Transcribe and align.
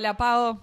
Hola, 0.00 0.16
Pau. 0.16 0.58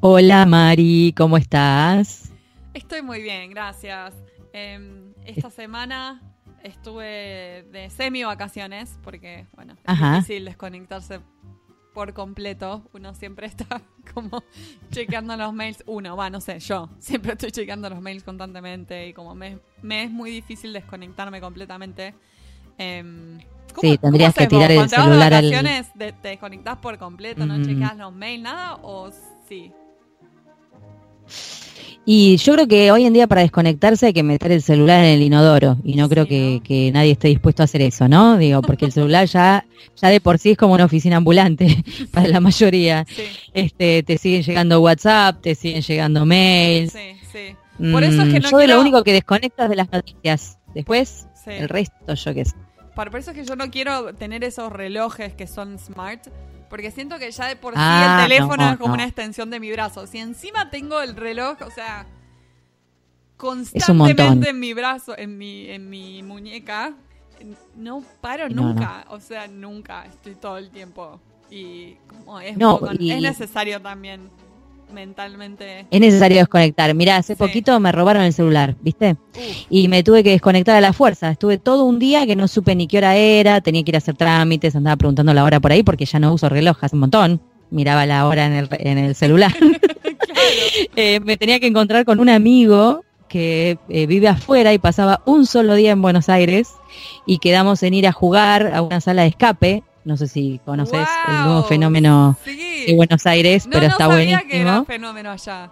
Hola, 0.00 0.46
Mari, 0.46 1.12
¿cómo 1.14 1.36
estás? 1.36 2.32
Estoy 2.72 3.02
muy 3.02 3.20
bien, 3.20 3.50
gracias. 3.50 4.14
Em, 4.54 5.12
esta 5.26 5.50
semana 5.50 6.22
estuve 6.62 7.66
de 7.70 7.90
semi 7.90 8.24
vacaciones 8.24 8.98
porque, 9.02 9.46
bueno, 9.54 9.76
es 9.86 10.00
difícil 10.00 10.46
desconectarse 10.46 11.20
por 11.92 12.14
completo. 12.14 12.88
Uno 12.94 13.14
siempre 13.14 13.46
está 13.54 13.82
como 14.14 14.42
chequeando 14.90 15.36
los 15.36 15.52
mails. 15.52 15.84
Uno, 15.86 16.16
va, 16.16 16.30
no 16.30 16.40
sé, 16.40 16.60
yo 16.60 16.88
siempre 17.00 17.32
estoy 17.32 17.50
chequeando 17.50 17.90
los 17.90 18.00
mails 18.00 18.24
constantemente 18.24 19.08
y 19.08 19.12
como 19.12 19.34
me, 19.34 19.58
es 19.82 20.10
muy 20.10 20.30
difícil 20.30 20.72
desconectarme 20.72 21.42
completamente. 21.42 22.14
Sí, 23.80 23.98
tendrías 23.98 24.34
que 24.34 24.46
tirar 24.46 24.70
el 24.70 24.88
celular 24.88 25.32
vas 25.32 25.42
de 25.42 25.48
vacaciones, 25.50 25.86
te 25.96 26.28
desconectás 26.28 26.78
por 26.78 26.98
completo, 26.98 27.46
no 27.46 27.62
chequeas 27.64 27.96
los 27.96 28.12
mails, 28.12 28.42
nada, 28.42 28.76
o 28.82 29.10
sí. 29.48 29.72
Y 32.10 32.38
yo 32.38 32.54
creo 32.54 32.66
que 32.66 32.90
hoy 32.90 33.04
en 33.04 33.12
día 33.12 33.26
para 33.26 33.42
desconectarse 33.42 34.06
hay 34.06 34.12
que 34.14 34.22
meter 34.22 34.50
el 34.50 34.62
celular 34.62 35.04
en 35.04 35.10
el 35.10 35.22
inodoro 35.22 35.76
y 35.84 35.94
no 35.94 36.08
creo 36.08 36.26
que, 36.26 36.90
nadie 36.94 37.12
esté 37.12 37.28
dispuesto 37.28 37.62
a 37.62 37.64
hacer 37.64 37.82
eso, 37.82 38.08
¿no? 38.08 38.38
Digo, 38.38 38.62
porque 38.62 38.86
el 38.86 38.92
celular 38.92 39.26
ya, 39.26 39.66
ya 39.94 40.08
de 40.08 40.18
por 40.18 40.38
sí 40.38 40.52
es 40.52 40.56
como 40.56 40.72
una 40.72 40.86
oficina 40.86 41.18
ambulante 41.18 41.84
para 42.12 42.28
la 42.28 42.40
mayoría. 42.40 43.04
Este, 43.52 44.02
te 44.02 44.16
siguen 44.16 44.42
llegando 44.42 44.80
WhatsApp, 44.80 45.42
te 45.42 45.54
siguen 45.54 45.82
llegando 45.82 46.24
mails. 46.24 46.92
Sí, 46.92 47.18
sí. 47.30 47.92
Por 47.92 48.02
eso 48.02 48.22
es 48.22 48.32
que 48.32 48.40
mm, 48.40 48.42
no 48.42 48.50
yo 48.62 48.66
lo 48.66 48.80
único 48.80 49.04
que 49.04 49.12
desconecto 49.12 49.64
es 49.64 49.68
de 49.68 49.76
las 49.76 49.92
noticias. 49.92 50.58
Después, 50.74 51.26
el 51.46 51.68
resto 51.68 52.14
yo 52.14 52.32
qué 52.32 52.46
sé. 52.46 52.54
Por 53.06 53.20
eso 53.20 53.30
es 53.30 53.36
que 53.36 53.44
yo 53.44 53.54
no 53.54 53.70
quiero 53.70 54.12
tener 54.14 54.42
esos 54.42 54.72
relojes 54.72 55.32
que 55.32 55.46
son 55.46 55.78
smart, 55.78 56.26
porque 56.68 56.90
siento 56.90 57.18
que 57.18 57.30
ya 57.30 57.46
de 57.46 57.54
por 57.54 57.74
sí 57.74 57.80
ah, 57.80 58.18
el 58.18 58.28
teléfono 58.28 58.70
es 58.72 58.76
como 58.76 58.94
una 58.94 59.04
extensión 59.04 59.50
de 59.50 59.60
mi 59.60 59.70
brazo. 59.70 60.06
Si 60.08 60.18
encima 60.18 60.68
tengo 60.70 61.00
el 61.00 61.14
reloj, 61.14 61.58
o 61.64 61.70
sea, 61.70 62.06
constantemente 63.36 64.50
en 64.50 64.58
mi 64.58 64.74
brazo, 64.74 65.16
en 65.16 65.38
mi, 65.38 65.70
en 65.70 65.88
mi 65.88 66.24
muñeca, 66.24 66.94
no 67.76 68.02
paro 68.20 68.48
nunca. 68.48 69.04
O 69.10 69.20
sea, 69.20 69.46
nunca. 69.46 70.04
Estoy 70.04 70.34
todo 70.34 70.58
el 70.58 70.70
tiempo. 70.70 71.20
Y 71.50 71.94
como 72.08 72.40
es, 72.40 72.56
es 72.58 73.22
necesario 73.22 73.80
también 73.80 74.28
mentalmente. 74.92 75.86
Es 75.90 76.00
necesario 76.00 76.38
desconectar. 76.38 76.94
Mira, 76.94 77.16
hace 77.16 77.36
poquito 77.36 77.78
me 77.80 77.92
robaron 77.92 78.22
el 78.22 78.32
celular, 78.32 78.76
¿viste? 78.80 79.16
Y 79.70 79.88
me 79.88 80.02
tuve 80.02 80.22
que 80.22 80.30
desconectar 80.30 80.76
a 80.76 80.80
la 80.80 80.92
fuerza. 80.92 81.30
Estuve 81.30 81.58
todo 81.58 81.84
un 81.84 81.98
día 81.98 82.26
que 82.26 82.36
no 82.36 82.48
supe 82.48 82.74
ni 82.74 82.86
qué 82.86 82.98
hora 82.98 83.16
era, 83.16 83.60
tenía 83.60 83.82
que 83.82 83.90
ir 83.90 83.96
a 83.96 83.98
hacer 83.98 84.16
trámites, 84.16 84.74
andaba 84.76 84.96
preguntando 84.96 85.32
la 85.34 85.44
hora 85.44 85.60
por 85.60 85.72
ahí 85.72 85.82
porque 85.82 86.04
ya 86.04 86.18
no 86.18 86.32
uso 86.32 86.48
reloj 86.48 86.78
hace 86.82 86.96
un 86.96 87.00
montón. 87.00 87.40
Miraba 87.70 88.06
la 88.06 88.26
hora 88.26 88.46
en 88.46 88.52
el, 88.54 88.68
en 88.70 88.98
el 88.98 89.14
celular. 89.14 89.54
Eh, 90.96 91.20
me 91.20 91.36
tenía 91.36 91.60
que 91.60 91.66
encontrar 91.66 92.04
con 92.04 92.20
un 92.20 92.28
amigo 92.28 93.04
que 93.28 93.78
eh, 93.88 94.06
vive 94.06 94.28
afuera 94.28 94.72
y 94.72 94.78
pasaba 94.78 95.22
un 95.26 95.46
solo 95.46 95.74
día 95.74 95.92
en 95.92 96.02
Buenos 96.02 96.28
Aires 96.28 96.70
y 97.26 97.38
quedamos 97.38 97.82
en 97.82 97.94
ir 97.94 98.06
a 98.06 98.12
jugar 98.12 98.74
a 98.74 98.82
una 98.82 99.00
sala 99.00 99.22
de 99.22 99.28
escape 99.28 99.82
no 100.08 100.16
sé 100.16 100.26
si 100.26 100.58
conoces 100.64 101.06
el 101.28 101.44
nuevo 101.44 101.64
fenómeno 101.64 102.34
de 102.46 102.94
Buenos 102.96 103.26
Aires, 103.26 103.68
pero 103.70 103.88
está 103.88 104.06
buenísimo. 104.06 104.48
Que 104.48 104.60
era 104.62 104.82
fenómeno 104.84 105.30
allá. 105.30 105.70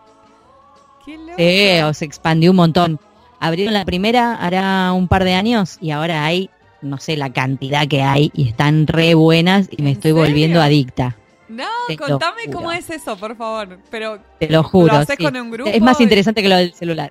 Qué 1.06 1.82
o 1.82 1.94
se 1.94 2.04
expandió 2.04 2.50
un 2.50 2.58
montón. 2.58 3.00
Abrieron 3.40 3.72
la 3.72 3.86
primera 3.86 4.34
hará 4.34 4.92
un 4.92 5.08
par 5.08 5.24
de 5.24 5.32
años 5.32 5.78
y 5.80 5.90
ahora 5.90 6.26
hay, 6.26 6.50
no 6.82 6.98
sé 6.98 7.16
la 7.16 7.32
cantidad 7.32 7.88
que 7.88 8.02
hay 8.02 8.30
y 8.34 8.46
están 8.46 8.86
re 8.86 9.14
buenas 9.14 9.68
y 9.70 9.82
me 9.82 9.92
estoy 9.92 10.12
volviendo 10.12 10.60
adicta. 10.60 11.16
No, 11.48 11.64
contame 11.96 12.50
cómo 12.52 12.72
es 12.72 12.90
eso, 12.90 13.16
por 13.16 13.38
favor. 13.38 13.78
Pero 13.90 14.18
te 14.38 14.50
lo 14.50 14.62
juro. 14.62 14.92
¿Lo 14.92 14.98
haces 14.98 15.16
con 15.16 15.34
un 15.34 15.50
grupo? 15.50 15.70
Es 15.70 15.80
más 15.80 15.98
interesante 16.02 16.42
que 16.42 16.48
lo 16.50 16.56
del 16.56 16.74
celular. 16.74 17.10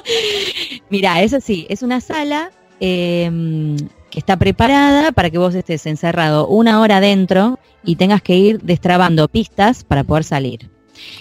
Mira, 0.88 1.20
eso 1.20 1.40
sí, 1.42 1.66
es 1.68 1.82
una 1.82 2.00
sala 2.00 2.52
eh, 2.80 3.30
está 4.14 4.36
preparada 4.36 5.12
para 5.12 5.30
que 5.30 5.38
vos 5.38 5.54
estés 5.54 5.86
encerrado 5.86 6.48
una 6.48 6.80
hora 6.80 7.00
dentro 7.00 7.58
y 7.84 7.96
tengas 7.96 8.22
que 8.22 8.36
ir 8.36 8.60
destrabando 8.62 9.28
pistas 9.28 9.84
para 9.84 10.04
poder 10.04 10.24
salir. 10.24 10.70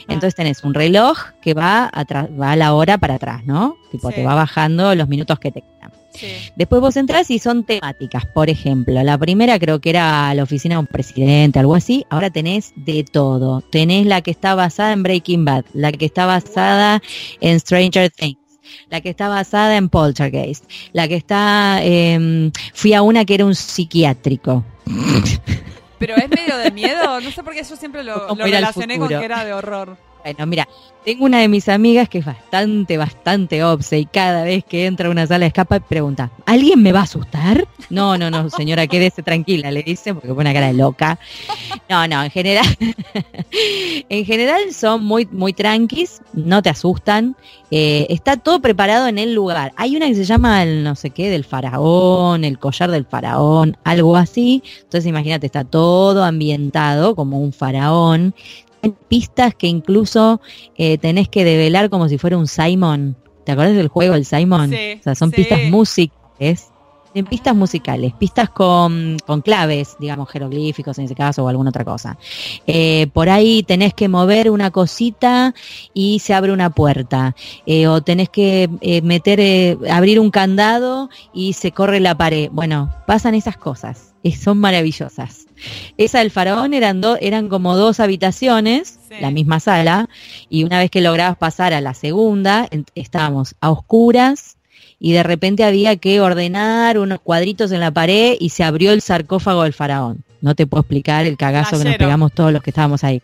Ah. 0.07 0.13
Entonces 0.13 0.35
tenés 0.35 0.63
un 0.63 0.73
reloj 0.73 1.17
que 1.41 1.53
va, 1.53 1.91
va 2.39 2.51
a 2.51 2.55
la 2.55 2.73
hora 2.73 2.97
para 2.97 3.15
atrás, 3.15 3.45
¿no? 3.45 3.75
Tipo, 3.91 4.11
te 4.11 4.23
va 4.23 4.35
bajando 4.35 4.95
los 4.95 5.07
minutos 5.07 5.39
que 5.39 5.51
te 5.51 5.61
quedan. 5.61 5.91
Después 6.55 6.81
vos 6.81 6.95
entras 6.95 7.29
y 7.29 7.39
son 7.39 7.65
temáticas. 7.65 8.25
Por 8.25 8.49
ejemplo, 8.49 9.03
la 9.03 9.17
primera 9.17 9.59
creo 9.59 9.79
que 9.79 9.89
era 9.89 10.33
la 10.33 10.43
oficina 10.43 10.75
de 10.75 10.79
un 10.79 10.87
presidente, 10.87 11.59
algo 11.59 11.75
así. 11.75 12.05
Ahora 12.09 12.29
tenés 12.29 12.71
de 12.77 13.03
todo. 13.03 13.61
Tenés 13.69 14.05
la 14.05 14.21
que 14.21 14.31
está 14.31 14.55
basada 14.55 14.93
en 14.93 15.03
Breaking 15.03 15.43
Bad, 15.43 15.65
la 15.73 15.91
que 15.91 16.05
está 16.05 16.25
basada 16.25 17.01
en 17.41 17.59
Stranger 17.59 18.09
Things 18.11 18.44
la 18.89 19.01
que 19.01 19.09
está 19.09 19.27
basada 19.27 19.77
en 19.77 19.89
Poltergeist, 19.89 20.69
la 20.93 21.07
que 21.07 21.15
está, 21.15 21.79
eh, 21.81 22.51
fui 22.73 22.93
a 22.93 23.01
una 23.01 23.25
que 23.25 23.35
era 23.35 23.45
un 23.45 23.55
psiquiátrico. 23.55 24.63
Pero 25.99 26.15
es 26.15 26.29
medio 26.29 26.57
de 26.57 26.71
miedo, 26.71 27.21
no 27.21 27.31
sé 27.31 27.43
por 27.43 27.53
qué 27.53 27.63
yo 27.63 27.75
siempre 27.75 28.03
lo, 28.03 28.27
lo 28.35 28.43
relacioné 28.43 28.99
con 28.99 29.07
que 29.07 29.15
era 29.15 29.45
de 29.45 29.53
horror. 29.53 29.97
Bueno, 30.25 30.47
mira, 30.47 30.67
tengo 31.05 31.25
una 31.25 31.37
de 31.37 31.47
mis 31.47 31.69
amigas 31.69 32.09
que 32.09 32.17
es 32.17 32.25
bastante, 32.25 32.97
bastante 32.97 33.63
obse 33.63 33.99
y 33.99 34.05
cada 34.07 34.43
vez 34.43 34.63
que 34.63 34.87
entra 34.87 35.07
a 35.07 35.11
una 35.11 35.27
sala 35.27 35.41
de 35.41 35.49
escapa 35.49 35.79
pregunta, 35.79 36.31
¿alguien 36.47 36.81
me 36.81 36.91
va 36.91 37.01
a 37.01 37.03
asustar? 37.03 37.67
No, 37.91 38.17
no, 38.17 38.31
no, 38.31 38.49
señora, 38.49 38.87
quédese 38.87 39.21
tranquila, 39.21 39.69
le 39.69 39.83
dice, 39.83 40.15
porque 40.15 40.29
pone 40.29 40.49
una 40.49 40.53
cara 40.53 40.65
de 40.65 40.73
loca. 40.73 41.19
No, 41.87 42.07
no, 42.07 42.23
en 42.23 42.31
general, 42.31 42.65
en 44.09 44.25
general 44.25 44.73
son 44.73 45.05
muy, 45.05 45.27
muy 45.27 45.53
tranquis, 45.53 46.21
no 46.33 46.63
te 46.63 46.69
asustan, 46.69 47.35
eh, 47.69 48.07
está 48.09 48.37
todo 48.37 48.59
preparado 48.59 49.07
en 49.07 49.19
el 49.19 49.35
lugar. 49.35 49.73
Hay 49.75 49.95
una 49.95 50.07
que 50.07 50.15
se 50.15 50.25
llama 50.25 50.63
el 50.63 50.83
no 50.83 50.95
sé 50.95 51.11
qué, 51.11 51.29
del 51.29 51.43
faraón, 51.43 52.43
el 52.43 52.57
collar 52.57 52.89
del 52.89 53.05
faraón, 53.05 53.77
algo 53.83 54.15
así. 54.15 54.63
Entonces 54.77 55.05
imagínate, 55.05 55.45
está 55.45 55.63
todo 55.65 56.23
ambientado 56.23 57.15
como 57.15 57.39
un 57.39 57.53
faraón 57.53 58.33
pistas 58.91 59.55
que 59.55 59.67
incluso 59.67 60.41
eh, 60.77 60.97
tenés 60.97 61.29
que 61.29 61.43
develar 61.43 61.89
como 61.89 62.09
si 62.09 62.17
fuera 62.17 62.37
un 62.37 62.47
Simon. 62.47 63.17
¿Te 63.45 63.51
acuerdas 63.51 63.75
del 63.75 63.87
juego, 63.87 64.15
el 64.15 64.25
Simon? 64.25 64.73
o 64.73 65.03
sea, 65.03 65.15
son 65.15 65.31
pistas 65.31 65.59
musicales. 65.69 66.71
En 67.15 67.25
pistas 67.25 67.55
musicales, 67.55 68.13
pistas 68.13 68.49
con, 68.49 69.17
claves, 69.43 69.95
digamos, 69.99 70.29
jeroglíficos 70.29 70.99
en 70.99 71.05
ese 71.05 71.15
caso 71.15 71.43
o 71.43 71.47
alguna 71.47 71.69
otra 71.69 71.85
cosa. 71.85 72.17
Eh, 72.67 73.07
por 73.13 73.29
ahí 73.29 73.63
tenés 73.63 73.93
que 73.93 74.07
mover 74.07 74.51
una 74.51 74.69
cosita 74.69 75.55
y 75.93 76.19
se 76.19 76.33
abre 76.33 76.51
una 76.51 76.69
puerta. 76.69 77.35
Eh, 77.65 77.87
o 77.87 78.01
tenés 78.01 78.29
que 78.29 78.69
meter, 79.01 79.77
abrir 79.89 80.19
un 80.19 80.29
candado 80.29 81.09
y 81.33 81.53
se 81.53 81.71
corre 81.71 81.99
la 82.01 82.17
pared. 82.17 82.49
Bueno, 82.51 82.93
pasan 83.07 83.33
esas 83.33 83.57
cosas. 83.57 84.13
son 84.37 84.59
maravillosas. 84.59 85.45
Esa 85.97 86.19
del 86.19 86.31
faraón 86.31 86.73
eran, 86.73 87.01
eran 87.21 87.47
como 87.47 87.75
dos 87.75 87.99
habitaciones, 87.99 88.99
la 89.21 89.31
misma 89.31 89.59
sala, 89.59 90.09
y 90.49 90.63
una 90.63 90.79
vez 90.79 90.91
que 90.91 91.01
lograbas 91.01 91.37
pasar 91.37 91.73
a 91.73 91.81
la 91.81 91.93
segunda, 91.93 92.67
estábamos 92.93 93.55
a 93.61 93.71
oscuras 93.71 94.54
y 95.05 95.11
de 95.11 95.21
repente 95.21 95.63
había 95.63 95.97
que 95.97 96.19
ordenar 96.19 96.97
unos 96.97 97.19
cuadritos 97.19 97.71
en 97.71 97.79
la 97.79 97.91
pared 97.91 98.37
y 98.39 98.49
se 98.49 98.63
abrió 98.63 98.91
el 98.91 99.03
sarcófago 99.03 99.61
del 99.61 99.73
faraón. 99.73 100.23
No 100.41 100.55
te 100.55 100.65
puedo 100.65 100.81
explicar 100.81 101.27
el 101.27 101.37
cagazo 101.37 101.77
que 101.77 101.85
nos 101.85 101.95
pegamos 101.97 102.33
todos 102.33 102.51
los 102.51 102.63
que 102.63 102.71
estábamos 102.71 103.03
ahí. 103.03 103.21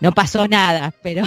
no 0.00 0.12
pasó 0.12 0.46
nada, 0.46 0.94
pero 1.02 1.24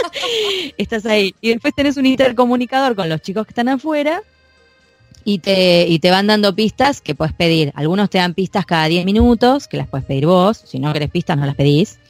estás 0.76 1.06
ahí. 1.06 1.32
Y 1.40 1.50
después 1.50 1.76
tenés 1.76 1.96
un 1.96 2.06
intercomunicador 2.06 2.96
con 2.96 3.08
los 3.08 3.22
chicos 3.22 3.46
que 3.46 3.52
están 3.52 3.68
afuera 3.68 4.20
y 5.22 5.38
te, 5.38 5.86
y 5.86 6.00
te 6.00 6.10
van 6.10 6.26
dando 6.26 6.52
pistas 6.52 7.00
que 7.00 7.14
puedes 7.14 7.34
pedir. 7.34 7.70
Algunos 7.76 8.10
te 8.10 8.18
dan 8.18 8.34
pistas 8.34 8.66
cada 8.66 8.86
10 8.86 9.04
minutos, 9.04 9.68
que 9.68 9.76
las 9.76 9.86
puedes 9.86 10.04
pedir 10.04 10.26
vos. 10.26 10.60
Si 10.66 10.80
no 10.80 10.92
querés 10.92 11.10
pistas, 11.10 11.38
no 11.38 11.46
las 11.46 11.54
pedís. 11.54 12.00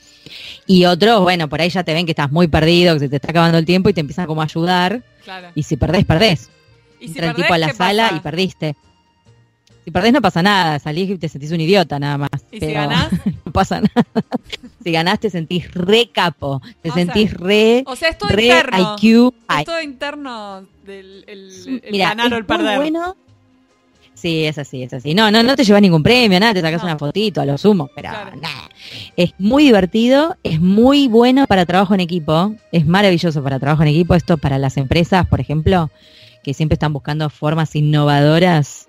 Y 0.67 0.87
otros, 0.87 1.21
bueno, 1.21 1.51
por 1.51 1.61
ahí 1.61 1.69
ya 1.69 1.85
te 1.85 1.93
ven 1.93 2.07
que 2.07 2.13
estás 2.13 2.33
muy 2.33 2.49
perdido, 2.49 2.95
que 2.95 3.01
se 3.01 3.09
te 3.11 3.17
está 3.17 3.31
acabando 3.31 3.59
el 3.59 3.67
tiempo 3.67 3.91
y 3.91 3.93
te 3.93 4.01
empiezan 4.01 4.25
como 4.25 4.41
a 4.41 4.45
ayudar. 4.45 5.03
Y 5.55 5.63
si 5.63 5.77
perdés, 5.77 6.05
perdés. 6.05 6.51
¿Y 7.01 7.09
si 7.09 7.19
Entra 7.19 7.31
el 7.31 7.37
tipo 7.37 7.55
a 7.55 7.59
la 7.59 7.73
sala 7.73 8.13
y 8.17 8.21
perdiste. 8.21 8.77
Si 9.85 9.91
perdés 9.91 10.13
no 10.13 10.21
pasa 10.21 10.43
nada, 10.43 10.79
salís 10.79 11.11
y 11.11 11.19
te 11.19 11.29
sentís 11.29 11.51
un 11.53 11.61
idiota 11.61 11.99
nada 11.99 12.19
más. 12.19 12.31
¿Y 12.51 12.61
si 12.61 12.73
ganás? 12.73 13.09
No 13.45 13.53
pasa 13.53 13.81
nada. 13.81 14.07
si 14.85 14.93
ganás 14.93 15.19
te 15.19 15.31
sentís 15.31 15.73
re 15.73 16.11
capo, 16.13 16.61
te 16.83 16.91
sentís 16.91 17.33
re, 17.35 17.83
o 17.87 17.97
sea, 17.97 18.11
es 18.11 18.19
todo 18.19 18.31
interno, 18.31 18.97
IQ. 18.97 19.35
Es 19.59 19.65
todo 19.65 19.81
interno 19.81 20.67
del 20.85 21.25
el, 21.27 21.99
ganar 21.99 22.33
o 22.33 22.37
el 22.37 22.45
perder. 22.45 22.77
Bueno. 22.77 23.17
Sí, 24.21 24.45
es 24.45 24.59
así, 24.59 24.83
es 24.83 24.93
así. 24.93 25.15
No, 25.15 25.31
no, 25.31 25.43
no 25.43 25.57
te 25.57 25.65
llevas 25.65 25.81
ningún 25.81 26.03
premio, 26.03 26.39
nada, 26.39 26.53
te 26.53 26.61
sacas 26.61 26.83
una 26.83 26.99
fotito 26.99 27.41
a 27.41 27.47
lo 27.47 27.57
sumo, 27.57 27.89
pero 27.95 28.11
nada. 28.11 28.69
Es 29.17 29.33
muy 29.39 29.65
divertido, 29.65 30.37
es 30.43 30.61
muy 30.61 31.09
bueno 31.09 31.47
para 31.47 31.65
trabajo 31.65 31.95
en 31.95 32.01
equipo, 32.01 32.55
es 32.71 32.87
maravilloso 32.87 33.43
para 33.43 33.59
trabajo 33.59 33.81
en 33.81 33.89
equipo, 33.89 34.15
esto 34.15 34.37
para 34.37 34.59
las 34.59 34.77
empresas, 34.77 35.27
por 35.27 35.41
ejemplo, 35.41 35.91
que 36.45 36.53
siempre 36.53 36.75
están 36.75 36.93
buscando 36.93 37.31
formas 37.31 37.75
innovadoras 37.75 38.89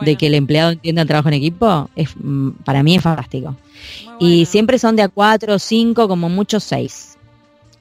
de 0.00 0.16
que 0.16 0.26
el 0.26 0.34
empleado 0.34 0.72
entienda 0.72 1.02
el 1.02 1.08
trabajo 1.08 1.28
en 1.28 1.34
equipo, 1.34 1.88
es 1.94 2.10
mm, 2.16 2.50
para 2.64 2.82
mí 2.82 2.96
es 2.96 3.02
fantástico. 3.02 3.56
Y 4.18 4.46
siempre 4.46 4.80
son 4.80 4.96
de 4.96 5.02
a 5.02 5.08
cuatro, 5.08 5.60
cinco, 5.60 6.08
como 6.08 6.28
muchos 6.28 6.64
seis. 6.64 7.11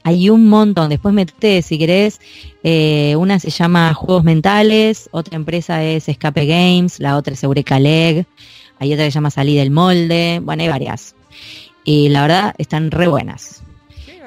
Hay 0.03 0.29
un 0.29 0.49
montón. 0.49 0.89
Después 0.89 1.13
metete, 1.13 1.61
si 1.61 1.77
querés, 1.77 2.19
eh, 2.63 3.15
una 3.17 3.39
se 3.39 3.49
llama 3.49 3.93
Juegos 3.93 4.23
Mentales, 4.23 5.09
otra 5.11 5.35
empresa 5.35 5.83
es 5.83 6.09
Escape 6.09 6.45
Games, 6.45 6.99
la 6.99 7.17
otra 7.17 7.33
es 7.33 7.43
Eureka 7.43 7.79
Leg, 7.79 8.25
hay 8.79 8.93
otra 8.93 9.05
que 9.05 9.11
se 9.11 9.15
llama 9.15 9.29
Salí 9.29 9.55
del 9.55 9.71
Molde, 9.71 10.41
bueno, 10.43 10.63
hay 10.63 10.69
varias. 10.69 11.15
Y 11.83 12.09
la 12.09 12.21
verdad, 12.23 12.55
están 12.57 12.91
re 12.91 13.07
buenas. 13.07 13.63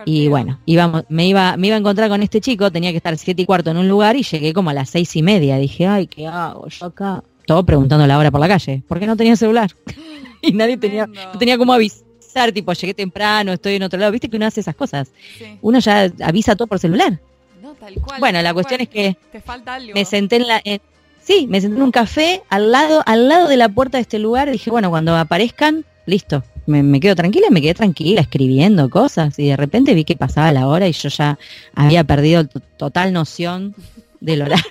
Y 0.07 0.29
bueno, 0.29 0.61
íbamos, 0.67 1.05
me 1.09 1.27
iba, 1.27 1.57
me 1.57 1.69
iba 1.69 1.77
a 1.77 1.79
encontrar 1.79 2.09
con 2.09 2.23
este 2.23 2.41
chico, 2.41 2.71
tenía 2.71 2.91
que 2.91 2.99
estar 2.99 3.17
siete 3.17 3.43
y 3.43 3.47
cuarto 3.47 3.71
en 3.71 3.79
un 3.79 3.89
lugar 3.89 4.17
y 4.17 4.23
llegué 4.23 4.53
como 4.53 4.71
a 4.71 4.75
las 4.75 4.91
seis 4.91 5.15
y 5.17 5.23
media. 5.23 5.57
Dije, 5.57 5.87
ay, 5.87 6.07
¿qué 6.07 6.27
hago 6.27 6.69
yo 6.69 6.87
acá? 6.87 7.25
Todo 7.47 7.65
preguntando 7.65 8.07
la 8.07 8.19
hora 8.19 8.31
por 8.31 8.41
la 8.41 8.49
calle, 8.49 8.83
¿por 8.87 8.99
qué 8.99 9.07
no 9.07 9.17
tenía 9.17 9.37
celular? 9.37 9.71
y 10.43 10.53
nadie 10.53 10.77
tenía, 10.77 11.07
no 11.07 11.39
tenía 11.39 11.59
cómo 11.59 11.73
avisar, 11.73 12.04
tipo, 12.53 12.73
llegué 12.73 12.95
temprano, 12.95 13.53
estoy 13.53 13.77
en 13.77 13.83
otro 13.83 13.99
lado. 13.99 14.13
Viste 14.13 14.29
que 14.29 14.37
uno 14.37 14.47
hace 14.47 14.61
esas 14.61 14.75
cosas. 14.75 15.09
Uno 15.63 15.79
ya 15.79 16.11
avisa 16.23 16.57
todo 16.57 16.67
por 16.67 16.79
celular. 16.79 17.19
No, 17.63 17.75
tal 17.75 17.95
cual. 17.95 18.21
Bueno, 18.21 18.43
la 18.43 18.53
cuestión 18.53 18.81
es 18.81 18.89
que 18.89 19.17
Te 19.33 19.41
falta 19.41 19.75
algo. 19.75 19.95
me 19.95 20.05
senté 20.05 20.37
en 20.37 20.49
la... 20.49 20.63
sí, 21.23 21.47
me 21.49 21.61
senté 21.61 21.77
en 21.77 21.83
un 21.83 21.91
café 21.91 22.43
al 22.51 22.71
lado, 22.71 23.03
al 23.07 23.29
lado 23.29 23.49
de 23.49 23.57
la 23.57 23.69
puerta 23.69 23.99
de 23.99 24.03
este 24.03 24.19
lugar. 24.19 24.51
Dije, 24.51 24.71
bueno, 24.71 24.91
cuando 24.91 25.17
aparezcan, 25.17 25.85
listo, 26.07 26.43
me, 26.67 27.01
quedo 27.01 27.15
tranquila, 27.15 27.49
me 27.51 27.61
quedé 27.61 27.75
tranquila 27.75 28.21
escribiendo 28.21 28.89
cosas 28.91 29.39
y 29.39 29.49
de 29.49 29.57
repente 29.57 29.95
vi 29.95 30.05
que 30.05 30.17
pasaba 30.17 30.53
la 30.53 30.67
hora 30.67 30.89
y 30.89 30.93
yo 30.93 31.09
ya 31.09 31.39
había 31.75 32.05
perdido 32.05 32.47
total 32.77 33.13
noción 33.13 33.75
del 34.21 34.43
horario. 34.43 34.65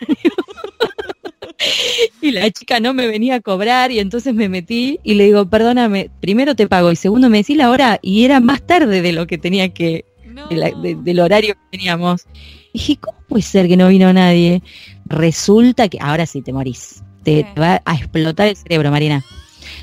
Y 2.21 2.31
la 2.31 2.49
chica 2.51 2.79
no 2.79 2.93
me 2.93 3.07
venía 3.07 3.35
a 3.35 3.39
cobrar 3.41 3.91
y 3.91 3.99
entonces 3.99 4.33
me 4.33 4.49
metí 4.49 4.99
y 5.03 5.15
le 5.15 5.25
digo, 5.25 5.45
perdóname, 5.49 6.09
primero 6.19 6.55
te 6.55 6.67
pago 6.67 6.91
y 6.91 6.95
segundo 6.95 7.29
me 7.29 7.37
decís 7.37 7.57
la 7.57 7.69
hora 7.69 7.99
y 8.01 8.25
era 8.25 8.39
más 8.39 8.65
tarde 8.65 9.01
de 9.01 9.11
lo 9.11 9.27
que 9.27 9.37
tenía 9.37 9.69
que, 9.69 10.05
del 11.03 11.19
horario 11.19 11.55
que 11.55 11.77
teníamos. 11.77 12.25
Y 12.73 12.79
dije, 12.79 12.97
¿cómo 12.97 13.17
puede 13.27 13.43
ser 13.43 13.67
que 13.67 13.77
no 13.77 13.87
vino 13.87 14.11
nadie? 14.13 14.63
Resulta 15.05 15.87
que 15.89 15.99
ahora 16.01 16.25
sí 16.25 16.41
te 16.41 16.53
morís. 16.53 17.03
te 17.23 17.45
va 17.59 17.81
a 17.85 17.95
explotar 17.95 18.47
el 18.47 18.55
cerebro, 18.55 18.91
Marina. 18.91 19.23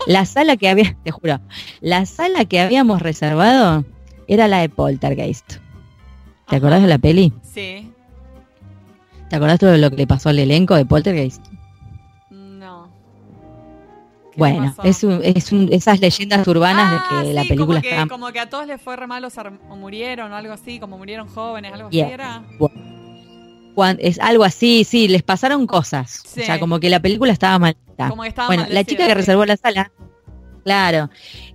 La 0.06 0.24
sala 0.24 0.56
que 0.56 0.68
había, 0.68 0.96
te 1.04 1.10
juro, 1.10 1.40
la 1.80 2.06
sala 2.06 2.44
que 2.44 2.60
habíamos 2.60 3.02
reservado 3.02 3.84
era 4.28 4.48
la 4.48 4.60
de 4.60 4.68
Poltergeist. 4.68 5.56
¿Te 6.48 6.56
acordás 6.56 6.82
de 6.82 6.88
la 6.88 6.98
peli? 6.98 7.32
Sí. 7.42 7.92
¿Te 9.28 9.36
acordás 9.36 9.60
de 9.60 9.78
lo 9.78 9.90
que 9.90 9.96
le 9.96 10.06
pasó 10.06 10.30
al 10.30 10.38
elenco 10.38 10.74
de 10.74 10.84
Poltergeist? 10.84 11.44
No. 14.40 14.74
Bueno, 14.74 14.74
es, 14.84 15.04
es 15.04 15.52
esas 15.70 16.00
leyendas 16.00 16.46
urbanas 16.48 16.90
de 16.90 16.96
ah, 16.96 17.22
que 17.22 17.32
la 17.32 17.42
película 17.42 17.82
como 17.82 18.02
que, 18.02 18.08
como 18.08 18.32
que 18.32 18.40
a 18.40 18.48
todos 18.48 18.66
les 18.66 18.80
fue 18.80 18.96
re 18.96 19.06
mal 19.06 19.24
o 19.24 19.76
murieron 19.76 20.32
o 20.32 20.36
algo 20.36 20.52
así, 20.52 20.80
como 20.80 20.98
murieron 20.98 21.28
jóvenes, 21.28 21.72
algo 21.72 21.88
así 21.88 22.00
era 22.00 22.42
es 23.98 24.18
algo 24.20 24.44
así, 24.44 24.84
sí, 24.84 25.08
les 25.08 25.22
pasaron 25.22 25.66
cosas. 25.66 26.22
O 26.24 26.28
sea, 26.28 26.60
como 26.60 26.80
que 26.80 26.90
la 26.90 27.00
película 27.00 27.32
estaba 27.32 27.58
malita. 27.58 28.12
bueno, 28.46 28.66
la 28.68 28.84
chica 28.84 29.06
que 29.06 29.14
reservó 29.14 29.44
la 29.44 29.56
sala, 29.56 29.92
claro, 30.64 31.10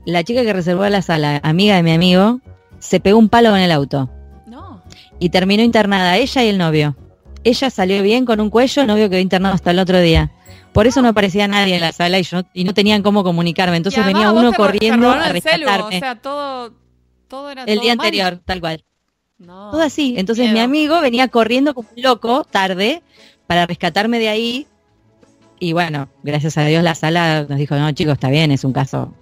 la 0.05 0.23
chica 0.23 0.43
que 0.43 0.53
reservó 0.53 0.87
la 0.89 1.01
sala, 1.01 1.39
amiga 1.43 1.75
de 1.75 1.83
mi 1.83 1.91
amigo, 1.91 2.39
se 2.79 2.99
pegó 2.99 3.19
un 3.19 3.29
palo 3.29 3.49
con 3.49 3.59
el 3.59 3.71
auto. 3.71 4.09
No. 4.47 4.81
Y 5.19 5.29
terminó 5.29 5.63
internada 5.63 6.17
ella 6.17 6.43
y 6.43 6.47
el 6.47 6.57
novio. 6.57 6.95
Ella 7.45 7.69
salió 7.69 8.01
bien 8.01 8.25
con 8.25 8.41
un 8.41 8.49
cuello, 8.49 8.81
el 8.81 8.87
novio 8.87 9.07
quedó 9.07 9.19
internado 9.19 9.53
hasta 9.53 9.69
el 9.69 9.77
otro 9.77 10.01
día. 10.01 10.31
Por 10.73 10.87
eso 10.87 11.03
no 11.03 11.09
aparecía 11.09 11.47
nadie 11.47 11.75
en 11.75 11.81
la 11.81 11.91
sala 11.91 12.17
y 12.17 12.23
yo 12.23 12.41
y 12.55 12.63
no 12.63 12.73
tenían 12.73 13.03
cómo 13.03 13.23
comunicarme. 13.23 13.77
Entonces 13.77 14.03
venía 14.03 14.31
uno 14.31 14.51
corriendo 14.51 15.09
a 15.11 15.29
rescatarme. 15.29 15.97
o 15.97 15.99
sea, 15.99 16.15
todo, 16.15 16.73
todo 17.27 17.51
era 17.51 17.63
el 17.63 17.79
día 17.79 17.93
anterior, 17.93 18.41
tal 18.43 18.59
cual. 18.59 18.83
Todo 19.37 19.81
así. 19.81 20.15
Entonces 20.17 20.51
mi 20.51 20.59
amigo 20.59 20.99
venía 21.01 21.27
corriendo 21.27 21.75
como 21.75 21.87
un 21.95 22.01
loco 22.01 22.43
tarde 22.45 23.03
para 23.45 23.67
rescatarme 23.67 24.17
de 24.17 24.29
ahí. 24.29 24.67
Y 25.59 25.73
bueno, 25.73 26.09
gracias 26.23 26.57
a 26.57 26.65
Dios 26.65 26.83
la 26.83 26.95
sala 26.95 27.45
nos 27.47 27.59
dijo, 27.59 27.75
no 27.75 27.91
chicos, 27.91 28.13
está 28.13 28.29
bien, 28.29 28.51
es 28.51 28.63
un 28.63 28.73
caso 28.73 29.13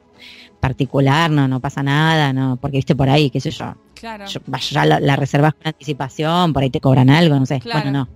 particular, 0.61 1.29
no, 1.29 1.49
no 1.49 1.59
pasa 1.59 1.83
nada, 1.83 2.31
no, 2.31 2.55
porque 2.55 2.77
viste 2.77 2.95
por 2.95 3.09
ahí, 3.09 3.29
qué 3.29 3.41
sé 3.41 3.51
yo. 3.51 3.75
Claro. 4.03 4.25
ya 4.25 4.85
la, 4.85 5.15
reservas 5.15 5.53
con 5.53 5.67
anticipación, 5.67 6.51
por 6.51 6.61
ahí 6.61 6.69
te 6.69 6.81
cobran 6.81 7.09
algo, 7.09 7.39
no 7.39 7.45
sé. 7.45 7.61
Bueno, 7.63 7.89
no. 7.89 8.09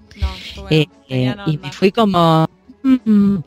Eh, 0.69 0.85
eh, 1.07 1.33
y 1.45 1.57
me 1.57 1.71
fui 1.71 1.93
como, 1.93 2.45
mm, 2.83 3.37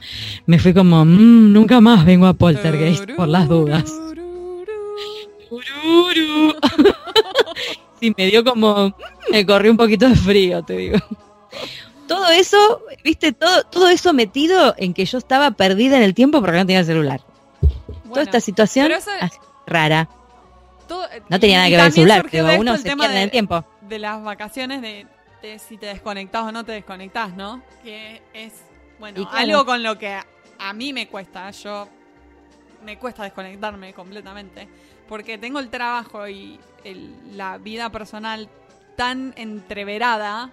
me 0.47 0.59
fui 0.59 0.73
como, 0.73 1.05
mm, 1.05 1.53
nunca 1.53 1.83
más 1.83 2.07
vengo 2.07 2.27
a 2.27 2.33
Poltergeist 2.33 3.11
por 3.11 3.29
las 3.29 3.47
dudas. 3.47 3.85
sí, 8.01 8.15
me 8.17 8.31
dio 8.31 8.43
como, 8.43 8.97
me 9.31 9.45
corrió 9.45 9.71
un 9.71 9.77
poquito 9.77 10.09
de 10.09 10.17
frío, 10.17 10.63
te 10.63 10.79
digo. 10.79 10.99
Todo 12.07 12.31
eso, 12.31 12.81
viste, 13.05 13.33
todo, 13.33 13.65
todo 13.65 13.89
eso 13.89 14.15
metido 14.15 14.75
en 14.79 14.95
que 14.95 15.05
yo 15.05 15.19
estaba 15.19 15.51
perdida 15.51 15.99
en 15.99 16.05
el 16.05 16.15
tiempo 16.15 16.41
porque 16.41 16.57
no 16.57 16.65
tenía 16.65 16.85
celular. 16.85 17.21
Toda 18.09 18.23
esta 18.23 18.41
situación 18.41 18.91
rara. 19.67 20.09
No 21.29 21.41
tenía 21.41 21.59
nada 21.59 21.69
que 21.69 21.77
ver 21.77 21.87
el 21.87 21.93
celular, 21.93 22.27
pero 22.31 22.61
uno 22.61 22.77
se 22.77 22.97
pierde 22.97 23.23
el 23.23 23.31
tiempo. 23.31 23.65
De 23.81 23.99
las 23.99 24.23
vacaciones, 24.23 24.83
de, 24.83 25.07
si 25.59 25.77
te 25.77 25.87
desconectás 25.87 26.45
o 26.45 26.53
no 26.53 26.65
te 26.65 26.73
desconectás, 26.73 27.35
¿no? 27.35 27.63
Que 27.83 28.23
es, 28.35 28.53
bueno, 28.99 29.29
algo 29.33 29.65
con 29.65 29.83
lo 29.83 29.99
que 29.99 30.19
a 30.59 30.73
mí 30.73 30.93
me 30.93 31.09
cuesta. 31.09 31.51
Yo 31.51 31.89
me 32.85 32.99
cuesta 32.99 33.23
desconectarme 33.25 33.93
completamente 33.93 34.69
porque 35.11 35.39
tengo 35.39 35.59
el 35.59 35.71
trabajo 35.71 36.29
y 36.29 36.59
la 37.33 37.59
vida 37.59 37.91
personal 37.91 38.49
tan 38.97 39.35
entreverada 39.37 40.51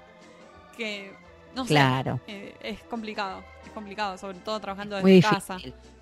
que 0.76 1.14
no 1.56 1.66
claro. 1.66 2.20
sé, 2.26 2.34
eh, 2.34 2.56
es 2.62 2.80
complicado, 2.84 3.44
complicado, 3.78 4.18
sobre 4.18 4.40
todo 4.40 4.60
trabajando 4.60 4.96
desde 4.96 5.22
casa. 5.22 5.58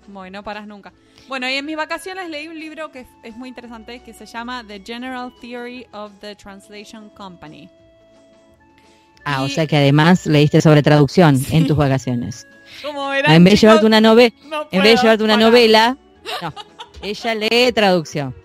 Bueno, 0.08 0.38
no 0.38 0.42
paras 0.42 0.66
nunca. 0.66 0.94
Bueno, 1.28 1.46
y 1.48 1.54
en 1.54 1.66
mis 1.66 1.76
vacaciones 1.76 2.30
leí 2.30 2.48
un 2.48 2.58
libro 2.58 2.90
que 2.90 3.06
es, 3.22 3.36
muy 3.36 3.50
interesante 3.50 4.00
que 4.00 4.14
se 4.14 4.24
llama 4.24 4.64
The 4.66 4.82
General 4.84 5.30
Theory 5.42 5.86
of 5.92 6.12
the 6.20 6.34
Translation 6.36 7.10
Company. 7.10 7.68
Ah, 9.26 9.42
o 9.42 9.48
sea 9.48 9.66
que 9.66 9.76
además 9.76 10.24
leíste 10.24 10.62
sobre 10.62 10.82
traducción 10.82 11.38
en 11.50 11.66
tus 11.66 11.76
vacaciones. 11.76 12.46
en 13.26 13.44
vez 13.44 13.54
de 13.54 13.60
llevarte 13.60 13.84
una 13.84 14.00
novela, 14.00 14.32
en 14.70 14.82
vez 14.82 14.94
de 14.94 15.02
llevarte 15.02 15.24
una 15.24 15.36
novela, 15.36 15.98
no. 16.40 16.54
Ella 17.02 17.34
lee 17.34 17.72
traducción. 17.72 18.34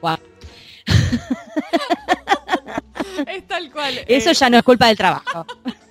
Es 3.27 3.45
tal 3.47 3.71
cual. 3.71 3.99
Eso 4.07 4.31
eh. 4.31 4.33
ya 4.33 4.49
no 4.49 4.57
es 4.57 4.63
culpa 4.63 4.87
del 4.87 4.97
trabajo. 4.97 5.45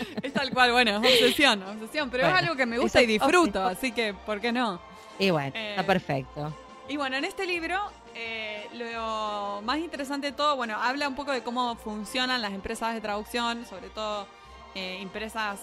Es 0.22 0.32
tal 0.32 0.50
cual, 0.50 0.72
bueno, 0.72 1.02
es 1.02 1.22
obsesión, 1.22 1.62
obsesión, 1.62 2.10
pero 2.10 2.26
es 2.26 2.34
algo 2.34 2.56
que 2.56 2.66
me 2.66 2.78
gusta 2.78 3.02
y 3.02 3.06
disfruto, 3.06 3.64
así 3.64 3.92
que, 3.92 4.14
¿por 4.14 4.40
qué 4.40 4.52
no? 4.52 4.80
Y 5.18 5.30
bueno, 5.30 5.48
está 5.48 5.82
eh, 5.82 5.84
perfecto. 5.84 6.54
Y 6.88 6.96
bueno, 6.96 7.16
en 7.16 7.24
este 7.24 7.46
libro, 7.46 7.78
eh, 8.14 8.66
lo 8.74 9.60
más 9.62 9.78
interesante 9.78 10.28
de 10.28 10.32
todo, 10.32 10.56
bueno, 10.56 10.76
habla 10.80 11.08
un 11.08 11.14
poco 11.14 11.32
de 11.32 11.42
cómo 11.42 11.76
funcionan 11.76 12.42
las 12.42 12.52
empresas 12.52 12.94
de 12.94 13.00
traducción, 13.00 13.64
sobre 13.66 13.88
todo 13.90 14.26
empresas 14.74 15.60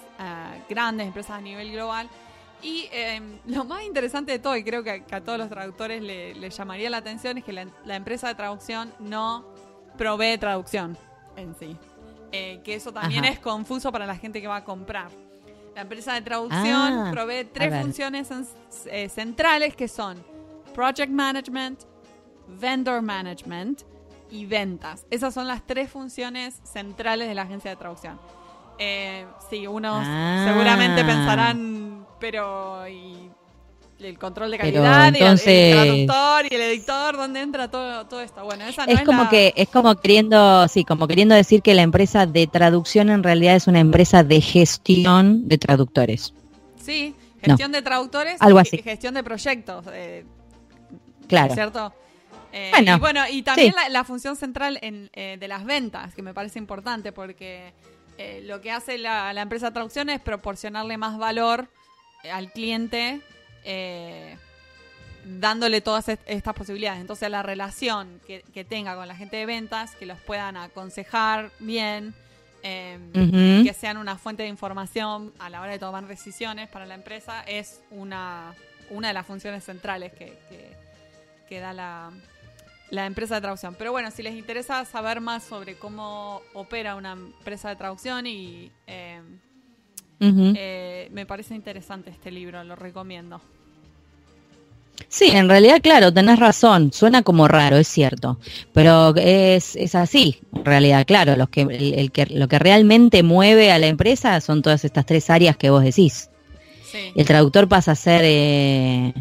grandes, 0.67 1.07
empresas 1.07 1.37
a 1.37 1.41
nivel 1.41 1.71
global, 1.71 2.09
y 2.61 2.89
em, 2.91 3.39
lo 3.45 3.65
más 3.65 3.83
interesante 3.83 4.31
de 4.31 4.39
todo, 4.39 4.55
y 4.55 4.63
creo 4.63 4.83
que, 4.83 5.03
a 5.11 5.21
todos 5.21 5.37
los 5.37 5.49
traductores 5.49 6.01
le, 6.01 6.49
llamaría 6.49 6.89
la 6.89 6.97
atención, 6.97 7.37
es 7.37 7.43
que 7.43 7.53
la, 7.53 7.95
empresa 7.95 8.27
de 8.27 8.35
traducción 8.35 8.93
no 8.99 9.45
provee 9.97 10.37
traducción 10.37 10.97
en 11.35 11.55
sí. 11.55 11.77
Eh, 12.31 12.59
que 12.63 12.75
eso 12.75 12.91
también 12.91 13.25
es 13.25 13.39
confuso 13.39 13.91
para 13.91 14.05
la 14.05 14.15
gente 14.15 14.41
que 14.41 14.47
va 14.47 14.57
a 14.57 14.63
comprar. 14.63 15.09
La 15.75 15.81
empresa 15.81 16.13
de 16.13 16.21
traducción 16.21 16.65
ah, 16.65 17.09
provee 17.11 17.45
tres 17.45 17.81
funciones 17.81 18.29
eh, 18.87 19.09
centrales 19.09 19.75
que 19.75 19.87
son 19.87 20.17
Project 20.73 21.11
Management, 21.11 21.81
Vendor 22.59 23.01
Management 23.01 23.83
y 24.29 24.45
ventas. 24.45 25.05
Esas 25.09 25.33
son 25.33 25.47
las 25.47 25.65
tres 25.65 25.89
funciones 25.89 26.59
centrales 26.63 27.27
de 27.27 27.35
la 27.35 27.43
agencia 27.43 27.69
de 27.69 27.77
traducción. 27.77 28.19
Eh, 28.79 29.25
sí, 29.49 29.67
unos 29.67 30.03
ah. 30.05 30.45
seguramente 30.47 31.03
pensarán, 31.03 32.05
pero 32.19 32.87
y 32.87 33.31
el 33.99 34.17
control 34.19 34.51
de 34.51 34.57
calidad 34.57 35.13
y 35.13 35.23
el, 35.23 35.39
traductor 35.41 36.45
y 36.49 36.55
el 36.55 36.61
editor, 36.61 37.17
¿dónde 37.17 37.41
entra 37.41 37.69
todo, 37.69 38.05
todo 38.05 38.21
esto? 38.21 38.43
Bueno, 38.43 38.65
esa 38.65 38.85
no 38.85 38.91
es, 38.91 39.01
como 39.01 39.29
que 39.29 39.53
es 39.55 39.69
como 39.69 39.95
queriendo, 39.95 40.67
sí, 40.67 40.83
como 40.83 41.07
queriendo 41.07 41.35
decir 41.35 41.61
que 41.61 41.73
la 41.73 41.81
empresa 41.81 42.25
de 42.25 42.47
traducción 42.47 43.09
en 43.09 43.23
realidad 43.23 43.55
es 43.55 43.67
una 43.67 43.79
empresa 43.79 44.23
de 44.23 44.41
gestión 44.41 45.47
de 45.47 45.57
traductores. 45.57 46.33
Sí, 46.81 47.15
gestión 47.41 47.71
de 47.71 47.81
traductores, 47.81 48.41
algo 48.41 48.59
así, 48.59 48.77
gestión 48.77 49.13
de 49.13 49.23
proyectos, 49.23 49.85
eh, 49.91 50.25
claro, 51.27 51.53
¿cierto? 51.53 51.93
Eh, 52.53 52.71
bueno, 52.71 52.95
y 52.95 52.99
bueno, 52.99 53.21
y 53.29 53.41
también 53.43 53.73
la, 53.89 54.03
función 54.03 54.35
central 54.35 54.79
en, 54.81 55.09
eh, 55.13 55.37
de 55.39 55.47
las 55.47 55.65
ventas, 55.65 56.13
que 56.13 56.21
me 56.21 56.33
parece 56.33 56.59
importante 56.59 57.11
porque 57.11 57.73
eh, 58.17 58.41
lo 58.45 58.61
que 58.61 58.71
hace 58.71 58.97
la, 58.97 59.31
empresa 59.39 59.67
de 59.67 59.73
traducción 59.73 60.09
es 60.09 60.19
proporcionarle 60.19 60.97
más 60.97 61.17
valor 61.17 61.69
al 62.31 62.51
cliente 62.51 63.21
eh, 63.69 64.37
dándole 65.25 65.81
todas 65.81 66.07
estas 66.07 66.53
posibilidades. 66.53 67.01
Entonces 67.01 67.29
la 67.29 67.43
relación 67.43 68.21
que, 68.25 68.65
tenga 68.65 68.95
con 68.95 69.07
la 69.07 69.15
gente 69.15 69.35
de 69.35 69.45
ventas, 69.45 69.93
que 69.95 70.05
los 70.05 70.19
puedan 70.19 70.55
aconsejar 70.55 71.51
bien, 71.59 72.13
em, 72.63 73.11
que 73.11 73.73
sean 73.73 73.97
una 73.97 74.17
fuente 74.17 74.43
de 74.43 74.49
información 74.49 75.33
a 75.37 75.49
la 75.49 75.61
hora 75.61 75.73
de 75.73 75.79
tomar 75.79 76.07
decisiones 76.07 76.69
para 76.69 76.85
la 76.85 76.95
empresa, 76.95 77.43
es 77.43 77.81
una, 77.91 78.55
una 78.89 79.09
de 79.09 79.13
las 79.13 79.25
funciones 79.25 79.65
centrales 79.65 80.13
que, 80.13 80.37
que, 81.49 81.59
da 81.59 81.73
la, 81.73 82.09
la 82.89 83.05
empresa 83.05 83.35
de 83.35 83.41
traducción. 83.41 83.75
Pero 83.77 83.91
bueno, 83.91 84.11
si 84.11 84.23
les 84.23 84.33
interesa 84.33 84.85
saber 84.85 85.19
más 85.19 85.43
sobre 85.43 85.75
cómo 85.75 86.41
opera 86.53 86.95
una 86.95 87.11
empresa 87.11 87.67
de 87.67 87.75
traducción 87.75 88.25
y 88.27 88.71
em, 88.85 89.39
eh, 90.19 91.09
me 91.11 91.25
parece 91.25 91.53
interesante 91.53 92.09
este 92.09 92.31
libro, 92.31 92.63
lo 92.63 92.77
recomiendo. 92.77 93.41
Sí, 95.09 95.29
en 95.31 95.47
realidad, 95.47 95.81
claro, 95.81 96.13
tenés 96.13 96.37
razón, 96.37 96.91
suena 96.91 97.23
como 97.23 97.47
raro, 97.47 97.77
es 97.77 97.87
cierto, 97.87 98.39
pero 98.73 99.15
es, 99.15 99.75
es 99.75 99.95
así, 99.95 100.41
en 100.53 100.65
realidad, 100.65 101.05
claro, 101.05 101.35
los 101.35 101.49
que, 101.49 101.61
el, 101.61 102.11
que, 102.11 102.25
lo 102.25 102.47
que 102.47 102.59
realmente 102.59 103.23
mueve 103.23 103.71
a 103.71 103.79
la 103.79 103.87
empresa 103.87 104.41
son 104.41 104.61
todas 104.61 104.83
estas 104.83 105.05
tres 105.05 105.29
áreas 105.29 105.55
que 105.55 105.69
vos 105.69 105.83
decís. 105.83 106.29
El 107.15 107.25
traductor 107.25 107.67
pasa 107.67 107.91
a 107.91 107.95
ser, 107.95 108.21
eh, 108.23 109.13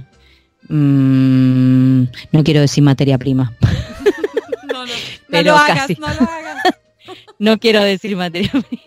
mm, 0.69 2.03
no 2.33 2.45
quiero 2.45 2.61
decir 2.61 2.83
materia 2.83 3.19
prima. 3.19 3.55
no, 4.73 4.87
no, 4.87 4.93
no 5.29 5.43
lo 5.43 5.57
hagas, 5.57 5.91
no 5.99 6.09
lo 6.09 6.31
hagas. 6.31 6.57
no 7.39 7.59
quiero 7.59 7.83
decir 7.83 8.17
materia 8.17 8.51
prima. 8.51 8.83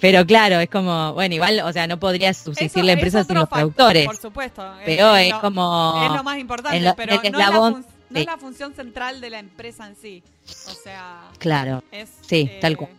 Pero 0.00 0.26
claro, 0.26 0.60
es 0.60 0.68
como, 0.68 1.12
bueno, 1.14 1.34
igual, 1.34 1.60
o 1.60 1.72
sea, 1.72 1.86
no 1.86 1.98
podría 1.98 2.32
subsistir 2.34 2.84
la 2.84 2.92
empresa 2.92 3.24
sin 3.24 3.36
los 3.36 3.48
productores. 3.48 4.06
Por 4.06 4.16
supuesto. 4.16 4.74
Pero 4.84 5.16
es, 5.16 5.34
como... 5.34 6.02
Es 6.04 6.12
lo 6.12 6.22
más 6.22 6.38
importante, 6.38 6.94
pero 6.96 7.16
no, 7.16 7.22
es 8.12 8.26
la, 8.26 8.36
función 8.38 8.74
central 8.74 9.20
de 9.20 9.30
la 9.30 9.38
empresa 9.38 9.86
en 9.86 9.96
sí. 9.96 10.22
O 10.66 10.74
sea... 10.74 11.22
Claro. 11.38 11.82
sí, 12.22 12.50
tal 12.60 12.76
cual. 12.76 12.90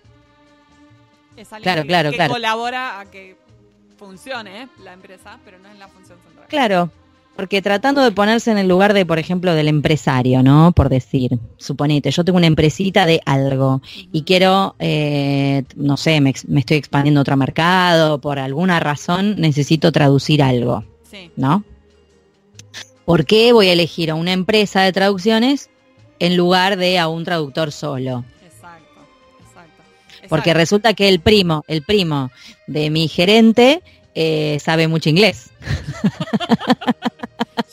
Eh, 1.36 1.42
es 1.42 1.48
claro, 1.62 1.86
claro, 1.86 2.12
que 2.12 2.28
colabora 2.28 3.00
a 3.00 3.06
que 3.06 3.38
funcione 3.98 4.68
la 4.84 4.94
empresa, 4.94 5.40
pero 5.44 5.60
no 5.60 5.70
es 5.70 5.78
la 5.78 5.88
función 5.88 6.20
central. 6.22 6.48
Claro, 6.48 6.92
porque 7.36 7.62
tratando 7.62 8.02
de 8.02 8.12
ponerse 8.12 8.52
en 8.52 8.58
el 8.58 8.68
lugar 8.68 8.94
de, 8.94 9.06
por 9.06 9.18
ejemplo, 9.18 9.54
del 9.54 9.68
empresario, 9.68 10.44
¿no? 10.44 10.74
Por 10.74 10.90
decir, 10.90 11.40
suponete, 11.58 12.12
yo 12.12 12.24
tengo 12.24 12.38
una 12.38 12.48
empresita 12.48 13.06
de 13.06 13.22
algo 13.26 13.82
y 14.12 14.24
quiero, 14.24 14.76
eh, 14.80 15.64
no 15.76 15.98
sé, 15.98 16.20
me, 16.22 16.32
estoy 16.32 16.78
expandiendo 16.78 17.20
a 17.20 17.22
otro 17.22 17.38
mercado, 17.38 18.20
por 18.20 18.38
alguna 18.38 18.80
razón 18.80 19.36
necesito 19.38 19.92
traducir 19.92 20.44
algo, 20.44 20.84
¿no? 21.36 21.64
¿Por 23.06 23.26
qué 23.26 23.54
voy 23.54 23.70
a 23.70 23.74
elegir 23.74 24.12
a 24.12 24.16
una 24.16 24.34
empresa 24.34 24.82
de 24.82 24.92
traducciones 24.92 25.70
en 26.20 26.38
lugar 26.38 26.78
de 26.78 27.00
a 27.00 27.08
un 27.08 27.24
traductor 27.24 27.72
solo? 27.72 28.24
Exacto, 28.46 29.02
exacto. 29.48 30.28
Porque 30.30 30.54
resulta 30.54 30.94
que 30.94 31.10
el 31.10 31.20
primo, 31.20 31.64
el 31.68 31.82
primo 31.82 32.30
de 32.68 32.90
mi 32.90 33.08
gerente 33.08 33.82
eh, 34.16 34.58
sabe 34.62 34.88
mucho 34.88 35.10
inglés. 35.10 35.52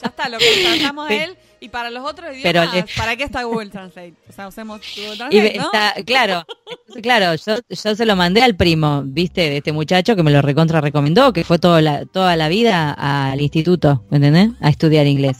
ya 0.00 0.08
está, 0.08 0.28
lo 0.28 0.38
contratamos 0.38 1.08
de 1.08 1.24
él. 1.24 1.36
Y 1.60 1.70
para 1.70 1.90
los 1.90 2.04
otros 2.04 2.36
idiomas, 2.36 2.84
¿para 2.96 3.16
qué 3.16 3.24
está 3.24 3.42
Google 3.42 3.70
Translate? 3.70 4.14
O 4.28 4.32
sea, 4.32 4.46
usemos 4.46 4.80
Google 4.96 5.16
Translate, 5.16 5.58
¿no? 5.58 5.70
claro, 6.04 6.46
claro, 7.02 7.34
yo, 7.34 7.56
yo 7.68 7.96
se 7.96 8.06
lo 8.06 8.14
mandé 8.14 8.42
al 8.42 8.54
primo, 8.54 9.02
viste, 9.04 9.40
de 9.40 9.56
este 9.56 9.72
muchacho 9.72 10.14
que 10.14 10.22
me 10.22 10.30
lo 10.30 10.40
recontra 10.40 10.80
recomendó, 10.80 11.32
que 11.32 11.42
fue 11.42 11.58
toda 11.58 11.82
la, 11.82 12.06
toda 12.06 12.36
la 12.36 12.48
vida 12.48 12.92
al 12.92 13.40
instituto, 13.40 14.04
¿me 14.10 14.18
entendés? 14.18 14.50
A 14.60 14.68
estudiar 14.68 15.06
inglés. 15.08 15.38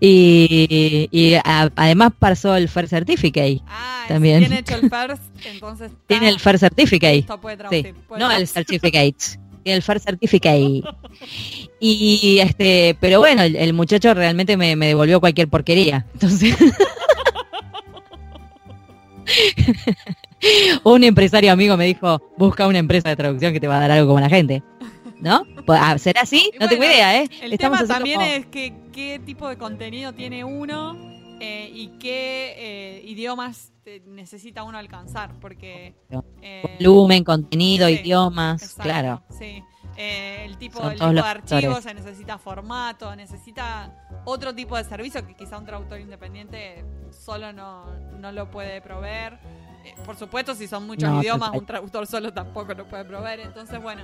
Y, 0.00 1.08
y 1.12 1.36
además 1.44 2.12
pasó 2.18 2.56
el 2.56 2.68
First 2.68 2.90
Certificate. 2.90 3.60
Ah, 3.68 4.06
también. 4.08 4.40
tiene 4.40 4.58
hecho 4.58 4.74
el 4.74 4.90
First, 4.90 5.22
entonces... 5.44 5.92
Tiene 6.08 6.28
el 6.30 6.40
First 6.40 6.60
Certificate. 6.60 7.26
sí. 7.70 7.94
no 8.18 8.30
el 8.32 8.48
Certificate 8.48 9.43
el 9.72 9.82
First 9.82 10.06
Certificate. 10.06 10.82
Y 11.80 12.38
este, 12.40 12.96
pero 13.00 13.18
bueno, 13.18 13.42
el, 13.42 13.72
muchacho 13.74 14.14
realmente 14.14 14.56
me, 14.56 14.76
devolvió 14.76 15.20
cualquier 15.20 15.48
porquería. 15.48 16.06
Entonces. 16.14 16.56
un 20.84 21.04
empresario 21.04 21.52
amigo 21.52 21.76
me 21.76 21.86
dijo, 21.86 22.20
busca 22.36 22.66
una 22.66 22.78
empresa 22.78 23.08
de 23.08 23.16
traducción 23.16 23.52
que 23.52 23.60
te 23.60 23.68
va 23.68 23.76
a 23.76 23.80
dar 23.80 23.90
algo 23.90 24.08
como 24.08 24.20
la 24.20 24.28
gente. 24.28 24.62
¿No? 25.20 25.46
Pues, 25.64 25.80
ah, 25.82 25.96
¿Será 25.98 26.22
así? 26.22 26.50
No 26.60 26.68
tengo 26.68 26.84
idea, 26.84 27.22
¿eh? 27.22 27.30
El 27.42 27.56
tema 27.56 27.86
también 27.86 28.20
es 28.20 28.46
que 28.46 28.74
qué 28.92 29.20
tipo 29.24 29.48
de 29.48 29.56
contenido 29.56 30.12
tiene 30.12 30.44
uno 30.44 30.94
eh, 31.44 31.70
y 31.72 31.88
qué 31.98 32.54
eh, 32.56 33.02
idiomas 33.04 33.72
necesita 34.06 34.62
uno 34.62 34.78
alcanzar, 34.78 35.38
porque... 35.40 35.94
Eh, 36.40 36.76
Volumen, 36.78 37.24
contenido, 37.24 37.88
idiomas, 37.88 38.74
claro. 38.74 39.22
Sí. 39.30 39.62
Eh, 39.96 40.44
el 40.44 40.56
tipo, 40.58 40.82
el 40.88 40.98
tipo 40.98 41.12
de 41.12 41.20
archivos 41.20 41.84
se 41.84 41.94
necesita 41.94 42.36
formato, 42.38 43.14
necesita 43.14 44.22
otro 44.24 44.54
tipo 44.54 44.76
de 44.76 44.84
servicio 44.84 45.24
que 45.24 45.34
quizá 45.34 45.58
un 45.58 45.66
traductor 45.66 46.00
independiente 46.00 46.84
solo 47.10 47.52
no, 47.52 47.86
no 48.18 48.32
lo 48.32 48.50
puede 48.50 48.80
proveer. 48.80 49.38
Eh, 49.84 49.94
por 50.04 50.16
supuesto, 50.16 50.54
si 50.54 50.66
son 50.66 50.86
muchos 50.86 51.22
idiomas, 51.22 51.50
un 51.52 51.66
traductor 51.66 52.06
solo 52.06 52.32
tampoco 52.32 52.74
lo 52.74 52.88
puede 52.88 53.04
proveer. 53.04 53.40
Entonces, 53.40 53.80
bueno, 53.80 54.02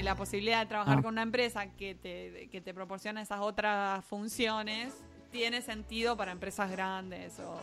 la 0.00 0.16
posibilidad 0.16 0.60
de 0.60 0.66
trabajar 0.66 0.96
con 1.00 1.12
una 1.12 1.22
empresa 1.22 1.66
que 1.76 1.94
te, 1.94 2.48
que 2.50 2.60
te 2.60 2.74
proporciona 2.74 3.22
esas 3.22 3.40
otras 3.40 4.04
funciones 4.04 4.92
tiene 5.32 5.62
sentido 5.62 6.16
para 6.16 6.30
empresas 6.30 6.70
grandes 6.70 7.40
o 7.40 7.58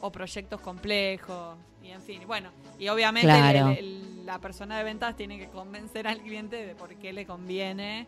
o 0.00 0.10
proyectos 0.10 0.60
complejos 0.60 1.56
y 1.82 1.90
en 1.90 2.02
fin, 2.02 2.22
bueno, 2.26 2.50
y 2.78 2.88
obviamente 2.88 3.82
la 4.24 4.38
persona 4.40 4.78
de 4.78 4.84
ventas 4.84 5.16
tiene 5.16 5.38
que 5.38 5.48
convencer 5.48 6.08
al 6.08 6.18
cliente 6.18 6.66
de 6.66 6.74
por 6.74 6.94
qué 6.96 7.12
le 7.12 7.26
conviene 7.26 8.06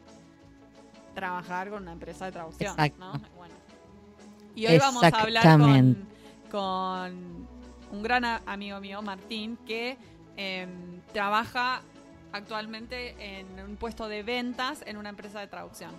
trabajar 1.15 1.71
con 1.71 1.83
una 1.83 1.93
empresa 1.93 2.27
de 2.27 2.33
traducción, 2.33 2.75
Y 4.55 4.67
hoy 4.67 4.79
vamos 4.79 5.03
a 5.05 5.09
hablar 5.09 5.59
con, 6.51 7.49
un 7.91 8.03
gran 8.03 8.25
amigo 8.25 8.81
mío, 8.81 9.01
Martín, 9.01 9.57
que 9.65 9.97
em, 10.37 11.01
trabaja 11.13 11.81
actualmente 12.33 13.15
en 13.19 13.47
un 13.61 13.77
puesto 13.77 14.09
de 14.09 14.23
ventas 14.23 14.83
en 14.87 14.97
una 14.97 15.09
empresa 15.09 15.41
de 15.41 15.47
traducción. 15.47 15.93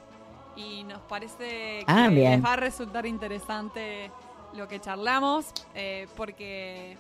Y 0.60 0.84
nos 0.84 1.00
parece 1.02 1.86
ah, 1.88 2.08
que 2.10 2.16
les 2.16 2.44
va 2.44 2.54
a 2.54 2.56
resultar 2.58 3.06
interesante 3.06 4.12
lo 4.54 4.68
que 4.68 4.80
charlamos, 4.80 5.54
eh, 5.74 6.08
porque 6.18 6.98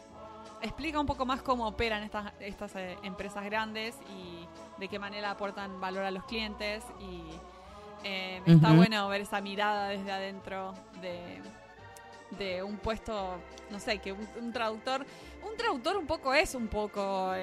explica 0.62 1.00
un 1.00 1.06
poco 1.06 1.26
más 1.26 1.42
cómo 1.42 1.68
operan 1.68 2.04
estas, 2.04 2.32
estas 2.40 2.76
eh, 2.76 2.98
empresas 3.04 3.44
grandes 3.44 3.96
y 4.16 4.48
de 4.80 4.88
qué 4.88 4.98
manera 4.98 5.32
aportan 5.32 5.82
valor 5.82 6.06
a 6.06 6.12
los 6.12 6.24
clientes. 6.24 6.84
Y 7.02 7.24
eh, 8.04 8.42
está 8.46 8.72
bueno 8.72 9.10
ver 9.10 9.22
esa 9.22 9.42
mirada 9.42 9.90
desde 9.90 10.12
adentro 10.12 10.74
de, 11.02 11.42
de 12.38 12.64
un 12.64 12.78
puesto, 12.78 13.40
no 13.72 13.80
sé, 13.80 14.00
que 14.00 14.14
un, 14.14 14.54
traductor, 14.54 15.06
un 15.44 15.58
traductor 15.58 15.98
un 15.98 16.08
poco 16.08 16.34
es 16.34 16.56
un 16.56 16.68
poco 16.68 17.34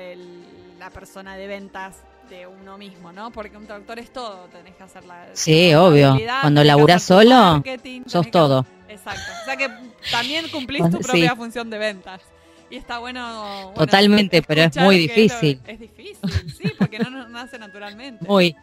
la 0.78 0.88
persona 0.90 1.37
de 1.37 1.46
ventas 1.46 2.04
de 2.28 2.47
uno 2.47 2.78
mismo, 2.78 3.12
¿no? 3.12 3.30
Porque 3.30 3.56
un 3.56 3.66
traductor 3.66 3.99
es 3.99 4.12
todo, 4.12 4.49
tenés 4.52 4.75
que 4.75 4.83
hacer 4.83 5.04
la... 5.04 5.26
Sí, 5.33 5.75
obvio. 5.75 6.18
Cuando 6.40 6.64
laburás 6.64 7.02
solo, 7.02 7.62
sos 8.06 8.30
todo. 8.30 8.66
Exacto. 8.88 9.33
O 9.42 9.45
sea 9.45 9.56
que 9.56 9.68
también 10.11 10.49
cumplís 10.49 10.88
tu 10.90 10.99
propia 10.99 11.37
función 11.37 11.71
de 11.71 11.78
ventas. 11.78 12.21
Y 12.68 12.76
está 12.76 12.99
bueno. 12.99 13.73
Totalmente, 13.76 14.42
pero 14.42 14.62
es 14.62 14.76
muy 14.76 14.99
difícil. 14.99 15.61
es 15.66 15.78
difícil, 15.78 16.16
sí, 16.50 16.73
porque 16.78 16.99
no 16.99 17.28
nace 17.28 17.59
naturalmente. 17.59 18.25
Muy. 18.26 18.56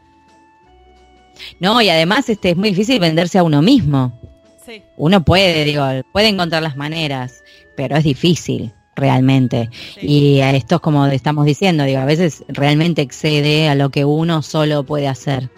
No, 1.59 1.81
y 1.81 1.89
además 1.89 2.27
este 2.29 2.51
es 2.51 2.57
muy 2.57 2.69
difícil 2.69 2.99
venderse 2.99 3.37
a 3.37 3.43
uno 3.43 3.61
mismo. 3.61 4.19
Sí. 4.65 4.83
Uno 4.97 5.23
puede, 5.23 5.63
digo, 5.63 5.85
puede 6.11 6.27
encontrar 6.27 6.61
las 6.63 6.75
maneras, 6.75 7.43
pero 7.75 7.95
es 7.95 8.03
difícil 8.03 8.73
realmente. 8.95 9.69
Y 10.01 10.39
esto 10.39 10.75
es 10.75 10.81
como 10.81 11.05
estamos 11.07 11.45
diciendo, 11.45 11.83
digo, 11.83 11.99
a 11.99 12.05
veces 12.05 12.43
realmente 12.47 13.01
excede 13.01 13.69
a 13.69 13.75
lo 13.75 13.89
que 13.89 14.05
uno 14.05 14.41
solo 14.41 14.83
puede 14.83 15.07
hacer. 15.07 15.49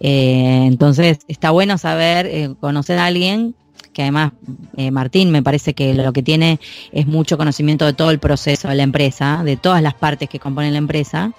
Eh, 0.00 0.64
entonces 0.66 1.18
está 1.28 1.50
bueno 1.50 1.78
saber, 1.78 2.26
eh, 2.26 2.54
conocer 2.60 2.98
a 2.98 3.06
alguien 3.06 3.54
que 3.92 4.02
además 4.02 4.32
eh, 4.76 4.90
Martín 4.90 5.30
me 5.30 5.42
parece 5.42 5.72
que 5.72 5.94
lo 5.94 6.12
que 6.12 6.22
tiene 6.22 6.58
es 6.90 7.06
mucho 7.06 7.38
conocimiento 7.38 7.86
de 7.86 7.92
todo 7.92 8.10
el 8.10 8.18
proceso 8.18 8.68
de 8.68 8.74
la 8.74 8.82
empresa, 8.82 9.42
de 9.44 9.56
todas 9.56 9.80
las 9.82 9.94
partes 9.94 10.28
que 10.28 10.40
componen 10.40 10.72
la 10.72 10.78
empresa 10.78 11.32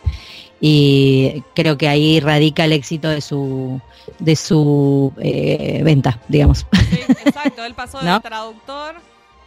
y 0.61 1.43
creo 1.53 1.77
que 1.77 1.87
ahí 1.87 2.19
radica 2.19 2.65
el 2.65 2.71
éxito 2.71 3.09
de 3.09 3.21
su 3.21 3.81
de 4.19 4.35
su 4.35 5.13
eh, 5.19 5.81
venta, 5.83 6.19
digamos. 6.27 6.65
Sí, 6.89 6.99
exacto, 7.25 7.65
él 7.65 7.73
pasó 7.73 7.99
de 7.99 8.19
traductor 8.23 8.95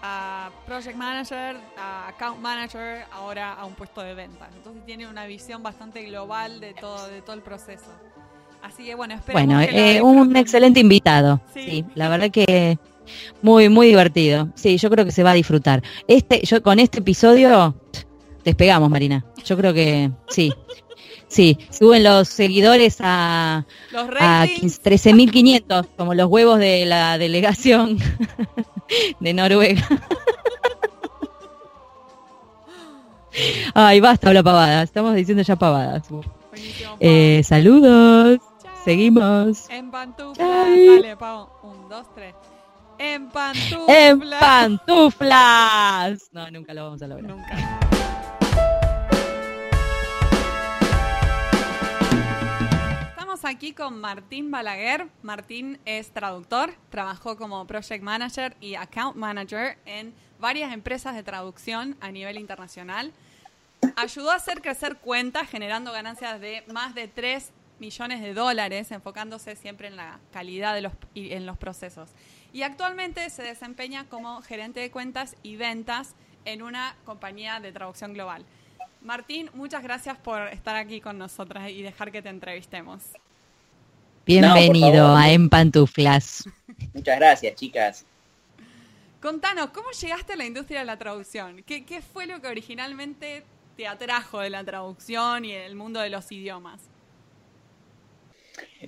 a 0.02 0.50
Project 0.66 0.96
Manager, 0.96 1.56
a 1.76 2.08
Account 2.08 2.40
Manager, 2.40 3.04
ahora 3.12 3.54
a 3.54 3.64
un 3.64 3.74
puesto 3.74 4.00
de 4.00 4.14
ventas. 4.14 4.48
Entonces 4.56 4.84
tiene 4.84 5.06
una 5.08 5.26
visión 5.26 5.62
bastante 5.62 6.04
global 6.04 6.60
de 6.60 6.74
todo, 6.74 7.08
de 7.08 7.22
todo 7.22 7.34
el 7.34 7.42
proceso. 7.42 7.90
Así 8.62 8.84
que 8.84 8.94
bueno, 8.94 9.14
espero. 9.14 9.38
Bueno, 9.38 9.60
eh, 9.60 10.02
un 10.02 10.36
excelente 10.36 10.80
invitado. 10.80 11.40
Sí. 11.54 11.84
la 11.94 12.08
verdad 12.08 12.30
que 12.30 12.78
muy, 13.42 13.68
muy 13.68 13.88
divertido. 13.88 14.48
Sí, 14.54 14.76
yo 14.78 14.90
creo 14.90 15.04
que 15.04 15.12
se 15.12 15.22
va 15.22 15.30
a 15.32 15.34
disfrutar. 15.34 15.82
Este, 16.06 16.42
yo 16.44 16.62
con 16.62 16.78
este 16.78 17.00
episodio 17.00 17.74
despegamos, 18.44 18.90
Marina. 18.90 19.24
Yo 19.44 19.56
creo 19.56 19.72
que 19.72 20.10
sí. 20.28 20.52
Sí, 21.28 21.58
suben 21.70 22.04
los 22.04 22.28
seguidores 22.28 22.99
a, 23.00 23.66
a 24.18 24.47
13.500, 24.47 25.87
como 25.97 26.14
los 26.14 26.26
huevos 26.28 26.58
de 26.58 26.87
la 26.87 27.18
delegación 27.18 27.99
de 29.20 29.35
Noruega. 29.35 29.87
Ay, 33.75 34.00
basta 34.00 34.32
la 34.32 34.42
pavada, 34.42 34.82
estamos 34.82 35.14
diciendo 35.14 35.42
ya 35.42 35.56
pavadas. 35.56 36.08
Eh, 36.99 37.42
saludos, 37.44 38.38
seguimos. 38.85 39.68
En 39.70 39.90
pantuflas, 39.90 40.49
dale, 40.49 41.16
Pau. 41.16 41.49
Un, 41.62 41.88
dos, 41.88 42.06
tres. 42.14 42.35
En 42.99 43.28
pantuflas. 43.28 43.88
En 43.88 44.20
pantuflas. 44.40 46.30
No, 46.32 46.50
nunca 46.50 46.75
lo 46.75 46.85
vamos 46.85 47.02
a 47.02 47.06
lograr. 47.06 47.30
Nunca. 47.30 47.88
Aquí 53.45 53.73
con 53.73 54.00
Martín 54.00 54.50
Balaguer. 54.50 55.09
Martín 55.23 55.78
es 55.85 56.11
traductor, 56.11 56.75
trabajó 56.90 57.37
como 57.37 57.66
project 57.66 58.02
manager 58.02 58.57
y 58.61 58.75
account 58.75 59.16
manager 59.16 59.78
en 59.85 60.14
varias 60.38 60.73
empresas 60.73 61.14
de 61.14 61.23
traducción 61.23 61.97
a 62.00 62.11
nivel 62.11 62.38
internacional. 62.38 63.12
Ayudó 63.97 64.30
a 64.30 64.37
hacer 64.37 64.61
crecer 64.61 64.97
cuentas 64.97 65.49
generando 65.49 65.92
ganancias 65.92 66.40
de 66.40 66.64
más 66.73 66.95
de 66.95 67.09
3 67.09 67.52
millones 67.78 68.21
de 68.21 68.35
dólares, 68.35 68.90
enfocándose 68.90 69.57
siempre 69.57 69.88
en 69.88 69.97
la 69.97 70.18
calidad 70.33 70.75
de 70.75 70.83
los, 70.83 70.92
y 71.14 71.33
en 71.33 71.47
los 71.47 71.57
procesos. 71.57 72.11
Y 72.52 72.62
actualmente 72.62 73.30
se 73.30 73.42
desempeña 73.42 74.09
como 74.09 74.42
gerente 74.42 74.80
de 74.80 74.90
cuentas 74.90 75.37
y 75.42 75.57
ventas 75.57 76.14
en 76.45 76.62
una 76.62 76.97
compañía 77.04 77.61
de 77.61 77.73
traducción 77.73 78.14
global. 78.14 78.45
Martín, 79.02 79.50
muchas 79.54 79.83
gracias 79.83 80.18
por 80.18 80.49
estar 80.49 80.76
aquí 80.76 81.00
con 81.00 81.18
nosotras 81.18 81.71
y 81.71 81.83
dejar 81.83 82.11
que 82.11 82.21
te 82.23 82.30
entrevistemos. 82.30 83.12
Bienvenido 84.28 85.16
a 85.16 85.30
En 85.30 85.49
Pantuflas. 85.49 86.44
Muchas 86.92 87.18
gracias, 87.18 87.54
chicas. 87.54 88.04
Contanos, 89.23 89.70
¿cómo 89.70 89.90
llegaste 89.90 90.35
a 90.35 90.37
la 90.37 90.44
industria 90.44 90.80
de 90.80 90.85
la 90.85 90.99
traducción? 90.99 91.62
¿Qué, 91.62 92.02
fue 92.12 92.26
lo 92.26 92.38
que 92.42 92.49
originalmente 92.49 93.42
te 93.78 93.87
atrajo 93.87 94.40
de 94.40 94.50
la 94.50 94.62
traducción 94.64 95.47
y 95.47 95.52
el 95.52 95.75
mundo 95.76 96.00
de 96.00 96.11
los 96.11 96.30
idiomas? 96.30 96.82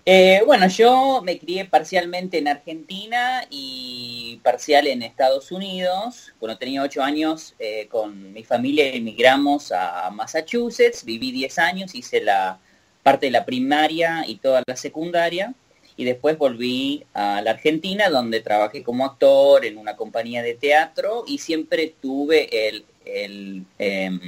Eh, 0.04 0.42
bueno, 0.44 0.68
yo 0.68 1.23
me 1.25 1.38
crié 1.38 1.64
parcialmente 1.64 2.37
en 2.37 2.47
Argentina 2.47 3.47
y 3.49 4.40
parcial 4.42 4.88
en 4.88 5.02
Estados 5.02 5.52
Unidos. 5.52 6.35
Cuando 6.38 6.59
tenía 6.59 6.82
ocho 6.82 7.02
años, 7.02 7.54
eh, 7.59 7.88
con 7.88 8.35
mi 8.35 8.44
familia 8.44 8.88
emigramos 8.88 9.73
a 9.73 10.11
Massachusetts, 10.11 11.02
viví 11.02 11.32
diez 11.32 11.59
años, 11.59 11.94
hice 11.94 12.20
la 12.20 12.61
parte 13.02 13.26
de 13.26 13.33
la 13.33 13.45
primaria 13.45 14.25
y 14.26 14.37
toda 14.37 14.62
la 14.66 14.76
secundaria. 14.76 15.54
Y 15.97 16.04
después 16.04 16.38
volví 16.38 17.04
a 17.12 17.42
la 17.42 17.50
Argentina, 17.50 18.09
donde 18.09 18.40
trabajé 18.40 18.83
como 18.83 19.04
actor 19.04 19.64
en 19.66 19.76
una 19.76 19.97
compañía 19.97 20.42
de 20.42 20.54
teatro 20.54 21.25
y 21.26 21.38
siempre 21.38 21.95
tuve 22.00 22.69
el, 22.69 22.85
el, 23.04 23.64
em, 23.78 24.21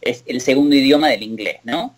el 0.00 0.40
segundo 0.40 0.74
idioma 0.74 1.08
del 1.08 1.22
inglés, 1.22 1.58
¿no? 1.64 1.94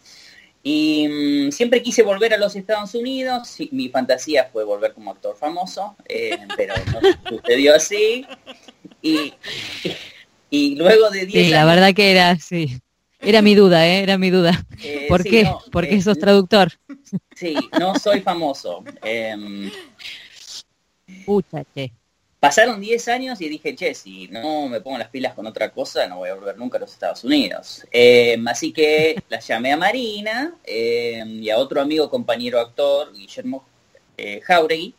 Y 0.66 1.06
mm, 1.08 1.52
siempre 1.52 1.82
quise 1.82 2.02
volver 2.02 2.32
a 2.32 2.38
los 2.38 2.56
Estados 2.56 2.94
Unidos. 2.94 3.54
Mi 3.70 3.90
fantasía 3.90 4.48
fue 4.50 4.64
volver 4.64 4.94
como 4.94 5.12
actor 5.12 5.36
famoso, 5.36 5.94
eh, 6.08 6.38
pero 6.56 6.74
no 6.90 7.00
sucedió 7.28 7.74
así. 7.76 8.26
Y, 9.02 9.34
y, 10.48 10.74
luego 10.76 11.10
de 11.10 11.26
10 11.26 11.46
sí, 11.46 11.52
la 11.52 11.66
verdad 11.66 11.92
que 11.94 12.10
era 12.10 12.30
así. 12.30 12.80
Era 13.24 13.42
mi 13.42 13.54
duda, 13.54 13.86
¿eh? 13.86 14.02
era 14.02 14.18
mi 14.18 14.30
duda. 14.30 14.64
Eh, 14.82 15.06
¿Por 15.08 15.22
qué? 15.22 15.50
Porque 15.72 15.96
eh, 15.96 16.02
sos 16.02 16.18
traductor. 16.18 16.72
Sí, 17.34 17.56
no 17.78 17.98
soy 17.98 18.20
famoso. 18.20 18.84
Eh, 19.02 19.70
che. 21.74 21.92
Pasaron 22.38 22.80
10 22.80 23.08
años 23.08 23.40
y 23.40 23.48
dije, 23.48 23.74
che, 23.74 23.94
si 23.94 24.28
no 24.28 24.68
me 24.68 24.82
pongo 24.82 24.98
las 24.98 25.08
pilas 25.08 25.32
con 25.32 25.46
otra 25.46 25.70
cosa, 25.70 26.06
no 26.06 26.18
voy 26.18 26.28
a 26.28 26.34
volver 26.34 26.58
nunca 26.58 26.76
a 26.76 26.80
los 26.82 26.92
Estados 26.92 27.24
Unidos. 27.24 27.86
Em, 27.90 28.46
así 28.46 28.72
que 28.72 29.22
la 29.30 29.40
llamé 29.40 29.72
a 29.72 29.78
Marina 29.78 30.54
em, 30.64 31.42
y 31.42 31.48
a 31.48 31.56
otro 31.56 31.80
amigo, 31.80 32.10
compañero 32.10 32.60
actor, 32.60 33.14
Guillermo 33.14 33.64
eh, 34.18 34.40
Jauregui, 34.42 34.94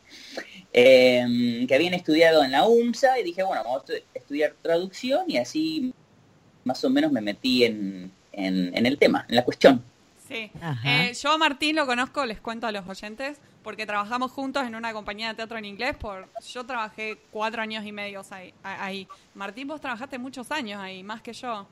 que 0.73 1.71
habían 1.73 1.93
estudiado 1.93 2.43
en 2.43 2.51
la 2.51 2.67
UMSA 2.67 3.19
y 3.19 3.23
dije, 3.23 3.43
bueno, 3.43 3.63
vamos 3.63 3.83
a 3.89 4.17
estudiar 4.17 4.55
traducción 4.61 5.25
y 5.29 5.37
así 5.37 5.93
más 6.65 6.83
o 6.83 6.89
menos 6.89 7.11
me 7.11 7.21
metí 7.21 7.63
en, 7.63 8.11
en, 8.35 8.85
el 8.85 8.97
tema, 8.97 9.25
en 9.29 9.35
la 9.35 9.43
cuestión. 9.43 9.83
Sí. 10.27 10.51
Eh, 10.83 11.13
yo 11.21 11.31
a 11.31 11.37
Martín 11.37 11.75
lo 11.75 11.85
conozco, 11.85 12.25
les 12.25 12.39
cuento 12.39 12.67
a 12.67 12.71
los 12.71 12.87
oyentes, 12.87 13.39
porque 13.63 13.85
trabajamos 13.85 14.31
juntos 14.31 14.65
en 14.65 14.75
una 14.75 14.91
compañía 14.93 15.29
de 15.29 15.35
teatro 15.35 15.57
en 15.57 15.65
inglés. 15.65 15.95
Por, 15.95 16.27
yo 16.47 16.65
trabajé 16.65 17.17
cuatro 17.31 17.61
años 17.61 17.85
y 17.85 17.91
medio 17.91 18.21
ahí, 18.63 19.07
Martín, 19.33 19.67
vos 19.67 19.79
trabajaste 19.79 20.17
muchos 20.17 20.51
años 20.51 20.81
ahí, 20.81 21.03
más 21.03 21.21
que 21.21 21.33
yo. 21.33 21.67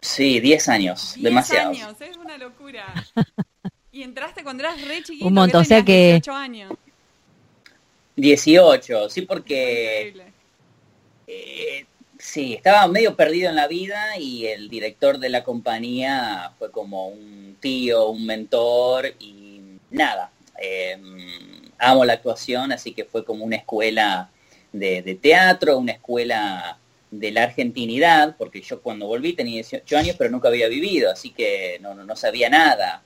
Sí, 0.00 0.40
diez 0.40 0.68
años, 0.68 1.14
demasiado. 1.18 1.70
años, 1.70 2.00
es 2.00 2.16
una 2.16 2.36
locura. 2.36 2.92
y 3.92 4.02
entraste 4.02 4.42
cuando 4.42 4.64
eras 4.64 4.80
re 4.86 5.02
chiquito. 5.02 5.26
Un 5.26 5.34
montón, 5.34 5.62
o 5.62 5.64
sea 5.64 5.84
que... 5.84 6.20
18 6.20 6.32
años. 6.32 6.72
18, 8.16 9.08
sí, 9.08 9.22
porque... 9.22 10.14
Eh, 11.26 11.86
Sí, 12.22 12.54
estaba 12.54 12.86
medio 12.86 13.16
perdido 13.16 13.50
en 13.50 13.56
la 13.56 13.66
vida 13.66 14.16
y 14.16 14.46
el 14.46 14.68
director 14.70 15.18
de 15.18 15.28
la 15.28 15.42
compañía 15.42 16.52
fue 16.56 16.70
como 16.70 17.08
un 17.08 17.56
tío, 17.60 18.10
un 18.10 18.24
mentor 18.24 19.12
y 19.18 19.60
nada. 19.90 20.30
Em, 20.56 21.70
amo 21.78 22.04
la 22.04 22.12
actuación, 22.14 22.70
así 22.70 22.94
que 22.94 23.04
fue 23.04 23.24
como 23.24 23.44
una 23.44 23.56
escuela 23.56 24.30
de, 24.72 25.18
teatro, 25.20 25.78
una 25.78 25.92
escuela 25.92 26.78
de 27.10 27.32
la 27.32 27.42
argentinidad, 27.42 28.36
porque 28.38 28.62
yo 28.62 28.80
cuando 28.82 29.08
volví 29.08 29.32
tenía 29.32 29.54
18 29.54 29.98
años, 29.98 30.16
pero 30.16 30.30
nunca 30.30 30.46
había 30.48 30.68
vivido, 30.68 31.10
así 31.10 31.30
que 31.30 31.78
no, 31.80 31.94
no, 31.94 32.16
sabía 32.16 32.48
nada. 32.48 33.02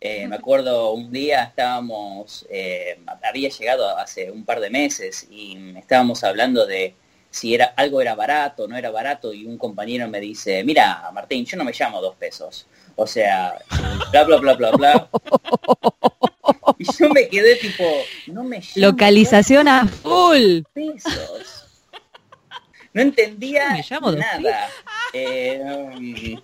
Eh, 0.00 0.28
me 0.28 0.36
acuerdo 0.36 0.92
un 0.92 1.12
día 1.12 1.42
estábamos, 1.44 2.46
eh, 2.48 2.98
había 3.24 3.48
llegado 3.48 3.98
hace 3.98 4.30
un 4.30 4.44
par 4.44 4.60
de 4.60 4.70
meses 4.70 5.26
y 5.30 5.74
estábamos 5.76 6.22
hablando 6.24 6.64
de 6.66 6.94
si 7.32 7.54
era 7.54 7.72
algo 7.76 8.02
era 8.02 8.14
barato, 8.14 8.68
no 8.68 8.76
era 8.76 8.90
barato, 8.90 9.32
y 9.32 9.46
un 9.46 9.56
compañero 9.56 10.06
me 10.06 10.20
dice, 10.20 10.62
mira, 10.64 11.10
Martín, 11.14 11.46
yo 11.46 11.56
no 11.56 11.64
me 11.64 11.72
llamo 11.72 12.00
dos 12.02 12.14
pesos. 12.14 12.66
O 12.94 13.06
sea, 13.06 13.58
bla, 14.10 14.24
bla, 14.24 14.36
bla, 14.36 14.54
bla, 14.54 14.70
bla. 14.72 15.08
Y 16.78 16.84
yo 16.98 17.08
me 17.10 17.28
quedé 17.28 17.54
tipo, 17.56 17.84
no 18.26 18.42
me 18.42 18.58
llamo 18.58 18.72
Localización 18.74 19.68
a 19.68 19.86
full. 19.86 20.62
Pesos. 20.72 21.64
No 22.92 23.00
entendía 23.00 23.76
nada. 23.90 24.68
Eh, 25.12 26.36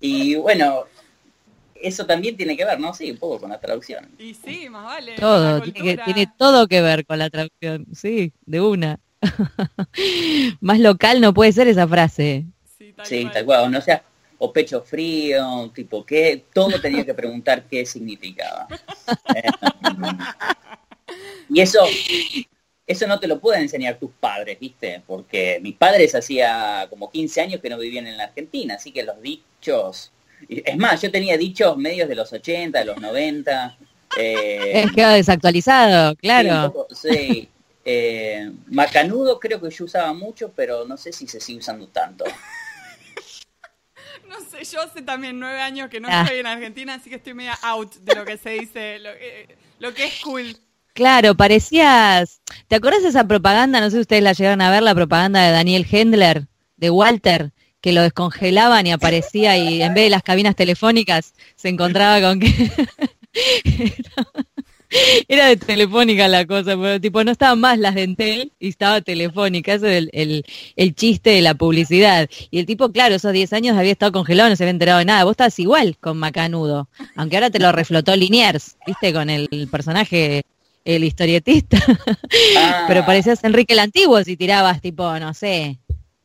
y 0.00 0.34
bueno, 0.36 0.84
eso 1.74 2.06
también 2.06 2.36
tiene 2.36 2.56
que 2.56 2.64
ver, 2.64 2.78
¿no? 2.78 2.92
Sí, 2.92 3.10
un 3.10 3.16
poco 3.16 3.40
con 3.40 3.50
la 3.50 3.58
traducción. 3.58 4.08
Y 4.18 4.34
sí, 4.34 4.68
más 4.68 4.84
vale. 4.84 5.16
Todo, 5.16 5.62
tiene, 5.62 5.82
que, 5.82 6.02
tiene 6.04 6.30
todo 6.36 6.68
que 6.68 6.82
ver 6.82 7.06
con 7.06 7.18
la 7.18 7.30
traducción, 7.30 7.86
sí, 7.94 8.32
de 8.44 8.60
una. 8.60 9.00
Más 10.60 10.78
local 10.78 11.20
no 11.20 11.34
puede 11.34 11.52
ser 11.52 11.68
esa 11.68 11.86
frase. 11.86 12.44
Sí, 13.04 13.28
tal, 13.32 13.44
cual. 13.44 13.70
No 13.70 13.80
sea, 13.80 14.02
o 14.38 14.52
pecho 14.52 14.82
frío, 14.82 15.70
tipo, 15.74 16.04
¿qué? 16.04 16.44
Todo 16.52 16.80
tenía 16.80 17.04
que 17.04 17.14
preguntar 17.14 17.64
qué 17.64 17.84
significaba. 17.84 18.68
y 21.50 21.60
eso, 21.60 21.80
eso 22.86 23.06
no 23.06 23.18
te 23.18 23.26
lo 23.26 23.40
pueden 23.40 23.62
enseñar 23.62 23.98
tus 23.98 24.10
padres, 24.18 24.58
¿viste? 24.58 25.02
Porque 25.06 25.58
mis 25.62 25.74
padres 25.74 26.14
hacía 26.14 26.86
como 26.90 27.10
15 27.10 27.40
años 27.40 27.60
que 27.60 27.70
no 27.70 27.78
vivían 27.78 28.06
en 28.06 28.16
la 28.16 28.24
Argentina, 28.24 28.74
así 28.74 28.92
que 28.92 29.02
los 29.02 29.20
dichos... 29.20 30.12
Es 30.48 30.76
más, 30.76 31.02
yo 31.02 31.10
tenía 31.10 31.36
dichos 31.36 31.76
medios 31.76 32.08
de 32.08 32.14
los 32.14 32.32
80, 32.32 32.78
de 32.78 32.84
los 32.84 33.00
90. 33.00 33.76
Eh, 34.16 34.72
es 34.84 34.92
quedado 34.92 35.14
desactualizado, 35.14 36.14
claro. 36.14 36.86
sí 36.92 37.48
eh, 37.90 38.52
macanudo 38.66 39.40
creo 39.40 39.58
que 39.62 39.70
yo 39.70 39.86
usaba 39.86 40.12
mucho, 40.12 40.52
pero 40.54 40.84
no 40.84 40.98
sé 40.98 41.10
si 41.10 41.26
se 41.26 41.40
sigue 41.40 41.60
usando 41.60 41.88
tanto. 41.88 42.24
No 44.28 44.36
sé, 44.40 44.62
yo 44.62 44.82
hace 44.82 45.00
también 45.00 45.40
nueve 45.40 45.58
años 45.58 45.88
que 45.88 46.00
no 46.00 46.08
ah. 46.10 46.20
estoy 46.20 46.40
en 46.40 46.46
Argentina, 46.46 46.94
así 46.94 47.08
que 47.08 47.16
estoy 47.16 47.32
media 47.32 47.58
out 47.62 47.94
de 47.94 48.14
lo 48.14 48.26
que 48.26 48.36
se 48.36 48.50
dice, 48.50 48.98
lo, 49.78 49.94
que 49.94 50.04
es 50.04 50.20
cool. 50.22 50.54
Claro, 50.92 51.34
parecías. 51.34 52.42
¿Te 52.66 52.76
acuerdas 52.76 53.02
de 53.02 53.08
esa 53.08 53.26
propaganda? 53.26 53.80
No 53.80 53.86
sé 53.86 53.96
si 53.96 54.00
ustedes 54.02 54.22
la 54.22 54.34
llegaron 54.34 54.60
a 54.60 54.70
ver, 54.70 54.82
la 54.82 54.94
propaganda 54.94 55.40
de 55.40 55.52
Daniel 55.52 55.86
Hendler, 55.90 56.46
de 56.76 56.90
Walter, 56.90 57.52
que 57.80 57.94
lo 57.94 58.02
descongelaban 58.02 58.86
y 58.86 58.92
aparecía 58.92 59.56
y 59.56 59.80
en 59.80 59.94
vez 59.94 60.04
de 60.04 60.10
las 60.10 60.22
cabinas 60.22 60.54
telefónicas 60.54 61.32
se 61.56 61.70
encontraba 61.70 62.20
con 62.20 62.38
que. 62.38 62.70
Era 65.28 65.46
de 65.46 65.56
telefónica 65.56 66.28
la 66.28 66.46
cosa, 66.46 66.76
pero 66.76 67.00
tipo 67.00 67.22
no 67.24 67.30
estaban 67.30 67.60
más 67.60 67.78
las 67.78 67.94
de 67.94 68.04
Entel 68.04 68.52
y 68.58 68.68
estaba 68.68 69.00
telefónica, 69.00 69.74
ese 69.74 69.98
es 69.98 70.08
el, 70.12 70.44
el, 70.76 70.94
chiste 70.94 71.30
de 71.30 71.42
la 71.42 71.54
publicidad. 71.54 72.28
Y 72.50 72.58
el 72.58 72.66
tipo, 72.66 72.90
claro, 72.90 73.14
esos 73.14 73.32
10 73.32 73.52
años 73.52 73.76
había 73.76 73.92
estado 73.92 74.12
congelado, 74.12 74.48
no 74.48 74.56
se 74.56 74.64
había 74.64 74.70
enterado 74.70 74.98
de 74.98 75.04
nada. 75.04 75.24
Vos 75.24 75.32
estás 75.32 75.58
igual 75.58 75.96
con 75.98 76.18
Macanudo, 76.18 76.88
aunque 77.16 77.36
ahora 77.36 77.50
te 77.50 77.58
lo 77.58 77.72
reflotó 77.72 78.16
Liniers, 78.16 78.76
viste, 78.86 79.12
con 79.12 79.30
el, 79.30 79.48
personaje, 79.70 80.42
el 80.84 81.04
historietista. 81.04 81.78
Ah. 82.56 82.84
pero 82.88 83.04
parecías 83.04 83.42
Enrique 83.44 83.72
el 83.72 83.78
Antiguo 83.78 84.22
si 84.22 84.36
tirabas 84.36 84.80
tipo, 84.80 85.18
no 85.18 85.34
sé, 85.34 85.78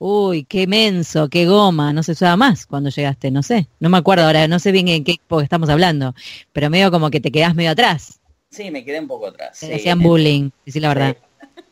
Uy, 0.06 0.44
qué 0.44 0.68
menso, 0.68 1.30
qué 1.30 1.46
goma, 1.46 1.94
no 1.94 2.04
se 2.04 2.12
usaba 2.12 2.36
más 2.36 2.66
cuando 2.66 2.90
llegaste, 2.90 3.32
no 3.32 3.42
sé. 3.42 3.70
No 3.80 3.90
me 3.90 3.98
acuerdo 3.98 4.26
ahora, 4.26 4.50
no 4.50 4.60
sé 4.60 4.74
bien 4.74 4.90
en 4.90 5.06
qué 5.06 5.14
época 5.14 5.44
estamos 5.44 5.70
hablando, 5.70 6.14
pero 6.52 6.70
medio 6.70 6.92
como 6.92 7.10
que 7.10 7.22
te 7.22 7.32
quedás 7.32 7.56
medio 7.56 7.72
atrás. 7.72 8.20
Sí, 8.54 8.70
me 8.70 8.86
quedé 8.86 9.00
un 9.00 9.08
poco 9.08 9.28
atrás. 9.28 9.60
Te 9.60 9.76
hacían 9.76 10.00
bullying, 10.00 10.52
sí, 10.68 10.80
la 10.80 10.90
verdad. 10.90 11.18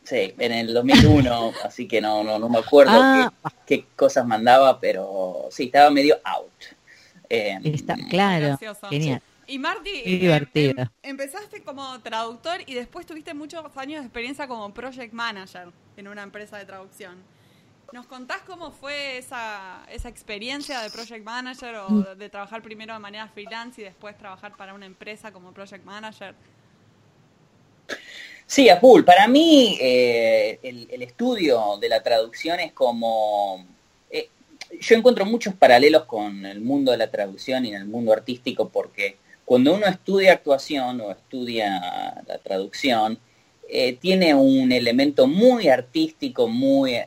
Sí, 0.02 0.34
en 0.36 0.52
el 0.52 0.74
2001, 0.74 1.52
así 1.64 1.86
que 1.86 2.00
no, 2.00 2.24
no, 2.24 2.40
no 2.40 2.48
me 2.48 2.58
acuerdo 2.58 2.92
ah. 2.92 3.32
qué, 3.64 3.84
cosas 3.94 4.26
mandaba, 4.26 4.80
pero 4.80 5.46
sí, 5.52 5.64
estaba 5.64 5.90
medio 5.90 6.18
out. 6.24 6.50
Eh, 7.28 7.56
Está, 7.62 7.96
claro, 8.10 8.58
genial. 8.90 9.22
Y 9.46 9.58
Marty, 9.58 9.90
eh, 10.04 10.48
em, 10.54 10.88
empezaste 11.02 11.62
como 11.62 12.00
traductor 12.00 12.60
y 12.66 12.74
después 12.74 13.06
tuviste 13.06 13.32
muchos 13.32 13.64
años 13.76 14.00
de 14.00 14.06
experiencia 14.06 14.48
como 14.48 14.74
project 14.74 15.12
manager 15.12 15.68
en 15.96 16.08
una 16.08 16.22
empresa 16.22 16.58
de 16.58 16.64
traducción. 16.64 17.16
¿Nos 17.92 18.06
contás 18.06 18.40
cómo 18.46 18.72
fue 18.72 19.18
esa, 19.18 19.84
esa 19.90 20.08
experiencia 20.08 20.80
de 20.80 20.90
project 20.90 21.24
manager 21.24 21.76
o 21.76 21.90
mm. 21.90 22.04
de 22.16 22.28
trabajar 22.28 22.62
primero 22.62 22.94
de 22.94 22.98
manera 22.98 23.28
freelance 23.28 23.80
y 23.80 23.84
después 23.84 24.16
trabajar 24.16 24.56
para 24.56 24.74
una 24.74 24.86
empresa 24.86 25.32
como 25.32 25.52
project 25.52 25.84
manager? 25.84 26.34
Sí, 28.52 28.68
a. 28.68 28.80
Para 29.06 29.28
mí 29.28 29.78
eh, 29.80 30.58
el, 30.62 31.02
estudio 31.02 31.78
de 31.80 31.88
la 31.88 32.02
traducción 32.02 32.60
es 32.60 32.72
como... 32.72 33.64
Eh, 34.10 34.28
yo 34.78 34.94
encuentro 34.94 35.24
muchos 35.24 35.54
paralelos 35.54 36.04
con 36.04 36.44
el 36.44 36.60
mundo 36.60 36.92
de 36.92 36.98
la 36.98 37.10
traducción 37.10 37.64
y 37.64 37.70
en 37.70 37.76
el 37.76 37.86
mundo 37.86 38.12
artístico 38.12 38.68
porque 38.68 39.16
cuando 39.46 39.74
uno 39.74 39.86
estudia 39.86 40.34
actuación 40.34 41.00
o 41.00 41.10
estudia 41.12 42.22
la 42.26 42.38
traducción, 42.42 43.18
eh, 43.70 43.94
tiene 43.94 44.34
un 44.34 44.70
elemento 44.70 45.26
muy 45.26 45.68
artístico, 45.68 46.46
muy 46.46 46.98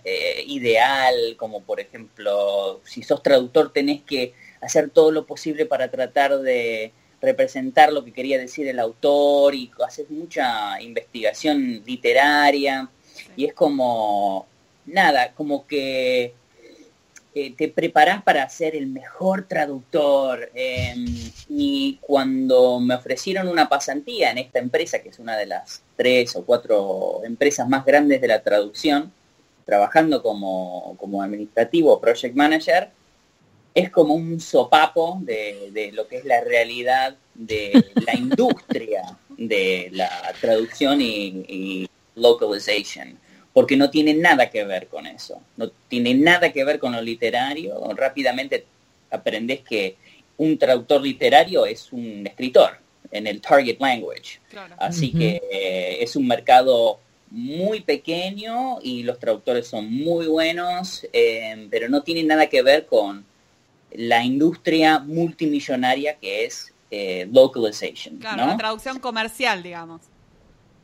ideal, 0.48 1.36
como 1.38 1.62
por 1.62 1.80
ejemplo, 1.80 2.82
si 2.86 3.04
sos 3.04 3.22
traductor 3.22 3.72
tenés 3.72 4.02
que 4.02 4.34
hacer 4.62 4.90
todo 4.90 5.12
lo 5.12 5.28
posible 5.28 5.68
para 5.68 5.92
tratar 5.92 6.40
de 6.40 6.92
representar 7.26 7.92
lo 7.92 8.06
que 8.06 8.14
quería 8.14 8.38
decir 8.38 8.68
el 8.68 8.80
autor 8.80 9.56
y 9.56 9.72
haces 9.86 10.10
mucha 10.10 10.82
investigación 10.82 11.84
literaria 11.86 12.90
y 13.36 13.46
es 13.46 13.54
como, 13.54 14.48
nada, 14.86 15.34
como 15.34 15.68
que 15.68 16.34
eh, 17.34 17.54
te 17.54 17.68
preparás 17.68 18.24
para 18.24 18.48
ser 18.48 18.76
el 18.78 18.88
mejor 18.88 19.46
traductor. 19.48 20.50
Em, 20.54 21.06
y 21.50 21.98
cuando 22.02 22.80
me 22.80 22.96
ofrecieron 22.96 23.50
una 23.50 23.68
pasantía 23.68 24.32
en 24.32 24.38
esta 24.38 24.60
empresa, 24.60 25.00
que 25.00 25.10
es 25.10 25.20
una 25.20 25.36
de 25.36 25.46
las 25.46 25.84
tres 25.98 26.36
o 26.38 26.46
cuatro 26.46 27.22
empresas 27.26 27.68
más 27.68 27.86
grandes 27.86 28.22
de 28.22 28.28
la 28.30 28.42
traducción, 28.42 29.12
trabajando 29.66 30.22
como, 30.22 30.96
como 30.98 31.22
administrativo 31.22 32.00
project 32.00 32.36
manager, 32.36 32.90
es 33.76 33.90
como 33.90 34.14
un 34.14 34.40
sopapo 34.40 35.20
de, 35.22 35.92
lo 35.94 36.08
que 36.08 36.18
es 36.18 36.26
la 36.26 36.42
realidad 36.42 37.16
de 37.34 37.84
la 38.06 38.16
industria 38.18 39.18
de 39.38 39.90
la 39.92 40.34
traducción 40.40 41.02
y, 41.02 41.88
localization, 42.16 43.20
porque 43.52 43.76
no 43.76 43.90
tiene 43.90 44.14
nada 44.14 44.50
que 44.50 44.64
ver 44.64 44.88
con 44.88 45.06
eso, 45.06 45.42
no 45.58 45.70
tiene 45.90 46.14
nada 46.14 46.54
que 46.54 46.64
ver 46.64 46.80
con 46.80 46.94
lo 46.94 47.02
literario. 47.02 47.78
Rápidamente 47.94 48.66
aprendes 49.12 49.60
que 49.60 49.98
un 50.38 50.58
traductor 50.58 51.02
literario 51.02 51.66
es 51.66 51.92
un 51.92 52.26
escritor 52.26 52.78
en 53.12 53.28
el 53.28 53.42
target 53.42 53.82
language, 53.82 54.40
así 54.78 55.12
que 55.12 55.42
eh, 55.52 55.98
es 56.00 56.16
un 56.16 56.26
mercado 56.26 57.02
muy 57.30 57.82
pequeño 57.82 58.80
y 58.82 59.04
los 59.04 59.20
traductores 59.20 59.68
son 59.68 59.94
muy 59.94 60.28
buenos, 60.28 61.06
eh, 61.12 61.68
pero 61.70 61.90
no 61.90 62.02
tiene 62.02 62.24
nada 62.24 62.48
que 62.48 62.62
ver 62.62 62.86
con 62.86 63.26
la 63.98 64.24
industria 64.24 65.00
multimillonaria 65.00 66.16
que 66.16 66.46
es 66.46 66.74
eh, 66.92 67.28
localization. 67.32 68.18
Claro, 68.18 68.46
la 68.46 68.58
traducción 68.58 69.00
comercial, 69.00 69.64
digamos. 69.64 70.02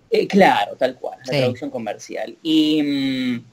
Eh, 0.10 0.28
claro, 0.28 0.76
tal 0.76 0.96
cual, 0.96 1.20
la 1.26 1.38
traducción 1.38 1.70
comercial. 1.70 2.36
Y 2.44 2.84
mm, 2.84 3.44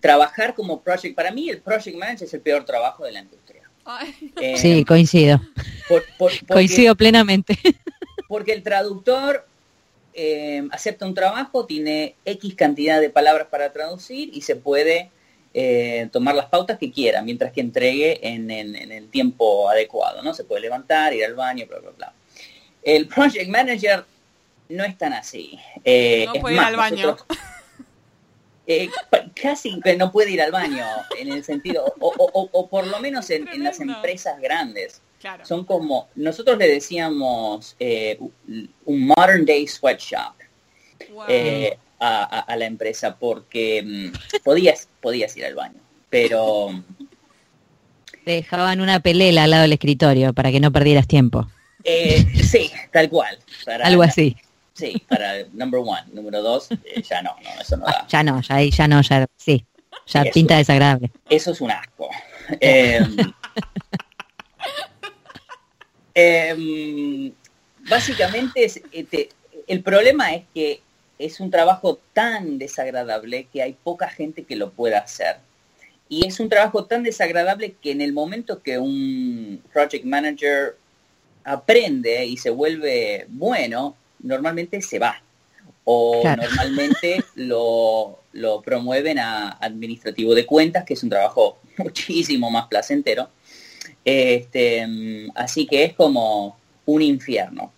trabajar 0.00 0.54
como 0.54 0.80
project, 0.80 1.14
para 1.14 1.30
mí 1.30 1.50
el 1.50 1.60
project 1.60 1.96
manager 1.96 2.26
es 2.26 2.34
el 2.34 2.40
peor 2.40 2.64
trabajo 2.64 3.04
de 3.04 3.12
la 3.12 3.20
industria. 3.20 3.62
Eh, 4.40 4.56
sí, 4.56 4.84
coincido. 4.84 5.40
coincido 6.48 6.94
plenamente. 6.94 7.58
Porque 8.28 8.52
el 8.52 8.62
traductor 8.62 9.46
acepta 10.70 11.06
un 11.06 11.14
trabajo, 11.14 11.66
tiene 11.66 12.14
X 12.24 12.54
cantidad 12.54 13.00
de 13.00 13.10
palabras 13.10 13.48
para 13.50 13.72
traducir 13.72 14.30
y 14.32 14.42
se 14.42 14.56
puede 14.56 15.10
eh, 15.54 16.08
tomar 16.10 16.34
las 16.34 16.46
pautas 16.46 16.78
que 16.78 16.90
quiera, 16.90 17.22
mientras 17.22 17.52
que 17.52 17.60
entregue 17.60 18.26
en, 18.26 18.50
el 18.50 19.08
tiempo 19.08 19.68
adecuado, 19.68 20.22
¿no? 20.22 20.32
Se 20.34 20.44
puede 20.44 20.62
levantar, 20.62 21.12
ir 21.12 21.24
al 21.24 21.34
baño, 21.34 21.66
bla, 21.66 21.78
bla, 21.78 21.90
bla. 21.90 22.12
El 22.82 23.06
project 23.06 23.48
manager 23.48 24.04
no 24.68 24.84
es 24.84 24.96
tan 24.96 25.12
así. 25.12 25.58
Eh, 25.84 26.26
no 26.26 26.40
puede 26.40 26.56
ir 26.56 26.60
al 26.60 26.76
baño. 26.76 27.16
Eh, 28.66 28.88
casi 29.34 29.80
que 29.80 29.96
no 29.96 30.12
puede 30.12 30.30
ir 30.30 30.40
al 30.40 30.52
baño, 30.52 30.86
en 31.18 31.32
el 31.32 31.42
sentido, 31.42 31.92
o, 31.98 32.68
por 32.68 32.86
lo 32.86 33.00
menos 33.00 33.28
en, 33.30 33.46
las 33.62 33.80
empresas 33.80 34.40
grandes. 34.40 35.02
Son 35.42 35.64
como, 35.64 36.08
nosotros 36.14 36.56
le 36.58 36.68
decíamos 36.68 37.76
un 38.84 39.06
modern 39.06 39.44
day 39.44 39.66
sweatshop 39.66 40.34
a, 42.02 42.56
la 42.56 42.66
empresa 42.66 43.16
porque 43.16 43.82
mm, 43.84 44.40
podías, 44.42 44.88
podías 45.00 45.36
ir 45.36 45.44
al 45.44 45.54
baño, 45.54 45.80
pero... 46.10 46.82
dejaban 48.26 48.80
una 48.80 49.00
pelela 49.00 49.44
al 49.44 49.50
lado 49.50 49.62
del 49.62 49.72
escritorio 49.72 50.32
para 50.32 50.50
que 50.50 50.60
no 50.60 50.72
perdieras 50.72 51.06
tiempo. 51.06 51.48
Eh, 51.84 52.26
sí, 52.42 52.70
tal 52.92 53.08
cual. 53.08 53.38
Algo 53.82 54.02
así. 54.02 54.36
Sí, 54.74 55.02
para 55.08 55.44
number 55.52 55.80
one. 55.80 56.02
Número 56.12 56.42
dos, 56.42 56.68
eh, 56.70 57.02
ya 57.02 57.22
no, 57.22 57.36
no, 57.42 57.60
eso 57.60 57.76
no 57.76 57.86
da. 57.86 58.06
Ya 58.08 58.22
no, 58.22 58.40
ya, 58.40 58.62
ya 58.62 58.88
no, 58.88 59.00
ya 59.02 59.26
sí. 59.36 59.64
Ya 60.06 60.24
pinta 60.24 60.56
desagradable. 60.56 61.12
Eso 61.28 61.52
es 61.52 61.60
un 61.60 61.70
asco. 61.70 62.08
Em, 62.60 63.16
em, 66.14 67.32
básicamente, 67.88 68.70
eh, 68.92 69.28
el 69.66 69.82
problema 69.82 70.34
es 70.34 70.42
que 70.52 70.80
es 71.24 71.40
un 71.40 71.50
trabajo 71.50 72.00
tan 72.12 72.58
desagradable 72.58 73.46
que 73.52 73.62
hay 73.62 73.74
poca 73.74 74.08
gente 74.08 74.44
que 74.44 74.56
lo 74.56 74.70
pueda 74.70 74.98
hacer. 74.98 75.36
Y 76.08 76.26
es 76.26 76.40
un 76.40 76.48
trabajo 76.48 76.84
tan 76.84 77.02
desagradable 77.02 77.74
que 77.80 77.92
en 77.92 78.00
el 78.00 78.12
momento 78.12 78.62
que 78.62 78.78
un 78.78 79.62
project 79.72 80.04
manager 80.04 80.76
aprende 81.44 82.26
y 82.26 82.36
se 82.36 82.50
vuelve 82.50 83.26
bueno, 83.28 83.96
normalmente 84.20 84.82
se 84.82 84.98
va. 84.98 85.22
O 85.84 86.22
normalmente 86.24 87.24
lo, 87.34 88.18
promueven 88.64 89.18
a 89.18 89.50
administrativo 89.52 90.34
de 90.34 90.44
cuentas, 90.44 90.84
que 90.84 90.94
es 90.94 91.02
un 91.02 91.10
trabajo 91.10 91.58
muchísimo 91.78 92.50
más 92.50 92.66
placentero. 92.66 93.30
Este, 94.04 94.86
así 95.34 95.66
que 95.66 95.84
es 95.84 95.94
como 95.94 96.56
un 96.84 97.02
infierno. 97.02 97.72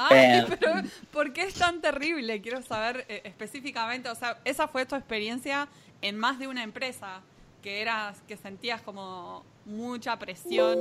Ay, 0.00 0.16
eh, 0.16 0.44
pero 0.48 0.74
¿por 1.10 1.32
qué 1.32 1.42
es 1.42 1.54
tan 1.54 1.80
terrible? 1.80 2.40
Quiero 2.40 2.62
saber 2.62 3.04
eh, 3.08 3.22
específicamente, 3.24 4.08
o 4.08 4.14
sea, 4.14 4.38
esa 4.44 4.68
fue 4.68 4.86
tu 4.86 4.94
experiencia 4.94 5.68
en 6.02 6.16
más 6.16 6.38
de 6.38 6.46
una 6.46 6.62
empresa, 6.62 7.20
que 7.64 7.82
eras, 7.82 8.16
que 8.28 8.36
sentías 8.36 8.80
como 8.80 9.44
mucha 9.64 10.16
presión, 10.16 10.78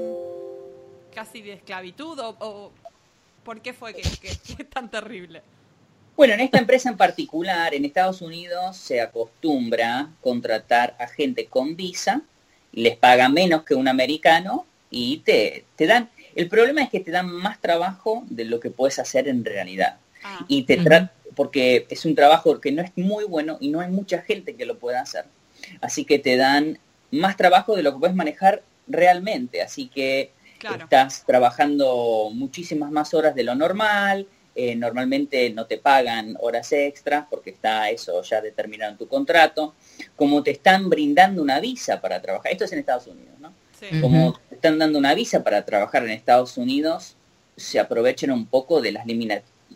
casi 1.15 1.41
de 1.41 1.53
esclavitud, 1.53 2.19
o, 2.19 2.71
¿por 3.43 3.59
qué 3.61 3.73
fue 3.73 3.95
que, 3.95 4.01
es 4.01 4.69
tan 4.69 4.91
terrible? 4.91 5.41
Bueno, 6.15 6.35
en 6.35 6.41
esta 6.41 6.59
empresa 6.59 6.89
en 6.89 6.97
particular, 6.97 7.73
en 7.73 7.85
Estados 7.85 8.21
Unidos, 8.21 8.77
se 8.77 9.01
acostumbra 9.01 10.09
contratar 10.21 10.95
a 10.99 11.07
gente 11.07 11.47
con 11.47 11.75
visa, 11.75 12.21
les 12.71 12.95
paga 12.95 13.29
menos 13.29 13.63
que 13.63 13.73
un 13.73 13.87
americano 13.87 14.67
y 14.91 15.17
te, 15.19 15.65
te 15.75 15.87
dan 15.87 16.11
el 16.37 16.49
problema 16.49 16.83
es 16.83 16.89
que 16.89 16.99
te 16.99 17.09
dan 17.09 17.27
más 17.27 17.59
trabajo 17.59 18.23
de 18.29 18.45
lo 18.45 18.59
que 18.59 18.69
puedes 18.69 18.99
hacer 18.99 19.27
en 19.27 19.43
realidad. 19.43 19.97
Ah. 20.23 20.45
Y 20.47 20.63
te, 20.63 20.79
porque 21.35 21.87
es 21.89 22.05
un 22.05 22.13
trabajo 22.13 22.61
que 22.61 22.71
no 22.71 22.83
es 22.83 22.91
muy 22.95 23.25
bueno 23.25 23.57
y 23.59 23.69
no 23.69 23.81
hay 23.81 23.89
mucha 23.89 24.21
gente 24.21 24.55
que 24.55 24.67
lo 24.67 24.77
pueda 24.77 25.01
hacer. 25.01 25.25
Así 25.81 26.05
que 26.05 26.19
te 26.19 26.37
dan 26.37 26.77
más 27.09 27.37
trabajo 27.37 27.75
de 27.75 27.81
lo 27.81 27.93
que 27.93 27.99
puedes 27.99 28.15
manejar 28.15 28.61
realmente. 28.87 29.63
Así 29.63 29.87
que 29.87 30.31
estás 30.79 31.23
trabajando 31.25 32.29
muchísimas 32.31 32.91
más 32.91 33.15
horas 33.15 33.33
de 33.33 33.43
lo 33.43 33.55
normal. 33.55 34.27
Eh, 34.53 34.75
normalmente 34.75 35.49
no 35.51 35.65
te 35.65 35.79
pagan 35.79 36.35
horas 36.39 36.71
extras 36.71 37.25
porque 37.29 37.49
está 37.49 37.89
eso 37.89 38.21
ya 38.21 38.41
determinado 38.41 38.91
en 38.91 38.97
tu 38.99 39.07
contrato. 39.07 39.73
Como 40.15 40.43
te 40.43 40.51
están 40.51 40.87
brindando 40.87 41.41
una 41.41 41.59
visa 41.59 41.99
para 41.99 42.21
trabajar, 42.21 42.51
esto 42.51 42.65
es 42.65 42.73
en 42.73 42.79
Estados 42.79 43.07
Unidos, 43.07 43.39
¿no? 43.39 43.53
Como 44.01 44.39
te 44.46 44.46
están 44.67 44.79
dando 44.79 44.99
una 44.99 45.15
visa 45.15 45.43
para 45.43 45.63
trabajar 45.63 46.03
en 46.03 46.11
Estados 46.11 46.57
Unidos, 46.57 47.15
se 47.55 47.79
aprovechan 47.79 48.31
un 48.31 48.45
poco 48.45 48.81
de 48.81 48.91
las, 48.91 49.05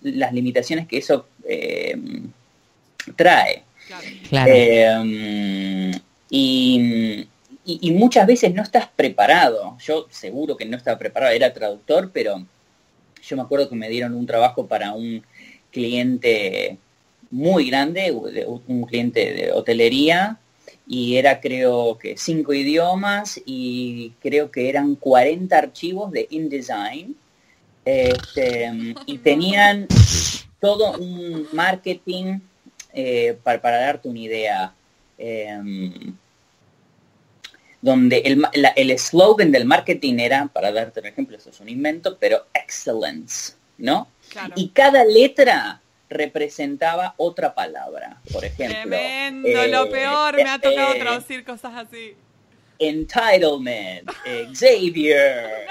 las 0.01 0.33
limitaciones 0.33 0.85
que 0.87 0.97
eso 0.97 1.27
eh, 1.45 1.97
trae. 3.15 3.63
Eh, 4.31 5.91
y, 6.29 7.27
muchas 7.93 8.27
veces 8.27 8.53
no 8.53 8.63
estás 8.63 8.89
preparado. 8.93 9.77
Yo 9.79 10.07
seguro 10.09 10.57
que 10.57 10.65
no 10.65 10.75
estaba 10.75 10.99
preparado, 10.99 11.31
era 11.31 11.53
traductor, 11.53 12.11
pero 12.13 12.45
yo 13.23 13.35
me 13.37 13.43
acuerdo 13.43 13.69
que 13.69 13.75
me 13.75 13.87
dieron 13.87 14.13
un 14.13 14.25
trabajo 14.25 14.67
para 14.67 14.91
un 14.91 15.23
cliente 15.71 16.77
muy 17.29 17.69
grande, 17.69 18.11
un 18.11 18.85
cliente 18.85 19.33
de 19.33 19.51
hotelería, 19.53 20.37
y 20.93 21.15
era 21.15 21.39
creo 21.39 21.97
que 21.97 22.17
cinco 22.17 22.51
idiomas 22.51 23.39
y 23.45 24.11
creo 24.21 24.51
que 24.51 24.67
eran 24.67 24.95
40 24.95 25.57
archivos 25.57 26.11
de 26.11 26.27
InDesign. 26.29 27.15
Este, 27.85 28.69
y 29.05 29.17
tenían 29.19 29.87
todo 30.59 30.97
un 30.97 31.47
marketing 31.53 32.39
eh, 32.91 33.37
para, 33.41 33.79
darte 33.79 34.09
una 34.09 34.19
idea. 34.19 34.73
Em, 35.17 36.13
donde 37.81 38.17
el 38.75 38.91
eslogan 38.91 39.49
del 39.49 39.63
marketing 39.63 40.19
era, 40.19 40.47
para 40.47 40.73
darte 40.73 40.99
un 40.99 41.05
ejemplo, 41.05 41.37
esto 41.37 41.51
es 41.51 41.59
un 41.61 41.69
invento, 41.69 42.17
pero 42.19 42.47
excellence, 42.53 43.53
¿no? 43.77 44.09
Y 44.57 44.67
cada 44.69 45.05
letra 45.05 45.81
representaba 46.11 47.15
otra 47.17 47.55
palabra, 47.55 48.21
por 48.31 48.45
ejemplo. 48.45 48.77
Tremendo, 48.81 49.67
lo 49.67 49.85
eh, 49.85 49.91
peor, 49.91 50.35
me 50.35 50.49
ha 50.49 50.59
tocado 50.59 50.93
eh, 50.93 50.99
traducir 50.99 51.43
cosas 51.43 51.73
así. 51.75 52.15
Entitlement, 52.77 54.09
Xavier, 54.53 55.67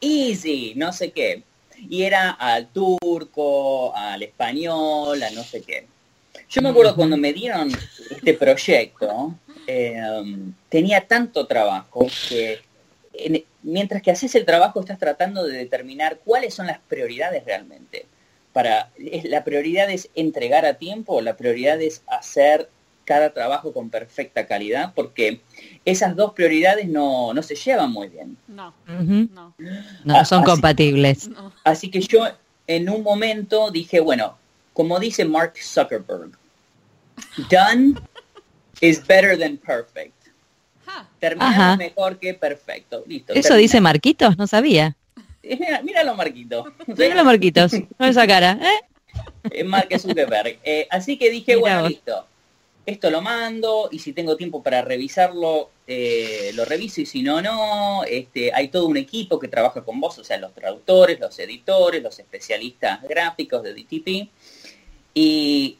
easy, 0.00 0.72
no 0.74 0.92
sé 0.92 1.12
qué. 1.12 1.42
Y 1.88 2.02
era 2.04 2.30
al 2.30 2.68
turco, 2.68 3.94
al 3.94 4.22
español, 4.22 5.22
a 5.22 5.30
no 5.30 5.42
sé 5.44 5.62
qué. 5.62 5.86
Yo 6.48 6.62
me 6.62 6.70
acuerdo 6.70 6.94
cuando 6.94 7.16
me 7.16 7.32
dieron 7.32 7.70
este 8.10 8.34
proyecto, 8.34 9.34
em, 9.66 10.54
tenía 10.68 11.06
tanto 11.06 11.46
trabajo 11.46 12.06
que 12.28 12.60
mientras 13.62 14.02
que 14.02 14.10
haces 14.10 14.34
el 14.34 14.44
trabajo 14.44 14.80
estás 14.80 14.98
tratando 14.98 15.44
de 15.44 15.58
determinar 15.58 16.18
cuáles 16.24 16.54
son 16.54 16.66
las 16.66 16.78
prioridades 16.78 17.44
realmente. 17.44 18.06
Para, 18.52 18.90
la 19.24 19.44
prioridad 19.44 19.90
es 19.90 20.10
entregar 20.14 20.66
a 20.66 20.74
tiempo, 20.74 21.20
la 21.20 21.36
prioridad 21.36 21.80
es 21.80 22.02
hacer 22.06 22.68
cada 23.04 23.32
trabajo 23.32 23.72
con 23.72 23.90
perfecta 23.90 24.46
calidad, 24.46 24.92
porque 24.94 25.40
esas 25.84 26.14
dos 26.14 26.32
prioridades 26.34 26.86
no, 26.86 27.32
se 27.42 27.54
llevan 27.54 27.90
muy 27.90 28.08
bien. 28.08 28.36
No, 28.46 28.74
no. 28.86 29.54
no 30.04 30.24
son 30.24 30.44
compatibles. 30.44 31.30
Así 31.64 31.90
que 31.90 32.00
yo 32.00 32.26
en 32.66 32.88
un 32.88 33.02
momento 33.02 33.70
dije, 33.70 34.00
bueno, 34.00 34.36
como 34.72 34.98
dice 35.00 35.24
Mark 35.24 35.54
Zuckerberg, 35.60 36.32
done 37.50 37.94
is 38.80 39.04
better 39.06 39.38
than 39.38 39.56
perfect. 39.56 40.14
Terminar 41.20 41.78
mejor 41.78 42.18
que 42.18 42.34
perfecto. 42.34 43.04
Listo. 43.06 43.32
Eso 43.32 43.54
dice 43.54 43.80
Marquitos, 43.80 44.36
no 44.36 44.46
sabía. 44.46 44.96
Mira, 45.60 45.82
míralo, 45.82 46.14
Marquito. 46.14 46.72
Míralo, 46.86 47.24
Marquitos. 47.24 47.72
Con 47.72 48.08
esa 48.08 48.26
cara, 48.26 48.58
¿eh? 48.62 49.64
Mark 49.64 49.88
Zuckerberg. 49.98 50.58
Eh, 50.62 50.86
así 50.90 51.18
que 51.18 51.30
dije, 51.30 51.56
bueno, 51.56 51.88
listo 51.88 52.26
esto 52.84 53.10
lo 53.10 53.22
mando 53.22 53.88
y 53.92 53.98
si 53.98 54.12
tengo 54.12 54.36
tiempo 54.36 54.62
para 54.62 54.82
revisarlo, 54.82 55.70
eh, 55.86 56.50
lo 56.54 56.64
reviso 56.64 57.00
y 57.00 57.06
si 57.06 57.22
no, 57.22 57.40
no. 57.40 58.02
Este, 58.04 58.52
hay 58.52 58.68
todo 58.68 58.86
un 58.86 58.96
equipo 58.96 59.38
que 59.38 59.48
trabaja 59.48 59.84
con 59.84 60.00
vos, 60.00 60.18
o 60.18 60.24
sea, 60.24 60.38
los 60.38 60.52
traductores, 60.54 61.20
los 61.20 61.38
editores, 61.38 62.02
los 62.02 62.18
especialistas 62.18 63.02
gráficos 63.02 63.62
de 63.62 63.74
DTP. 63.74 64.30
Y 65.14 65.78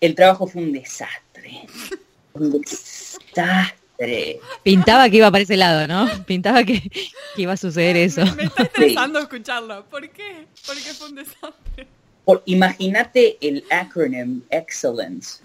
el 0.00 0.14
trabajo 0.14 0.46
fue 0.46 0.62
un 0.62 0.72
desastre. 0.72 1.66
Un 2.34 2.60
desastre. 2.60 3.83
Pintaba 4.62 5.08
que 5.08 5.18
iba 5.18 5.30
para 5.30 5.42
ese 5.42 5.56
lado, 5.56 5.86
¿no? 5.86 6.08
Pintaba 6.24 6.64
que, 6.64 6.90
iba 7.36 7.52
a 7.52 7.56
suceder 7.56 7.96
eso. 7.96 8.24
Me, 8.36 8.44
está 8.44 8.64
estresando 8.64 9.18
escucharlo. 9.18 9.84
¿Por 9.86 10.08
qué? 10.10 10.46
¿Por 10.66 10.74
qué 10.76 10.94
fue 10.94 11.08
un 11.08 11.14
desastre? 11.16 11.86
Imagínate 12.46 13.38
el 13.40 13.64
acronym 13.70 14.42
Excellence. 14.50 15.42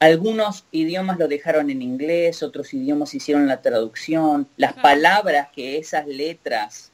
Algunos 0.00 0.64
idiomas 0.72 1.18
lo 1.18 1.28
dejaron 1.28 1.70
en 1.70 1.82
inglés, 1.82 2.42
otros 2.42 2.72
idiomas 2.72 3.14
hicieron 3.14 3.46
la 3.46 3.60
traducción. 3.60 4.48
Las 4.56 4.72
palabras 4.72 5.48
que 5.54 5.78
esas 5.78 6.06
letras 6.06 6.90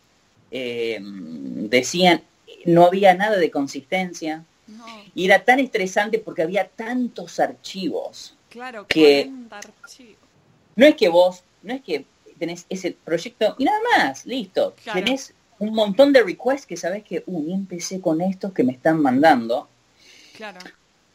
eh, 0.50 0.98
decían, 1.00 2.22
no 2.64 2.84
había 2.84 3.14
nada 3.14 3.36
de 3.36 3.50
consistencia. 3.50 4.44
Y 5.14 5.26
era 5.26 5.44
tan 5.44 5.60
estresante 5.60 6.18
porque 6.18 6.42
había 6.42 6.68
tantos 6.68 7.38
archivos. 7.38 8.35
Claro, 8.56 8.86
que. 8.86 9.30
No 10.76 10.86
es 10.86 10.94
que 10.94 11.08
vos, 11.10 11.42
no 11.62 11.74
es 11.74 11.82
que 11.82 12.06
tenés 12.38 12.64
ese 12.70 12.96
proyecto 13.04 13.54
y 13.58 13.64
nada 13.64 13.78
más, 13.98 14.24
listo. 14.24 14.74
Tenés 14.94 15.34
un 15.58 15.74
montón 15.74 16.10
de 16.10 16.22
requests 16.22 16.66
que 16.66 16.78
sabes 16.78 17.04
que, 17.04 17.22
uh, 17.26 17.52
empecé 17.52 18.00
con 18.00 18.22
estos 18.22 18.54
que 18.54 18.64
me 18.64 18.72
están 18.72 19.02
mandando. 19.02 19.68
Claro. 20.34 20.58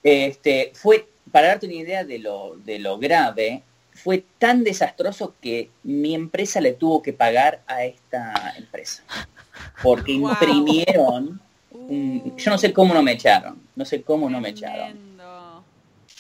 Este, 0.04 0.72
fue, 0.76 1.08
para 1.32 1.48
darte 1.48 1.66
una 1.66 1.76
idea 1.76 2.04
de 2.04 2.20
lo, 2.20 2.58
de 2.58 2.78
lo 2.78 3.00
grave, 3.00 3.64
fue 3.92 4.24
tan 4.38 4.64
desastroso 4.64 5.34
que 5.42 5.72
mi 5.82 6.14
empresa 6.14 6.62
le 6.62 6.74
tuvo 6.74 7.02
que 7.02 7.14
pagar 7.14 7.62
a 7.66 7.84
esta 7.84 8.54
empresa. 8.56 9.04
Porque 9.82 10.12
imprimieron, 10.12 11.42
yo 11.72 12.52
no 12.52 12.58
sé 12.60 12.72
cómo 12.72 12.94
no 12.94 13.02
me 13.02 13.14
echaron, 13.14 13.60
no 13.76 13.84
sé 13.84 14.04
cómo 14.04 14.30
no 14.30 14.40
me 14.40 14.50
echaron. 14.50 15.11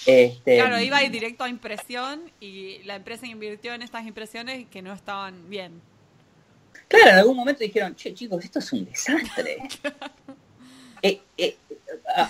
Este, 0.05 0.57
claro, 0.57 0.79
iba 0.79 0.97
a 0.97 1.03
ir 1.03 1.11
directo 1.11 1.43
a 1.43 1.49
impresión 1.49 2.31
y 2.39 2.79
la 2.83 2.95
empresa 2.95 3.27
invirtió 3.27 3.73
en 3.73 3.83
estas 3.83 4.05
impresiones 4.05 4.67
que 4.69 4.81
no 4.81 4.93
estaban 4.93 5.49
bien. 5.49 5.81
Claro, 6.87 7.11
en 7.11 7.15
algún 7.17 7.37
momento 7.37 7.63
dijeron, 7.63 7.95
che, 7.95 8.13
chicos, 8.13 8.43
esto 8.43 8.59
es 8.59 8.73
un 8.73 8.85
desastre. 8.85 9.57
Eh, 11.03 11.19
eh, 11.35 11.57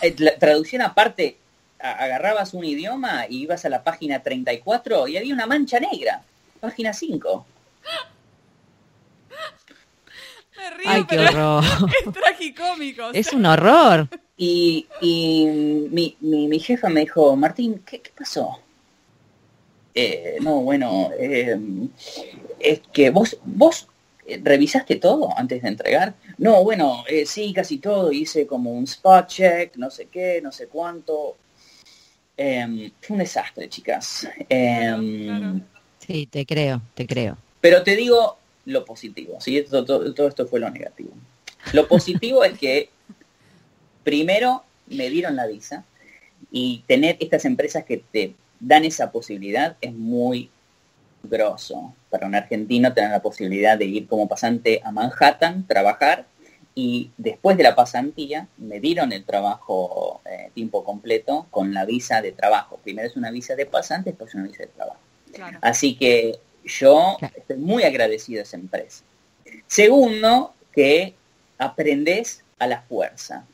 eh, 0.02 0.16
la 0.20 0.40
traducción 0.40 0.82
aparte, 0.82 1.36
agarrabas 1.78 2.54
un 2.54 2.64
idioma 2.64 3.26
y 3.28 3.42
ibas 3.42 3.66
a 3.66 3.70
la 3.70 3.84
página 3.84 4.24
34 4.24 5.10
y 5.10 5.18
había 5.18 5.34
una 5.34 5.46
mancha 5.46 5.78
negra, 5.78 6.24
página 6.62 6.94
5. 6.94 7.46
Me 10.56 10.70
río, 10.70 10.90
Ay, 10.90 11.04
qué 11.06 11.20
horror. 11.28 11.64
Es 12.06 12.14
tragicómico. 12.14 13.12
Es 13.12 13.34
un 13.34 13.46
horror. 13.46 14.08
Y, 14.44 14.88
mi, 15.92 16.18
mi, 16.20 16.60
jefa 16.60 16.90
me 16.90 17.02
dijo, 17.02 17.36
Martín, 17.36 17.84
¿qué, 17.86 18.02
pasó? 18.18 18.60
no, 20.42 20.62
bueno, 20.62 21.12
es 22.60 22.82
que 22.92 23.12
vos, 23.12 23.38
vos 23.46 23.88
¿revisaste 24.42 24.96
todo 24.96 25.30
antes 25.38 25.62
de 25.62 25.68
entregar? 25.68 26.16
No, 26.38 26.64
bueno, 26.64 27.04
eh, 27.08 27.26
sí, 27.26 27.54
casi 27.54 27.78
todo. 27.78 28.12
Hice 28.12 28.48
como 28.48 28.72
un 28.72 28.86
spot 28.86 29.28
check, 29.28 29.76
no 29.76 29.90
sé 29.90 30.08
qué, 30.08 30.42
no 30.42 30.52
sé 30.52 30.68
cuánto. 30.68 31.38
Em, 32.38 32.92
fue 33.00 33.16
un 33.16 33.20
desastre, 33.20 33.70
chicas. 33.70 34.28
Em, 34.50 35.62
sí, 36.00 36.26
te 36.28 36.46
creo, 36.46 36.82
te 36.96 37.06
creo. 37.06 37.38
Pero 37.60 37.84
te 37.84 37.96
digo 37.96 38.38
lo 38.66 38.86
positivo, 38.86 39.40
¿sí? 39.40 39.64
Todo, 39.70 40.14
todo, 40.14 40.28
esto 40.28 40.48
fue 40.48 40.60
lo 40.60 40.70
negativo. 40.70 41.12
Lo 41.74 41.88
positivo 41.88 42.44
es 42.44 42.58
que 42.58 42.90
primero 44.04 44.64
me 44.88 45.10
dieron 45.10 45.36
la 45.36 45.48
visa 45.48 45.84
y 46.52 46.84
tener 46.88 47.18
estas 47.20 47.46
empresas 47.46 47.86
que 47.86 47.98
te 47.98 48.36
dan 48.60 48.86
esa 48.86 49.12
posibilidad 49.12 49.78
es 49.82 49.94
muy 49.94 50.50
grosso 51.24 51.94
para 52.10 52.28
un 52.28 52.36
argentino 52.36 52.94
tener 52.94 53.12
la 53.12 53.22
posibilidad 53.22 53.78
de 53.78 53.86
ir 53.86 54.08
como 54.08 54.28
pasante 54.28 54.82
a 54.84 54.92
Manhattan, 54.92 55.66
trabajar 55.68 56.26
y 56.74 57.12
después 57.18 57.58
de 57.58 57.64
la 57.64 57.76
pasantía 57.76 58.48
me 58.58 58.80
dieron 58.80 59.12
el 59.12 59.24
trabajo 59.26 60.22
eh, 60.26 60.52
tiempo 60.54 60.84
completo 60.84 61.48
con 61.52 61.74
la 61.74 61.86
visa 61.86 62.22
de 62.22 62.32
trabajo. 62.32 62.80
Primero 62.84 63.08
es 63.08 63.18
una 63.18 63.32
visa 63.32 63.56
de 63.56 63.66
pasante, 63.66 64.12
después 64.12 64.34
una 64.36 64.48
visa 64.48 64.64
de 64.64 64.68
trabajo. 64.68 65.00
Así 65.62 65.96
que 65.96 66.40
yo 66.64 67.18
estoy 67.36 67.58
muy 67.58 67.84
agradecido 67.84 68.40
a 68.40 68.44
esa 68.44 68.58
empresa. 68.58 69.04
Segundo, 69.68 70.54
que 70.74 71.16
aprendes 71.58 72.44
a 72.60 72.68
la 72.68 72.82
fuerza. 72.82 73.46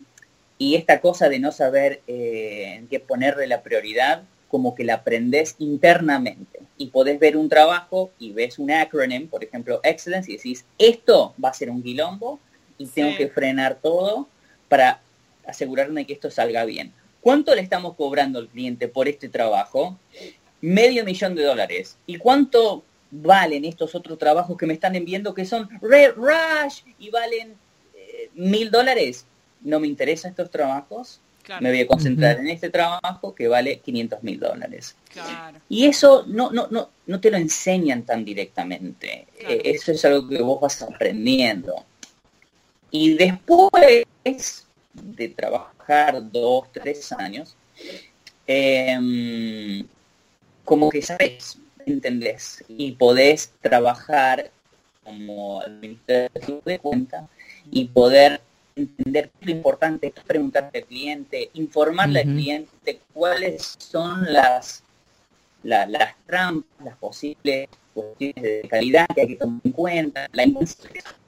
Y 0.58 0.76
esta 0.76 1.02
cosa 1.02 1.30
de 1.30 1.40
no 1.40 1.52
saber 1.52 2.02
eh, 2.08 2.76
en 2.78 2.88
qué 2.88 3.00
ponerle 3.00 3.48
la 3.48 3.62
prioridad, 3.62 4.24
como 4.48 4.76
que 4.76 4.84
la 4.84 4.96
aprendes 4.96 5.56
internamente 5.60 6.62
y 6.78 6.88
podés 6.88 7.20
ver 7.20 7.38
un 7.38 7.50
trabajo 7.50 8.12
y 8.18 8.32
ves 8.32 8.60
un 8.60 8.72
acronym, 8.72 9.28
por 9.28 9.44
ejemplo, 9.44 9.80
excellence, 9.84 10.32
y 10.32 10.38
decís, 10.38 10.66
esto 10.78 11.34
va 11.44 11.50
a 11.50 11.54
ser 11.54 11.70
un 11.70 11.84
quilombo 11.84 12.40
y 12.78 12.86
tengo 12.88 13.16
que 13.18 13.28
frenar 13.28 13.80
todo 13.82 14.28
para 14.70 15.02
asegurarme 15.46 16.06
que 16.06 16.14
esto 16.14 16.32
salga 16.32 16.66
bien. 16.66 16.94
¿Cuánto 17.22 17.54
le 17.56 17.62
estamos 17.62 17.96
cobrando 17.96 18.40
al 18.40 18.48
cliente 18.48 18.88
por 18.88 19.08
este 19.08 19.28
trabajo? 19.28 19.98
Medio 20.62 21.04
millón 21.04 21.36
de 21.36 21.44
dólares. 21.44 21.98
¿Y 22.06 22.18
cuánto 22.18 22.84
valen 23.12 23.66
estos 23.66 23.96
otros 23.96 24.18
trabajos 24.18 24.58
que 24.58 24.66
me 24.66 24.74
están 24.74 24.96
enviando 24.96 25.34
que 25.34 25.46
son 25.46 25.70
Red 25.82 26.14
Rush 26.16 26.82
y 27.00 27.10
valen 27.10 27.56
eh, 27.96 28.30
mil 28.34 28.72
dólares? 28.72 29.26
No 29.68 29.80
me 29.80 29.88
interesan 29.88 30.32
estos 30.32 30.50
trabajos. 30.50 31.20
Me 31.62 31.70
voy 31.70 31.82
a 31.82 31.88
concentrar 31.88 32.40
en 32.40 32.48
este 32.50 32.70
trabajo 32.70 33.34
que 33.34 33.48
vale 33.48 33.80
500 33.80 34.22
mil 34.24 34.40
dólares. 34.40 34.96
Y 35.70 35.86
eso 35.86 36.26
no, 36.28 36.52
no, 36.52 36.68
no, 36.70 36.90
no 37.06 37.20
te 37.22 37.32
lo 37.32 37.38
enseñan 37.38 38.04
tan 38.04 38.26
directamente. 38.26 39.28
Eh, 39.40 39.62
eso 39.64 39.92
es 39.92 40.04
algo 40.04 40.28
que 40.28 40.42
vos 40.42 40.60
vas 40.60 40.82
aprendiendo. 40.82 41.86
Y 42.92 43.14
después 43.14 44.06
de 44.94 45.30
trabajar 45.30 46.32
dos, 46.32 46.72
tres 46.72 47.12
años, 47.14 47.56
em, 48.46 49.86
como 50.66 50.90
que 50.90 51.02
sabes, 51.02 51.60
entendés, 51.86 52.64
y 52.68 52.92
podés 52.94 53.54
trabajar 53.62 54.52
como 55.04 55.62
administrador 55.62 56.64
de 56.66 56.80
cuenta 56.80 57.28
y 57.72 57.86
poder 57.86 58.42
entender 58.82 59.32
lo 59.42 59.52
importante 59.52 60.08
es 60.16 60.24
preguntarle 60.24 60.80
al 60.80 60.86
cliente, 60.86 61.50
informarle 61.54 62.22
al 62.22 62.26
cliente 62.26 63.02
cuáles 63.14 63.76
son 63.78 64.32
las, 64.32 64.84
las 65.64 66.16
trampas, 66.26 66.86
las 66.86 66.98
posibles 66.98 67.70
cuestiones 67.94 68.44
de 68.44 68.68
calidad 68.70 69.08
que 69.14 69.22
hay 69.22 69.28
que 69.28 69.36
tomar 69.36 69.62
en 69.64 69.72
cuenta, 69.72 70.28
la 70.32 70.46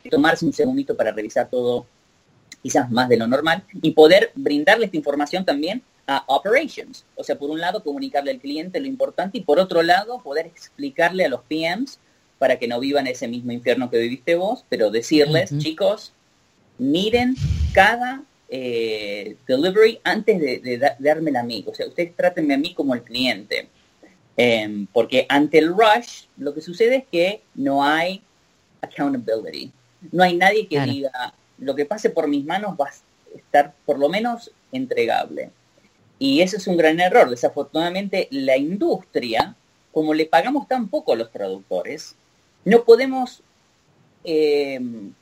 tomarse 0.10 0.46
un 0.46 0.54
segundito 0.54 0.96
para 0.96 1.12
revisar 1.12 1.50
todo 1.50 1.86
quizás 2.62 2.90
más 2.92 3.10
de 3.10 3.18
lo 3.18 3.28
normal 3.28 3.64
y 3.82 3.92
poder 3.92 4.32
brindarle 4.36 4.86
esta 4.86 4.98
información 4.98 5.46
también 5.46 5.82
a 6.08 6.24
operations. 6.28 7.06
O 7.16 7.24
sea, 7.24 7.38
por 7.38 7.50
un 7.50 7.60
lado 7.60 7.84
comunicarle 7.84 8.32
al 8.32 8.40
cliente 8.40 8.80
lo 8.80 8.88
importante 8.88 9.38
y 9.38 9.42
por 9.42 9.60
otro 9.60 9.84
lado 9.84 10.22
poder 10.22 10.48
explicarle 10.48 11.26
a 11.26 11.30
los 11.30 11.42
PMs 11.44 12.00
para 12.38 12.58
que 12.58 12.68
no 12.68 12.80
vivan 12.80 13.08
ese 13.08 13.28
mismo 13.28 13.52
infierno 13.52 13.90
que 13.90 13.98
viviste 13.98 14.36
vos, 14.36 14.66
pero 14.70 14.90
decirles, 14.90 15.56
chicos, 15.58 16.14
miren 16.80 17.36
cada 17.74 18.24
eh, 18.50 19.36
delivery 19.48 20.00
antes 20.04 20.40
de, 20.40 20.96
darme 20.98 21.38
a 21.38 21.44
mí. 21.44 21.64
O 21.68 21.76
sea, 21.76 21.88
ustedes 21.88 22.16
trátenme 22.16 22.56
a 22.56 22.58
mí 22.58 22.74
como 22.74 22.96
el 22.96 23.04
cliente. 23.04 23.70
Em, 24.36 24.88
porque 24.88 25.26
ante 25.30 25.60
el 25.60 25.70
rush, 25.70 26.24
lo 26.38 26.54
que 26.54 26.62
sucede 26.62 26.96
es 26.96 27.04
que 27.12 27.42
no 27.56 27.84
hay 27.84 28.22
accountability. 28.82 29.72
No 30.12 30.24
hay 30.24 30.36
nadie 30.36 30.68
que 30.68 30.80
diga, 30.80 31.34
lo 31.58 31.76
que 31.76 31.86
pase 31.86 32.10
por 32.10 32.28
mis 32.28 32.46
manos 32.46 32.76
va 32.80 32.86
a 32.86 33.38
estar 33.38 33.74
por 33.86 34.00
lo 34.00 34.10
menos 34.10 34.52
entregable. 34.72 35.52
Y 36.18 36.42
ese 36.42 36.58
es 36.58 36.68
un 36.68 36.78
gran 36.78 37.00
error. 37.00 37.30
Desafortunadamente, 37.30 38.28
la 38.32 38.58
industria, 38.58 39.56
como 39.92 40.14
le 40.14 40.26
pagamos 40.26 40.68
tan 40.68 40.88
poco 40.88 41.14
a 41.14 41.18
los 41.18 41.32
traductores, 41.32 42.16
no 42.66 42.84
podemos 42.84 43.42
em, 44.24 45.14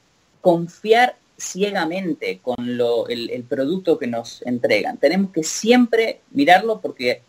confiar 0.42 1.16
ciegamente 1.38 2.40
con 2.42 2.78
lo, 2.78 3.08
el, 3.08 3.44
producto 3.44 3.98
que 3.98 4.08
nos 4.08 4.42
entregan. 4.44 4.98
Tenemos 4.98 5.32
que 5.32 5.44
siempre 5.44 6.22
mirarlo 6.32 6.82
porque 6.82 7.22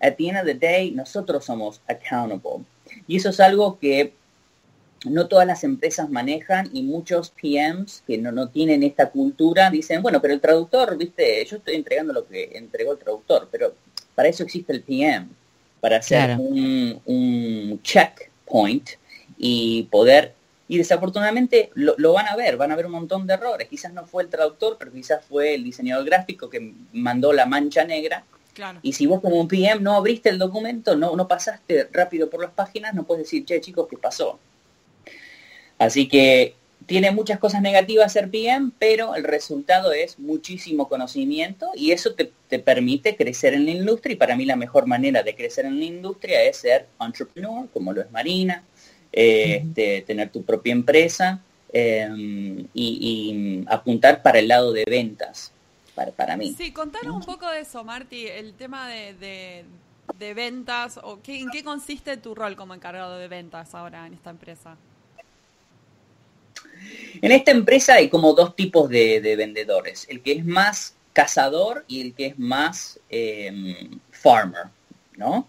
at 0.00 0.14
the 0.16 0.28
end 0.28 0.38
of 0.38 0.46
the 0.46 0.54
day 0.54 0.90
nosotros 0.90 1.44
somos 1.44 1.80
accountable. 1.86 2.64
Y 3.06 3.16
eso 3.16 3.28
es 3.28 3.40
algo 3.40 3.78
que 3.78 4.14
no 5.04 5.28
todas 5.28 5.46
las 5.46 5.64
empresas 5.64 6.10
manejan 6.10 6.68
y 6.72 6.82
muchos 6.82 7.30
PMs 7.30 8.02
que 8.06 8.18
no, 8.18 8.32
no 8.32 8.48
tienen 8.48 8.82
esta 8.82 9.10
cultura 9.10 9.70
dicen, 9.70 10.02
bueno, 10.02 10.20
pero 10.20 10.34
el 10.34 10.40
traductor, 10.40 10.96
viste, 10.96 11.44
yo 11.44 11.56
estoy 11.56 11.76
entregando 11.76 12.12
lo 12.12 12.26
que 12.26 12.50
entregó 12.54 12.92
el 12.92 12.98
traductor, 12.98 13.48
pero 13.50 13.74
para 14.14 14.28
eso 14.28 14.42
existe 14.42 14.72
el 14.72 14.82
PM, 14.82 15.28
para 15.80 15.98
hacer 15.98 16.36
un, 16.38 17.00
un 17.06 17.80
checkpoint 17.82 18.90
y 19.38 19.84
poder 19.84 20.34
y 20.70 20.78
desafortunadamente 20.78 21.70
lo, 21.74 22.12
van 22.12 22.28
a 22.28 22.36
ver, 22.36 22.56
van 22.56 22.70
a 22.70 22.76
ver 22.76 22.86
un 22.86 22.92
montón 22.92 23.26
de 23.26 23.34
errores. 23.34 23.66
Quizás 23.66 23.92
no 23.92 24.06
fue 24.06 24.22
el 24.22 24.28
traductor, 24.28 24.76
pero 24.78 24.92
quizás 24.92 25.24
fue 25.24 25.54
el 25.54 25.64
diseñador 25.64 26.04
gráfico 26.04 26.48
que 26.48 26.74
mandó 26.92 27.32
la 27.32 27.44
mancha 27.44 27.84
negra. 27.84 28.24
Y 28.80 28.92
si 28.92 29.04
vos 29.04 29.20
como 29.20 29.40
un 29.40 29.48
PM 29.48 29.80
no 29.80 29.94
abriste 29.94 30.28
el 30.28 30.38
documento, 30.38 30.94
no, 30.94 31.16
no 31.16 31.26
pasaste 31.26 31.88
rápido 31.90 32.30
por 32.30 32.40
las 32.40 32.52
páginas, 32.52 32.94
no 32.94 33.02
puedes 33.02 33.24
decir, 33.24 33.44
che 33.44 33.60
chicos, 33.60 33.88
¿qué 33.90 33.96
pasó? 33.96 34.38
Así 35.76 36.06
que 36.06 36.54
tiene 36.86 37.10
muchas 37.10 37.40
cosas 37.40 37.62
negativas 37.62 38.12
ser 38.12 38.30
PM, 38.30 38.70
pero 38.78 39.16
el 39.16 39.24
resultado 39.24 39.90
es 39.90 40.20
muchísimo 40.20 40.88
conocimiento 40.88 41.66
y 41.74 41.90
eso 41.90 42.14
te, 42.14 42.30
te, 42.48 42.60
permite 42.60 43.16
crecer 43.16 43.54
en 43.54 43.64
la 43.64 43.72
industria 43.72 44.12
y 44.12 44.16
para 44.16 44.36
mí 44.36 44.44
la 44.44 44.54
mejor 44.54 44.86
manera 44.86 45.24
de 45.24 45.34
crecer 45.34 45.64
en 45.64 45.80
la 45.80 45.84
industria 45.84 46.44
es 46.44 46.58
ser 46.58 46.86
entrepreneur, 47.00 47.68
como 47.72 47.92
lo 47.92 48.02
es 48.02 48.10
Marina, 48.12 48.62
eh, 49.12 50.02
tener 50.06 50.30
tu 50.30 50.44
propia 50.44 50.72
empresa 50.72 51.40
em, 51.72 52.66
y, 52.74 53.64
apuntar 53.66 54.22
para 54.22 54.38
el 54.38 54.48
lado 54.48 54.72
de 54.72 54.84
ventas, 54.84 55.52
para, 55.94 56.12
para 56.12 56.36
mí. 56.36 56.54
Sí, 56.56 56.72
contanos 56.72 57.14
un 57.14 57.22
poco 57.22 57.48
de 57.50 57.60
eso, 57.60 57.82
Marti, 57.84 58.26
el 58.26 58.54
tema 58.54 58.88
de, 58.88 59.64
de, 60.18 60.34
ventas, 60.34 61.00
o 61.02 61.20
qué, 61.22 61.40
¿en 61.40 61.50
qué 61.50 61.64
consiste 61.64 62.16
tu 62.16 62.34
rol 62.34 62.56
como 62.56 62.74
encargado 62.74 63.18
de 63.18 63.28
ventas 63.28 63.74
ahora 63.74 64.06
en 64.06 64.14
esta 64.14 64.30
empresa? 64.30 64.76
En 67.20 67.32
esta 67.32 67.50
empresa 67.50 67.94
hay 67.94 68.08
como 68.08 68.32
dos 68.32 68.54
tipos 68.56 68.88
de, 68.88 69.34
vendedores, 69.36 70.06
el 70.08 70.22
que 70.22 70.32
es 70.32 70.44
más 70.44 70.94
cazador 71.12 71.84
y 71.88 72.00
el 72.00 72.14
que 72.14 72.26
es 72.26 72.38
más 72.38 72.98
em, 73.08 73.98
farmer, 74.10 74.66
¿no? 75.16 75.46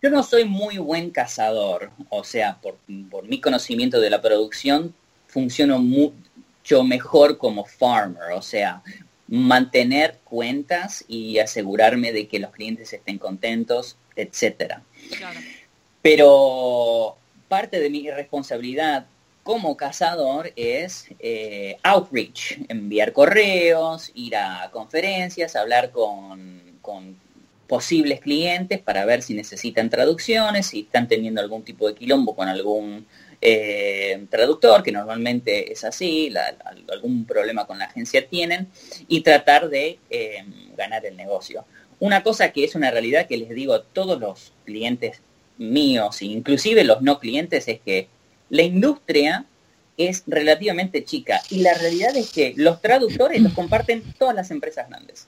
Yo 0.00 0.10
no 0.10 0.22
soy 0.22 0.44
muy 0.44 0.78
buen 0.78 1.10
cazador, 1.10 1.90
o 2.08 2.22
sea, 2.22 2.58
por, 2.60 2.76
mi 2.86 3.40
conocimiento 3.40 4.00
de 4.00 4.10
la 4.10 4.22
producción, 4.22 4.94
funciono 5.26 5.80
mucho 5.80 6.84
mejor 6.84 7.36
como 7.36 7.64
farmer, 7.64 8.32
o 8.32 8.42
sea, 8.42 8.82
mantener 9.26 10.18
cuentas 10.24 11.04
y 11.08 11.38
asegurarme 11.38 12.12
de 12.12 12.28
que 12.28 12.38
los 12.38 12.52
clientes 12.52 12.92
estén 12.92 13.18
contentos, 13.18 13.96
etcétera. 14.14 14.82
Pero 16.00 17.16
parte 17.48 17.80
de 17.80 17.90
mi 17.90 18.08
responsabilidad 18.08 19.06
como 19.42 19.76
cazador 19.76 20.52
es 20.54 21.06
eh, 21.18 21.76
outreach, 21.82 22.58
enviar 22.68 23.12
correos, 23.12 24.12
ir 24.14 24.36
a 24.36 24.70
conferencias, 24.70 25.56
hablar 25.56 25.90
con, 25.90 26.78
con 26.82 27.16
posibles 27.68 28.20
clientes 28.20 28.80
para 28.80 29.04
ver 29.04 29.22
si 29.22 29.34
necesitan 29.34 29.90
traducciones, 29.90 30.68
si 30.68 30.80
están 30.80 31.06
teniendo 31.06 31.40
algún 31.40 31.62
tipo 31.62 31.86
de 31.86 31.94
quilombo 31.94 32.34
con 32.34 32.48
algún 32.48 33.06
eh, 33.42 34.26
traductor, 34.30 34.82
que 34.82 34.90
normalmente 34.90 35.70
es 35.70 35.84
así, 35.84 36.32
algún 36.90 37.26
problema 37.26 37.66
con 37.66 37.78
la 37.78 37.84
agencia 37.84 38.26
tienen, 38.26 38.68
y 39.06 39.20
tratar 39.20 39.68
de 39.68 39.98
eh, 40.08 40.44
ganar 40.76 41.04
el 41.04 41.16
negocio. 41.16 41.66
Una 42.00 42.22
cosa 42.22 42.50
que 42.52 42.64
es 42.64 42.74
una 42.74 42.90
realidad 42.90 43.26
que 43.26 43.36
les 43.36 43.50
digo 43.50 43.74
a 43.74 43.84
todos 43.84 44.18
los 44.18 44.52
clientes 44.64 45.20
míos, 45.58 46.22
inclusive 46.22 46.84
los 46.84 47.02
no 47.02 47.20
clientes, 47.20 47.68
es 47.68 47.80
que 47.80 48.08
la 48.48 48.62
industria 48.62 49.44
es 49.98 50.22
relativamente 50.26 51.04
chica 51.04 51.42
y 51.50 51.60
la 51.60 51.74
realidad 51.74 52.16
es 52.16 52.32
que 52.32 52.54
los 52.56 52.80
traductores 52.80 53.42
los 53.42 53.52
comparten 53.52 54.02
todas 54.16 54.34
las 54.34 54.50
empresas 54.50 54.88
grandes 54.88 55.26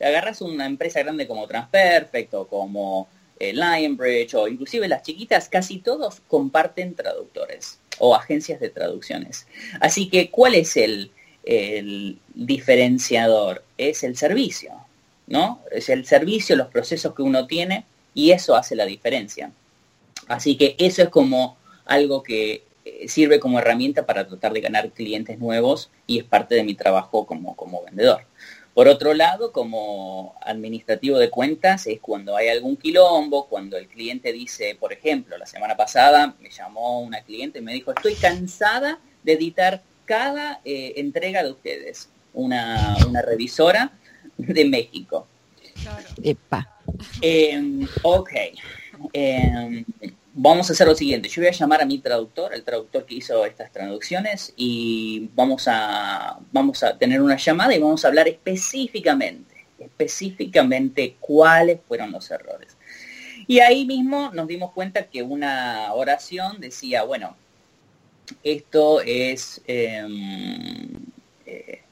agarras 0.00 0.40
una 0.40 0.66
empresa 0.66 1.00
grande 1.00 1.26
como 1.26 1.46
Transperfect 1.46 2.34
o 2.34 2.46
como 2.46 3.08
eh, 3.38 3.52
Lionbridge 3.52 4.34
o 4.34 4.48
inclusive 4.48 4.88
las 4.88 5.02
chiquitas, 5.02 5.48
casi 5.48 5.78
todos 5.78 6.20
comparten 6.28 6.94
traductores 6.94 7.78
o 7.98 8.14
agencias 8.14 8.60
de 8.60 8.70
traducciones. 8.70 9.46
Así 9.80 10.08
que, 10.08 10.30
¿cuál 10.30 10.54
es 10.54 10.76
el, 10.76 11.10
el 11.44 12.18
diferenciador? 12.34 13.64
Es 13.78 14.04
el 14.04 14.16
servicio, 14.16 14.72
¿no? 15.26 15.60
Es 15.70 15.88
el 15.88 16.06
servicio, 16.06 16.56
los 16.56 16.68
procesos 16.68 17.14
que 17.14 17.22
uno 17.22 17.46
tiene 17.46 17.84
y 18.14 18.32
eso 18.32 18.56
hace 18.56 18.74
la 18.74 18.86
diferencia. 18.86 19.52
Así 20.28 20.56
que 20.56 20.76
eso 20.78 21.02
es 21.02 21.08
como 21.08 21.56
algo 21.86 22.22
que 22.22 22.62
eh, 22.84 23.08
sirve 23.08 23.40
como 23.40 23.58
herramienta 23.58 24.06
para 24.06 24.26
tratar 24.26 24.52
de 24.52 24.60
ganar 24.60 24.90
clientes 24.90 25.38
nuevos 25.38 25.90
y 26.06 26.18
es 26.18 26.24
parte 26.24 26.54
de 26.54 26.64
mi 26.64 26.74
trabajo 26.74 27.26
como, 27.26 27.56
como 27.56 27.84
vendedor. 27.84 28.22
Por 28.74 28.86
otro 28.88 29.14
lado, 29.14 29.52
como 29.52 30.34
administrativo 30.42 31.18
de 31.18 31.28
cuentas, 31.28 31.86
es 31.86 32.00
cuando 32.00 32.36
hay 32.36 32.48
algún 32.48 32.76
quilombo, 32.76 33.46
cuando 33.46 33.76
el 33.76 33.88
cliente 33.88 34.32
dice, 34.32 34.76
por 34.78 34.92
ejemplo, 34.92 35.36
la 35.36 35.46
semana 35.46 35.76
pasada 35.76 36.36
me 36.40 36.50
llamó 36.50 37.00
una 37.00 37.20
cliente 37.22 37.58
y 37.58 37.62
me 37.62 37.72
dijo, 37.72 37.92
estoy 37.92 38.14
cansada 38.14 39.00
de 39.24 39.32
editar 39.32 39.82
cada 40.04 40.60
eh, 40.64 40.94
entrega 40.96 41.42
de 41.42 41.50
ustedes. 41.50 42.08
una, 42.32 42.96
revisora 43.22 43.92
de 44.36 44.64
México. 44.64 45.26
Epa. 46.22 46.68
Em, 47.20 47.86
ok. 48.02 48.30
Em, 49.12 49.84
vamos 50.32 50.70
a 50.70 50.72
hacer 50.72 50.86
lo 50.86 50.94
siguiente. 50.94 51.28
Yo 51.28 51.42
voy 51.42 51.48
a 51.48 51.52
llamar 51.52 51.82
a 51.82 51.86
mi 51.86 51.98
traductor, 51.98 52.54
el 52.54 52.62
traductor 52.62 53.04
que 53.04 53.16
hizo 53.16 53.44
estas 53.44 53.72
traducciones, 53.72 54.52
y 54.56 55.30
vamos 55.34 55.66
a, 55.68 56.38
vamos 56.52 56.82
a 56.82 56.96
tener 56.96 57.20
una 57.20 57.36
llamada 57.36 57.74
y 57.74 57.78
vamos 57.78 58.04
a 58.04 58.08
hablar 58.08 58.28
específicamente, 58.28 59.66
específicamente 59.78 61.16
cuáles 61.20 61.80
fueron 61.86 62.12
los 62.12 62.30
errores. 62.30 62.76
Y 63.46 63.60
ahí 63.60 63.84
mismo 63.84 64.30
nos 64.32 64.46
dimos 64.46 64.72
cuenta 64.72 65.04
que 65.04 65.22
una 65.22 65.92
oración 65.92 66.60
decía, 66.60 67.02
bueno, 67.02 67.36
esto 68.44 69.00
es, 69.00 69.60
em, 69.66 70.88
eh, 71.46 71.82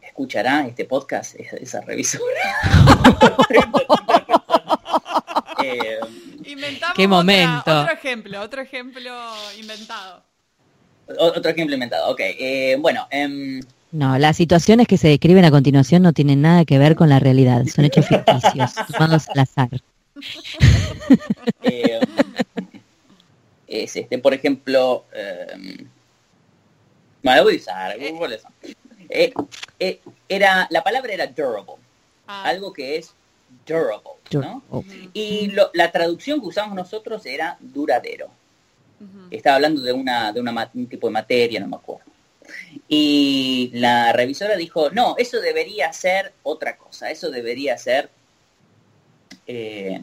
escuchará 0.00 0.66
este 0.66 0.86
podcast 0.86 1.34
esa 1.38 1.82
revisora. 1.82 2.24
eh, 5.64 5.98
Inventamos 6.50 6.96
Qué 6.96 7.06
momento. 7.06 7.80
otro 7.80 7.92
ejemplo, 7.92 8.40
otro 8.40 8.62
ejemplo 8.62 9.12
inventado. 9.58 10.22
Otro 11.18 11.50
ejemplo 11.50 11.74
inventado, 11.74 12.10
ok. 12.10 12.20
Eh, 12.20 12.76
bueno. 12.80 13.06
Em, 13.10 13.60
no, 13.92 14.18
las 14.18 14.36
situaciones 14.36 14.86
que 14.86 14.96
se 14.96 15.08
describen 15.08 15.44
a 15.44 15.50
continuación 15.50 16.02
no 16.02 16.12
tienen 16.12 16.42
nada 16.42 16.64
que 16.64 16.78
ver 16.78 16.94
con 16.94 17.08
la 17.08 17.18
realidad, 17.18 17.64
son 17.66 17.84
hechos 17.84 18.06
ficticios, 18.06 18.72
tomados 18.92 19.28
al 19.28 19.40
azar. 19.40 19.68
Eh, 21.62 22.00
es 23.66 23.96
este, 23.96 24.18
por 24.18 24.34
ejemplo, 24.34 25.04
eh, 25.12 25.86
bueno, 27.22 27.42
voy 27.44 27.54
a 27.54 27.56
usar, 27.56 27.96
eh, 27.98 29.32
eh, 29.78 30.00
era, 30.28 30.66
la 30.70 30.82
palabra 30.82 31.12
era 31.12 31.26
durable, 31.26 31.74
ah. 32.26 32.44
algo 32.44 32.72
que 32.72 32.96
es 32.96 33.14
durable, 33.66 34.00
¿no? 34.32 34.62
Y 35.12 35.52
la 35.74 35.90
traducción 35.90 36.40
que 36.40 36.46
usamos 36.46 36.74
nosotros 36.74 37.24
era 37.26 37.56
duradero. 37.60 38.30
Estaba 39.30 39.56
hablando 39.56 39.80
de 39.80 39.92
una, 39.92 40.32
de 40.32 40.40
una, 40.40 40.70
un 40.74 40.86
tipo 40.86 41.06
de 41.06 41.12
materia, 41.12 41.60
no 41.60 41.68
me 41.68 41.76
acuerdo. 41.76 42.04
Y 42.88 43.70
la 43.74 44.12
revisora 44.12 44.56
dijo, 44.56 44.90
no, 44.90 45.14
eso 45.16 45.40
debería 45.40 45.92
ser 45.92 46.32
otra 46.42 46.76
cosa, 46.76 47.10
eso 47.10 47.30
debería 47.30 47.78
ser... 47.78 48.10
Eh, 49.46 50.00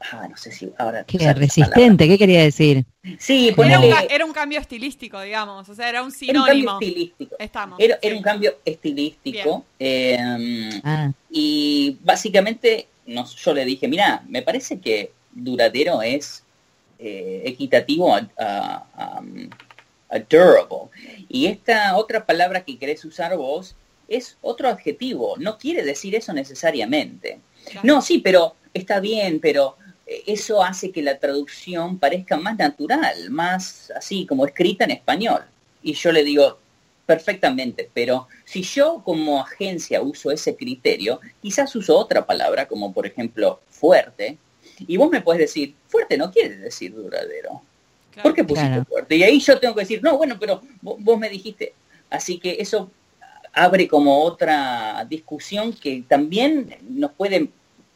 ah, 0.00 0.28
no 0.28 0.36
sé 0.36 0.52
si 0.52 0.72
ahora... 0.78 1.04
¿Qué 1.04 1.32
resistente? 1.32 2.08
¿Qué 2.08 2.18
quería 2.18 2.42
decir? 2.42 2.84
Sí, 3.18 3.54
era, 3.56 4.24
un, 4.24 4.32
cambio 4.32 4.60
estilístico, 4.60 5.20
digamos, 5.20 5.68
o 5.68 5.74
sea, 5.74 5.88
era 5.88 6.02
un 6.02 6.10
sinónimo. 6.10 6.48
Era 6.48 6.52
un 6.52 6.64
cambio 6.64 6.88
estilístico. 6.88 7.36
era, 7.78 8.16
un 8.16 8.22
cambio 8.22 8.58
estilístico. 8.64 9.64
Em, 9.78 10.80
ah. 10.84 11.12
Y 11.30 11.96
básicamente 12.02 12.88
yo 13.06 13.54
le 13.54 13.64
dije, 13.64 13.88
mira, 13.88 14.22
me 14.28 14.42
parece 14.42 14.80
que 14.80 15.12
duradero 15.32 16.02
es 16.02 16.42
eh, 16.98 17.42
equitativo 17.44 18.14
a, 18.14 19.20
durable. 20.28 20.90
Y 21.28 21.46
esta 21.46 21.96
otra 21.96 22.24
palabra 22.24 22.64
que 22.64 22.78
querés 22.78 23.04
usar 23.04 23.36
vos 23.36 23.76
es 24.08 24.38
otro 24.40 24.68
adjetivo, 24.68 25.36
no 25.38 25.58
quiere 25.58 25.82
decir 25.82 26.14
eso 26.14 26.32
necesariamente. 26.32 27.40
No, 27.82 28.00
sí, 28.00 28.18
pero 28.18 28.54
está 28.72 29.00
bien, 29.00 29.38
pero 29.40 29.76
eso 30.26 30.62
hace 30.62 30.90
que 30.90 31.02
la 31.02 31.18
traducción 31.18 31.98
parezca 31.98 32.36
más 32.36 32.56
natural, 32.56 33.30
más 33.30 33.92
así 33.94 34.26
como 34.26 34.46
escrita 34.46 34.84
en 34.84 34.92
español. 34.92 35.42
Y 35.82 35.92
yo 35.92 36.12
le 36.12 36.24
digo, 36.24 36.58
perfectamente, 37.06 37.90
pero 37.92 38.28
si 38.44 38.62
yo 38.62 39.02
como 39.04 39.40
agencia 39.40 40.02
uso 40.02 40.30
ese 40.30 40.56
criterio, 40.56 41.20
quizás 41.42 41.74
uso 41.76 41.96
otra 41.96 42.24
palabra, 42.26 42.66
como 42.66 42.92
por 42.92 43.06
ejemplo 43.06 43.60
fuerte, 43.70 44.38
y 44.78 44.96
vos 44.96 45.10
me 45.10 45.20
puedes 45.20 45.40
decir, 45.40 45.74
fuerte 45.88 46.16
no 46.16 46.30
quiere 46.30 46.56
decir 46.56 46.94
duradero. 46.94 47.62
¿Por 48.22 48.34
qué 48.34 48.44
pusiste 48.44 48.84
fuerte? 48.84 49.16
Y 49.16 49.22
ahí 49.22 49.40
yo 49.40 49.58
tengo 49.58 49.74
que 49.74 49.80
decir, 49.82 50.02
no, 50.02 50.16
bueno, 50.16 50.36
pero 50.38 50.62
vos 50.82 51.18
me 51.18 51.28
dijiste, 51.28 51.72
así 52.10 52.38
que 52.38 52.56
eso 52.60 52.90
abre 53.52 53.88
como 53.88 54.22
otra 54.22 55.04
discusión 55.08 55.72
que 55.72 56.04
también 56.06 56.76
nos 56.88 57.12
puede 57.12 57.48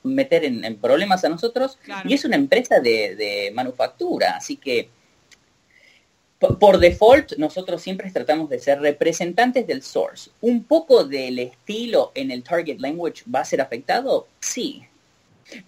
meter 0.02 0.44
en, 0.44 0.76
problemas 0.76 1.24
a 1.24 1.28
nosotros 1.28 1.78
y 2.04 2.14
es 2.14 2.24
una 2.24 2.36
empresa 2.36 2.80
de, 2.80 3.50
manufactura, 3.54 4.36
así 4.36 4.56
que 4.56 4.88
por, 6.38 6.78
default 6.78 7.34
nosotros 7.38 7.80
siempre 7.80 8.10
tratamos 8.10 8.50
de 8.50 8.58
ser 8.58 8.80
representantes 8.80 9.66
del 9.66 9.82
source. 9.82 10.30
¿Un 10.40 10.64
poco 10.64 11.04
del 11.04 11.38
estilo 11.38 12.10
en 12.14 12.32
el 12.32 12.42
target 12.42 12.80
language 12.80 13.22
va 13.32 13.40
a 13.40 13.44
ser 13.44 13.60
afectado? 13.60 14.26
Sí, 14.40 14.82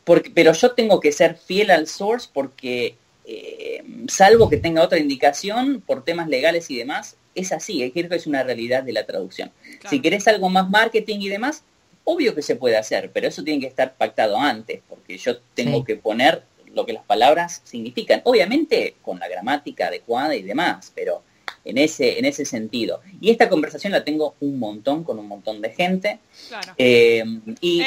porque, 0.03 0.31
pero 0.31 0.53
yo 0.53 0.73
tengo 0.73 0.99
que 0.99 1.13
ser 1.13 1.37
fiel 1.37 1.71
al 1.71 1.87
source 1.87 2.29
porque 2.33 2.97
eh, 3.27 3.83
salvo 4.09 4.51
que 4.51 4.59
tenga 4.59 4.83
otra 4.83 4.99
indicación 4.99 5.83
por 5.87 6.05
temas 6.05 6.29
legales 6.29 6.71
y 6.71 6.77
demás, 6.77 7.17
es 7.35 7.53
así, 7.53 7.91
creo 7.93 8.09
que 8.09 8.17
es 8.17 8.27
una 8.27 8.43
realidad 8.43 8.83
de 8.83 8.93
la 8.93 9.07
traducción. 9.07 9.51
Si 9.89 10.01
querés 10.01 10.29
algo 10.29 10.49
más 10.49 10.69
marketing 10.71 11.21
y 11.21 11.29
demás, 11.29 11.65
Obvio 12.05 12.35
que 12.35 12.43
se 12.43 12.57
puede 12.57 12.77
hacer, 12.77 13.11
pero 13.13 13.29
eso 13.29 13.43
tiene 13.43 13.61
que 13.61 13.67
estar 13.67 13.95
pactado 13.95 14.37
antes, 14.37 14.81
porque 14.89 15.17
yo 15.17 15.39
tengo 15.55 15.85
que 15.85 15.97
poner 15.97 16.43
lo 16.75 16.85
que 16.85 16.93
las 16.93 17.05
palabras 17.05 17.63
significan. 17.65 18.21
Obviamente 18.25 18.97
con 19.03 19.19
la 19.19 19.29
gramática 19.29 19.87
adecuada 19.87 20.35
y 20.35 20.43
demás, 20.43 20.93
pero 20.95 21.23
en 21.65 21.79
ese, 21.79 22.19
en 22.19 22.25
ese 22.25 22.45
sentido. 22.45 23.01
Y 23.21 23.31
esta 23.31 23.49
conversación 23.49 23.93
la 23.93 24.05
tengo 24.05 24.35
un 24.41 24.59
montón 24.59 25.05
con 25.05 25.19
un 25.19 25.27
montón 25.27 25.61
de 25.63 25.71
gente. 25.71 26.19
Claro. 26.49 26.75
Eh, 26.77 27.25
y, 27.61 27.83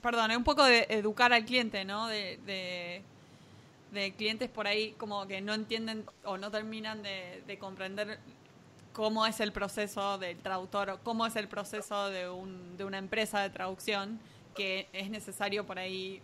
perdón, 0.00 0.30
es 0.30 0.36
un 0.36 0.44
poco 0.44 0.64
de 0.64 0.86
educar 0.88 1.32
al 1.32 1.44
cliente, 1.44 1.84
¿no? 1.84 2.08
De, 2.08 2.38
de, 2.46 3.02
clientes 4.16 4.50
por 4.50 4.66
ahí 4.66 4.94
como 4.98 5.26
que 5.26 5.40
no 5.40 5.54
entienden 5.54 6.04
o 6.24 6.36
no 6.36 6.50
terminan 6.50 7.02
de, 7.02 7.42
de 7.46 7.58
comprender 7.58 8.18
cómo 8.96 9.26
es 9.26 9.40
el 9.40 9.52
proceso 9.52 10.16
del 10.16 10.38
traductor 10.38 10.88
o 10.88 10.98
cómo 11.02 11.26
es 11.26 11.36
el 11.36 11.48
proceso 11.48 12.08
de, 12.08 12.30
un, 12.30 12.78
de 12.78 12.84
una 12.86 12.96
empresa 12.96 13.42
de 13.42 13.50
traducción 13.50 14.18
que 14.54 14.88
es 14.94 15.10
necesario 15.10 15.66
por 15.66 15.78
ahí 15.78 16.22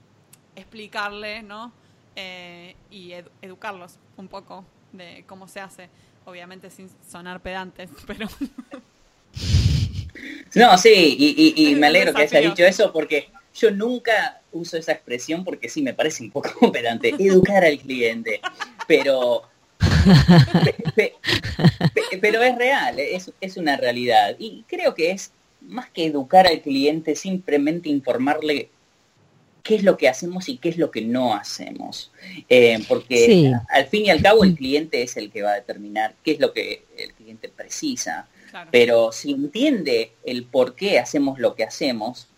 explicarle, 0.57 1.43
¿no? 1.43 1.71
Eh, 2.17 2.75
y 2.91 3.13
educarlos 3.43 3.99
un 4.17 4.27
poco 4.27 4.65
de 4.91 5.23
cómo 5.27 5.49
se 5.49 5.61
hace, 5.61 5.91
obviamente 6.25 6.71
sin 6.71 6.89
sonar 7.07 7.43
pedantes, 7.43 7.91
pero... 8.07 8.27
No, 10.55 10.79
sí, 10.79 11.55
y, 11.55 11.75
me 11.75 11.89
alegro 11.89 12.15
que 12.15 12.23
haya 12.23 12.41
dicho 12.41 12.65
eso 12.65 12.91
porque 12.91 13.29
yo 13.55 13.71
nunca 13.71 14.41
uso 14.51 14.79
esa 14.79 14.93
expresión 14.93 15.45
porque 15.45 15.69
sí 15.69 15.83
me 15.83 15.93
parece 15.93 16.23
un 16.23 16.31
poco 16.31 16.73
pedante, 16.73 17.11
educar 17.19 17.67
al 17.67 17.79
cliente, 17.79 18.41
pero 18.89 19.52
pero 22.21 22.43
es 22.43 22.57
real, 22.57 22.99
es, 22.99 23.57
una 23.57 23.77
realidad. 23.77 24.37
Y 24.39 24.65
creo 24.67 24.95
que 24.95 25.11
es 25.11 25.33
más 25.61 25.91
que 25.91 26.07
educar 26.07 26.47
al 26.47 26.61
cliente, 26.61 27.15
simplemente 27.15 27.89
informarle 27.89 28.69
qué 29.63 29.77
es 29.77 29.85
lo 29.85 29.97
que 29.97 30.09
hacemos 30.09 30.49
y 30.49 30.57
qué 30.57 30.69
es 30.71 30.77
lo 30.77 30.91
que 30.91 31.03
no 31.03 31.35
hacemos. 31.35 32.11
Eh, 32.49 32.79
porque 32.89 33.53
al 33.69 33.87
fin 33.87 34.07
y 34.07 34.11
al 34.11 34.23
cabo 34.23 34.45
el 34.45 34.55
cliente 34.55 35.03
es 35.03 35.17
el 35.17 35.31
que 35.31 35.43
va 35.43 35.53
a 35.53 35.57
determinar 35.57 36.15
qué 36.25 36.33
es 36.33 36.41
lo 36.41 36.53
que 36.53 36.85
el 36.97 37.13
cliente 37.15 37.49
precisa. 37.49 38.29
Pero 38.71 39.13
si 39.13 39.33
entiende 39.33 40.13
el 40.25 40.45
por 40.45 40.75
qué 40.75 40.99
hacemos 40.99 41.39
lo 41.39 41.55
que 41.55 41.65
hacemos, 41.65 42.29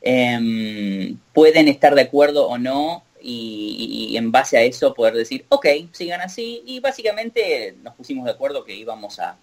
em, 0.00 1.18
pueden 1.32 1.68
estar 1.68 1.94
de 1.94 2.02
acuerdo 2.02 2.48
o 2.48 2.58
no 2.58 3.04
y, 3.22 4.16
en 4.16 4.30
base 4.32 4.58
a 4.58 4.62
eso 4.62 4.94
poder 4.94 5.14
decir, 5.14 5.44
ok, 5.48 5.66
sigan 5.92 6.20
así. 6.20 6.62
Y 6.66 6.80
básicamente 6.80 7.76
nos 7.82 7.94
pusimos 7.94 8.24
de 8.24 8.32
acuerdo 8.32 8.64
que 8.64 8.74
íbamos 8.74 9.18
a 9.18 9.38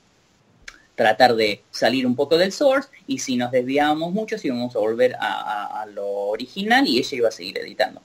tratar 0.96 1.36
de 1.36 1.64
salir 1.72 2.06
un 2.06 2.16
poco 2.16 2.38
del 2.38 2.52
source 2.52 2.90
y 3.08 3.20
si 3.20 3.38
nos 3.38 3.52
desviábamos 3.52 4.12
mucho, 4.12 4.38
si 4.38 4.50
íbamos 4.50 4.76
a 4.76 4.80
volver 4.80 5.16
a, 5.18 5.86
lo 5.94 6.06
original 6.06 6.86
y 6.86 6.98
ella 6.98 7.18
iba 7.18 7.30
a 7.30 7.32
seguir 7.32 7.58
editando. 7.58 8.02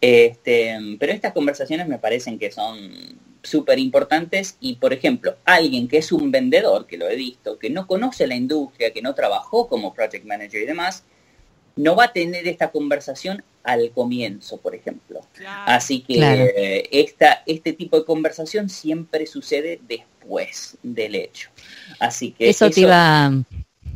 Este, 0.00 0.76
pero 0.98 1.12
estas 1.12 1.32
conversaciones 1.32 1.86
me 1.86 1.98
parecen 1.98 2.38
que 2.38 2.50
son 2.50 3.20
súper 3.44 3.78
importantes 3.78 4.56
y, 4.60 4.76
por 4.76 4.92
ejemplo, 4.92 5.36
alguien 5.44 5.86
que 5.86 5.98
es 5.98 6.10
un 6.10 6.32
vendedor, 6.32 6.86
que 6.86 6.98
lo 6.98 7.08
he 7.08 7.14
visto, 7.14 7.58
que 7.58 7.70
no 7.70 7.86
conoce 7.86 8.26
la 8.26 8.34
industria, 8.34 8.92
que 8.92 9.02
no 9.02 9.14
trabajó 9.14 9.68
como 9.68 9.94
project 9.94 10.24
manager 10.24 10.62
y 10.62 10.66
demás, 10.66 11.04
no 11.76 11.94
va 11.94 12.04
a 12.04 12.12
tener 12.12 12.48
esta 12.48 12.70
conversación 12.70 13.44
al 13.64 13.90
comienzo, 13.90 14.58
por 14.58 14.74
ejemplo. 14.74 15.20
Así 15.66 16.00
que 16.02 16.88
esta, 16.92 17.42
este 17.46 17.72
tipo 17.72 17.98
de 17.98 18.04
conversación 18.04 18.68
siempre 18.68 19.26
sucede 19.26 19.80
después 19.88 20.76
del 20.82 21.16
hecho. 21.16 21.50
Así 21.98 22.32
que 22.32 22.50
eso, 22.50 22.70
te 22.70 22.82
iba 22.82 23.32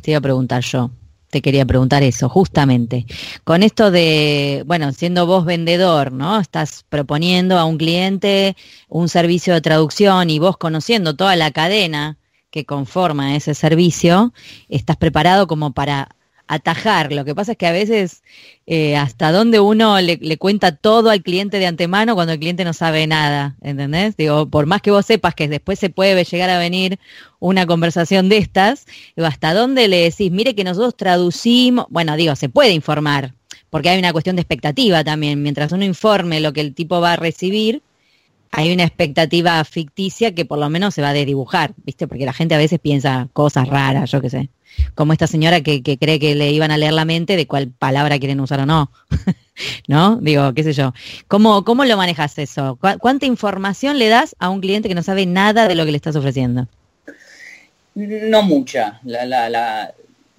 te 0.01 0.13
iba 0.13 0.19
a 0.19 0.23
preguntar 0.23 0.63
yo. 0.63 0.91
Te 1.31 1.43
quería 1.43 1.67
preguntar 1.67 2.03
eso, 2.03 2.31
justamente. 2.31 3.05
Con 3.45 3.63
esto 3.63 3.91
de, 3.91 4.63
bueno, 4.67 4.93
siendo 4.93 5.27
vos 5.27 5.45
vendedor, 5.45 6.11
¿no? 6.11 6.41
Estás 6.41 6.87
proponiendo 6.89 7.59
a 7.59 7.67
un 7.67 7.77
cliente 7.77 8.57
un 8.89 9.11
servicio 9.11 9.53
de 9.53 9.61
traducción 9.61 10.31
y 10.31 10.39
vos 10.39 10.57
conociendo 10.57 11.15
toda 11.15 11.37
la 11.37 11.51
cadena 11.51 12.17
que 12.51 12.65
conforma 12.65 13.37
ese 13.37 13.55
servicio, 13.55 14.33
estás 14.71 14.97
preparado 14.97 15.47
como 15.47 15.73
para 15.73 16.09
atajar. 16.49 17.13
Lo 17.13 17.25
que 17.25 17.35
pasa 17.35 17.53
es 17.53 17.59
que 17.59 17.67
a 17.67 17.73
veces 17.73 18.23
eh, 18.67 18.97
hasta 18.97 19.31
donde 19.33 19.61
uno 19.61 20.01
le, 20.01 20.37
cuenta 20.39 20.75
todo 20.77 21.11
al 21.11 21.23
cliente 21.23 21.59
de 21.59 21.67
antemano 21.67 22.15
cuando 22.15 22.33
el 22.33 22.39
cliente 22.39 22.65
no 22.65 22.73
sabe 22.73 23.07
nada, 23.07 23.57
¿entendés? 23.61 24.17
Digo, 24.17 24.49
por 24.49 24.67
más 24.67 24.83
que 24.83 24.91
vos 24.91 25.07
sepas 25.07 25.35
que 25.35 25.49
después 25.49 25.79
se 25.79 25.91
puede 25.91 26.25
llegar 26.25 26.51
a 26.51 26.59
venir 26.59 26.99
una 27.39 27.67
conversación 27.67 28.29
de 28.29 28.39
estas, 28.39 28.87
hasta 29.17 29.55
dónde 29.55 29.89
le 29.89 29.99
decís, 29.99 30.33
mire 30.33 30.55
que 30.55 30.65
nosotros 30.65 30.97
traducimos, 30.97 31.87
bueno, 31.91 32.17
digo, 32.17 32.35
se 32.35 32.49
puede 32.49 32.73
informar, 32.73 33.35
porque 33.71 33.91
hay 33.91 33.99
una 33.99 34.13
cuestión 34.13 34.37
de 34.37 34.43
expectativa 34.43 35.05
también. 35.05 35.43
Mientras 35.43 35.73
uno 35.73 35.85
informe 35.85 36.41
lo 36.41 36.53
que 36.53 36.63
el 36.63 36.75
tipo 36.75 37.01
va 37.01 37.13
a 37.13 37.17
recibir, 37.17 37.83
hay 38.51 38.73
una 38.73 38.85
expectativa 38.85 39.63
ficticia 39.65 40.35
que 40.35 40.45
por 40.45 40.59
lo 40.59 40.69
menos 40.71 40.95
se 40.95 41.03
va 41.03 41.11
a 41.11 41.15
dibujar, 41.15 41.75
¿viste? 41.85 42.07
Porque 42.09 42.25
la 42.25 42.33
gente 42.33 42.55
a 42.55 42.59
veces 42.59 42.79
piensa 42.79 43.29
cosas 43.33 43.69
raras, 43.69 44.11
yo 44.11 44.21
qué 44.21 44.31
sé 44.31 44.51
como 44.95 45.13
esta 45.13 45.27
señora 45.27 45.61
que, 45.61 45.83
cree 45.83 46.19
que 46.19 46.35
le 46.35 46.51
iban 46.53 46.71
a 46.71 46.77
leer 46.77 46.93
la 46.93 47.05
mente 47.05 47.37
de 47.37 47.47
cuál 47.47 47.69
palabra 47.69 48.19
quieren 48.19 48.41
usar 48.41 48.61
o 48.61 48.67
no. 48.67 48.91
¿No? 49.89 50.17
Digo, 50.17 50.55
qué 50.55 50.63
sé 50.63 50.73
yo. 50.73 50.95
¿Cómo, 51.27 51.65
cómo 51.65 51.85
lo 51.85 51.97
manejas 51.97 52.39
eso? 52.39 52.79
¿Cuánta 53.01 53.27
información 53.27 53.99
le 53.99 54.09
das 54.09 54.37
a 54.39 54.51
un 54.51 54.61
cliente 54.61 54.89
que 54.89 54.95
no 54.95 55.03
sabe 55.03 55.27
nada 55.27 55.67
de 55.67 55.75
lo 55.75 55.85
que 55.85 55.91
le 55.91 55.97
estás 55.97 56.15
ofreciendo? 56.15 56.69
No 57.95 58.43
mucha, 58.43 59.01
la, 59.03 59.27
la, 59.27 59.93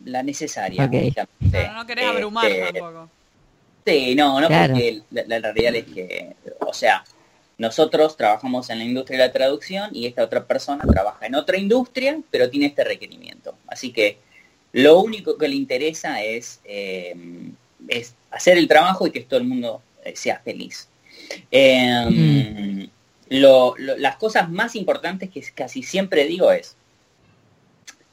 la, 0.05 0.23
necesaria. 0.23 0.85
no 0.85 1.85
querés 1.85 2.05
abrumar 2.05 2.49
este, 2.49 2.79
tampoco. 2.79 3.09
Sí, 3.85 4.15
no, 4.15 4.39
no, 4.39 4.47
porque 4.47 5.01
la 5.11 5.39
realidad 5.39 5.75
es 5.75 5.85
que, 5.85 6.35
o 6.59 6.73
sea, 6.73 7.03
nosotros 7.59 8.15
trabajamos 8.15 8.69
en 8.69 8.79
la 8.79 8.85
industria 8.85 9.19
de 9.19 9.25
la 9.27 9.33
traducción 9.33 9.89
y 9.93 10.07
esta 10.07 10.23
otra 10.23 10.45
persona 10.45 10.85
trabaja 10.85 11.25
en 11.25 11.35
otra 11.35 11.57
industria, 11.57 12.17
pero 12.31 12.49
tiene 12.49 12.67
este 12.67 12.85
requerimiento. 12.85 13.53
Así 13.67 13.91
que 13.91 14.17
lo 14.71 15.01
único 15.01 15.37
que 15.37 15.49
le 15.49 15.55
interesa 15.55 16.23
es, 16.23 16.61
eh, 16.63 17.13
es 17.89 18.15
hacer 18.31 18.57
el 18.57 18.69
trabajo 18.69 19.05
y 19.05 19.11
que 19.11 19.19
todo 19.19 19.41
el 19.41 19.45
mundo 19.45 19.81
eh, 20.05 20.15
sea 20.15 20.39
feliz. 20.39 20.87
Em, 21.51 22.83
mm. 22.83 22.89
las 23.97 24.15
cosas 24.15 24.49
más 24.49 24.77
importantes 24.77 25.29
que 25.29 25.43
casi 25.53 25.83
siempre 25.83 26.25
digo 26.25 26.53
es, 26.53 26.77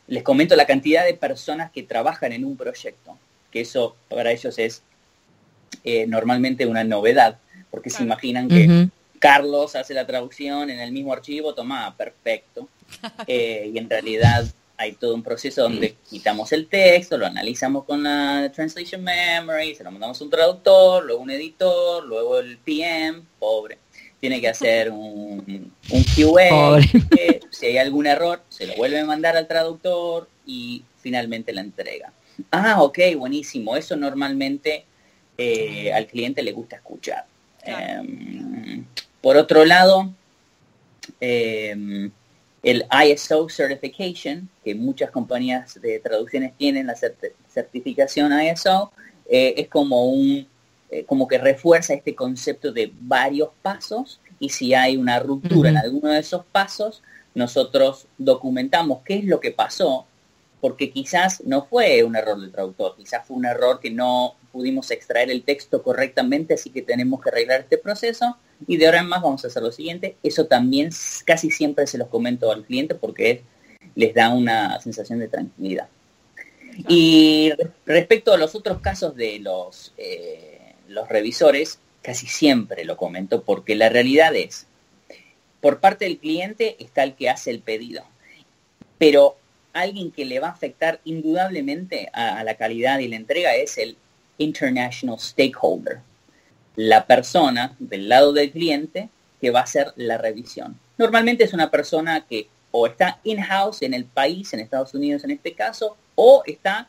les 0.09 0.25
comento 0.25 0.57
la 0.57 0.67
cantidad 0.67 1.05
de 1.05 1.15
personas 1.15 1.71
que 1.71 1.85
trabajan 1.85 2.33
en 2.33 2.45
un 2.45 2.57
proyecto, 2.57 3.17
que 3.53 3.61
eso 3.61 3.95
para 4.09 4.33
ellos 4.33 4.59
es 4.59 4.83
eh, 5.85 6.05
normalmente 6.09 6.67
una 6.67 6.83
novedad, 6.83 7.39
porque 7.71 7.91
se 7.91 8.03
imaginan 8.03 8.49
que 8.49 8.89
Carlos 9.27 9.75
hace 9.75 9.93
la 9.93 10.07
traducción 10.07 10.71
en 10.71 10.79
el 10.79 10.93
mismo 10.93 11.13
archivo, 11.13 11.53
toma, 11.53 11.97
perfecto. 11.97 12.69
Eh, 13.27 13.73
y 13.75 13.79
en 13.79 13.91
realidad 13.91 14.47
hay 14.77 14.93
todo 14.93 15.13
un 15.17 15.25
proceso 15.25 15.63
donde 15.63 15.97
quitamos 16.09 16.53
el 16.53 16.69
texto, 16.69 17.19
lo 17.19 17.27
analizamos 17.27 17.83
con 17.85 18.05
la 18.05 18.53
Translation 18.55 19.03
Memory, 19.03 19.75
se 19.75 19.83
lo 19.83 19.91
mandamos 19.91 20.21
a 20.21 20.25
un 20.25 20.31
traductor, 20.31 21.05
luego 21.05 21.21
un 21.21 21.31
editor, 21.31 22.07
luego 22.07 22.39
el 22.39 22.59
PM, 22.59 23.23
pobre. 23.41 23.79
Tiene 24.21 24.41
que 24.41 24.49
hacer 24.49 24.91
un, 24.93 25.73
un 25.91 26.05
QA, 26.05 26.81
si 27.51 27.67
hay 27.67 27.79
algún 27.79 28.07
error, 28.07 28.43
se 28.49 28.69
lo 28.69 28.77
vuelve 28.77 29.01
a 29.01 29.05
mandar 29.05 29.37
al 29.37 29.49
traductor 29.49 30.29
y 30.47 30.85
finalmente 31.01 31.53
la 31.53 31.63
entrega. 31.63 32.13
Ah, 32.53 32.81
ok, 32.81 32.99
buenísimo. 33.17 33.77
Eso 33.77 33.97
normalmente 33.97 34.85
eh, 35.37 35.93
al 35.93 36.07
cliente 36.07 36.45
le 36.45 36.53
gusta 36.53 36.77
escuchar. 36.77 37.25
Em, 37.65 38.87
por 39.27 39.37
otro 39.37 39.65
lado, 39.65 40.15
em, 41.19 42.13
el 42.63 42.87
ISO 43.11 43.49
Certification, 43.49 44.49
que 44.65 44.73
muchas 44.73 45.11
compañías 45.11 45.81
de 45.83 45.99
traducciones 45.99 46.57
tienen 46.57 46.87
la 46.87 46.95
certificación 47.49 48.33
ISO, 48.41 48.93
eh, 49.29 49.55
es 49.57 49.67
como 49.67 50.07
un 50.11 50.47
eh, 50.91 51.05
como 51.07 51.27
que 51.27 51.39
refuerza 51.39 51.93
este 51.93 52.15
concepto 52.15 52.71
de 52.71 52.93
varios 53.01 53.49
pasos 53.63 54.21
y 54.39 54.51
si 54.51 54.75
hay 54.75 54.97
una 54.97 55.19
ruptura 55.19 55.71
en 55.71 55.79
alguno 55.79 56.11
de 56.11 56.21
esos 56.21 56.45
pasos, 56.45 57.03
nosotros 57.35 58.07
documentamos 58.19 59.01
qué 59.05 59.17
es 59.17 59.25
lo 59.25 59.41
que 59.41 59.51
pasó, 59.51 60.07
porque 60.61 60.91
quizás 60.91 61.43
no 61.45 61.67
fue 61.67 62.03
un 62.03 62.17
error 62.17 62.41
del 62.41 62.53
traductor, 62.53 62.95
quizás 62.97 63.27
fue 63.27 63.37
un 63.37 63.47
error 63.47 63.81
que 63.81 63.91
no 63.91 64.37
pudimos 64.53 64.91
extraer 64.91 65.31
el 65.31 65.43
texto 65.43 65.83
correctamente, 65.83 66.55
así 66.55 66.71
que 66.71 66.83
tenemos 66.83 67.21
que 67.21 67.29
arreglar 67.29 67.61
este 67.61 67.79
proceso 67.79 68.37
y 68.67 68.77
de 68.79 68.87
ahora 68.87 69.01
en 69.01 69.09
más 69.09 69.23
vamos 69.23 69.45
a 69.45 69.49
hacer 69.49 69.63
lo 69.63 69.73
siguiente. 69.73 70.17
Eso 70.23 70.47
también 70.47 70.91
casi 71.25 71.51
siempre 71.51 71.87
se 71.87 71.99
los 71.99 72.09
comento 72.09 72.51
al 72.51 72.65
cliente 72.65 72.95
porque 72.95 73.43
les 73.95 74.15
da 74.15 74.31
una 74.31 74.81
sensación 74.81 75.19
de 75.19 75.29
tranquilidad. 75.29 75.89
Y 76.89 77.53
respecto 77.87 78.33
a 78.33 78.39
los 78.39 78.55
otros 78.55 78.81
casos 78.81 79.17
de 79.17 79.39
los, 79.39 79.95
eh, 79.97 80.75
los 80.89 81.09
revisores, 81.09 81.79
casi 82.03 82.27
siempre 82.27 82.85
lo 82.85 82.97
comento 82.97 83.43
porque 83.43 83.75
la 83.75 83.89
realidad 83.89 84.35
es, 84.35 84.67
por 85.61 85.81
parte 85.81 86.05
del 86.05 86.19
cliente 86.19 86.77
está 86.79 87.03
el 87.03 87.15
que 87.15 87.31
hace 87.31 87.51
el 87.51 87.61
pedido, 87.61 88.05
pero 88.99 89.37
alguien 89.81 90.11
que 90.11 90.25
le 90.25 90.41
va 90.41 90.49
a 90.49 90.53
afectar 90.53 91.01
indudablemente 91.05 92.09
a 92.13 92.43
la 92.45 92.55
calidad 92.55 92.99
y 92.99 93.09
la 93.09 93.17
entrega 93.17 93.55
es 93.55 93.79
el 93.79 93.97
international 94.39 95.19
stakeholder, 95.19 96.01
la 96.77 97.07
persona 97.07 97.75
del 97.79 98.09
lado 98.09 98.33
del 98.33 98.51
cliente 98.51 99.09
que 99.41 99.51
va 99.51 99.61
a 99.61 99.65
hacer 99.65 99.93
la 99.97 100.19
revisión. 100.19 100.79
Normalmente 100.99 101.45
es 101.45 101.53
una 101.53 101.71
persona 101.71 102.27
que 102.27 102.49
o 102.71 102.87
está 102.87 103.21
in-house 103.25 103.83
en 103.83 103.95
el 103.95 104.05
país, 104.05 104.53
en 104.53 104.61
Estados 104.61 104.93
Unidos 104.93 105.25
en 105.25 105.31
este 105.31 105.55
caso, 105.55 105.97
o 106.15 106.43
está 106.47 106.89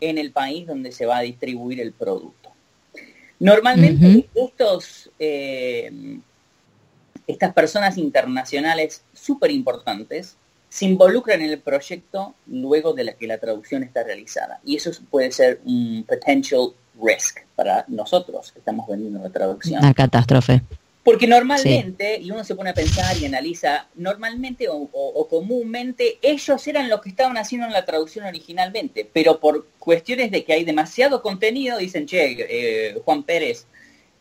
en 0.00 0.18
el 0.18 0.30
país 0.30 0.66
donde 0.66 0.92
se 0.92 1.06
va 1.06 1.18
a 1.18 1.22
distribuir 1.22 1.80
el 1.80 1.92
producto. 1.92 2.50
Normalmente 3.38 4.28
estos, 4.34 5.10
eh, 5.18 6.18
estas 7.26 7.52
personas 7.52 7.98
internacionales 7.98 9.02
súper 9.12 9.50
importantes 9.50 10.36
se 10.68 10.84
involucran 10.84 11.40
en 11.42 11.50
el 11.50 11.58
proyecto 11.58 12.34
luego 12.46 12.92
de 12.92 13.04
la 13.04 13.12
que 13.12 13.26
la 13.26 13.38
traducción 13.38 13.82
está 13.82 14.02
realizada. 14.02 14.60
Y 14.64 14.76
eso 14.76 14.90
puede 15.10 15.32
ser 15.32 15.60
un 15.64 16.04
potential 16.06 16.72
risk 17.02 17.40
para 17.54 17.84
nosotros 17.88 18.52
que 18.52 18.58
estamos 18.58 18.86
vendiendo 18.88 19.20
la 19.20 19.30
traducción. 19.30 19.80
Una 19.80 19.94
catástrofe. 19.94 20.62
Porque 21.06 21.28
normalmente, 21.28 22.18
y 22.20 22.32
uno 22.32 22.42
se 22.42 22.56
pone 22.56 22.70
a 22.70 22.74
pensar 22.74 23.16
y 23.16 23.26
analiza, 23.26 23.86
normalmente 23.94 24.66
o, 24.68 25.28
comúnmente 25.30 26.18
ellos 26.20 26.66
eran 26.66 26.88
los 26.88 27.00
que 27.00 27.10
estaban 27.10 27.38
haciendo 27.38 27.68
la 27.68 27.84
traducción 27.84 28.26
originalmente, 28.26 29.08
pero 29.12 29.38
por 29.38 29.68
cuestiones 29.78 30.32
de 30.32 30.42
que 30.42 30.52
hay 30.52 30.64
demasiado 30.64 31.22
contenido, 31.22 31.78
dicen, 31.78 32.06
che, 32.06 32.36
eh, 32.40 33.00
Juan 33.04 33.22
Pérez, 33.22 33.66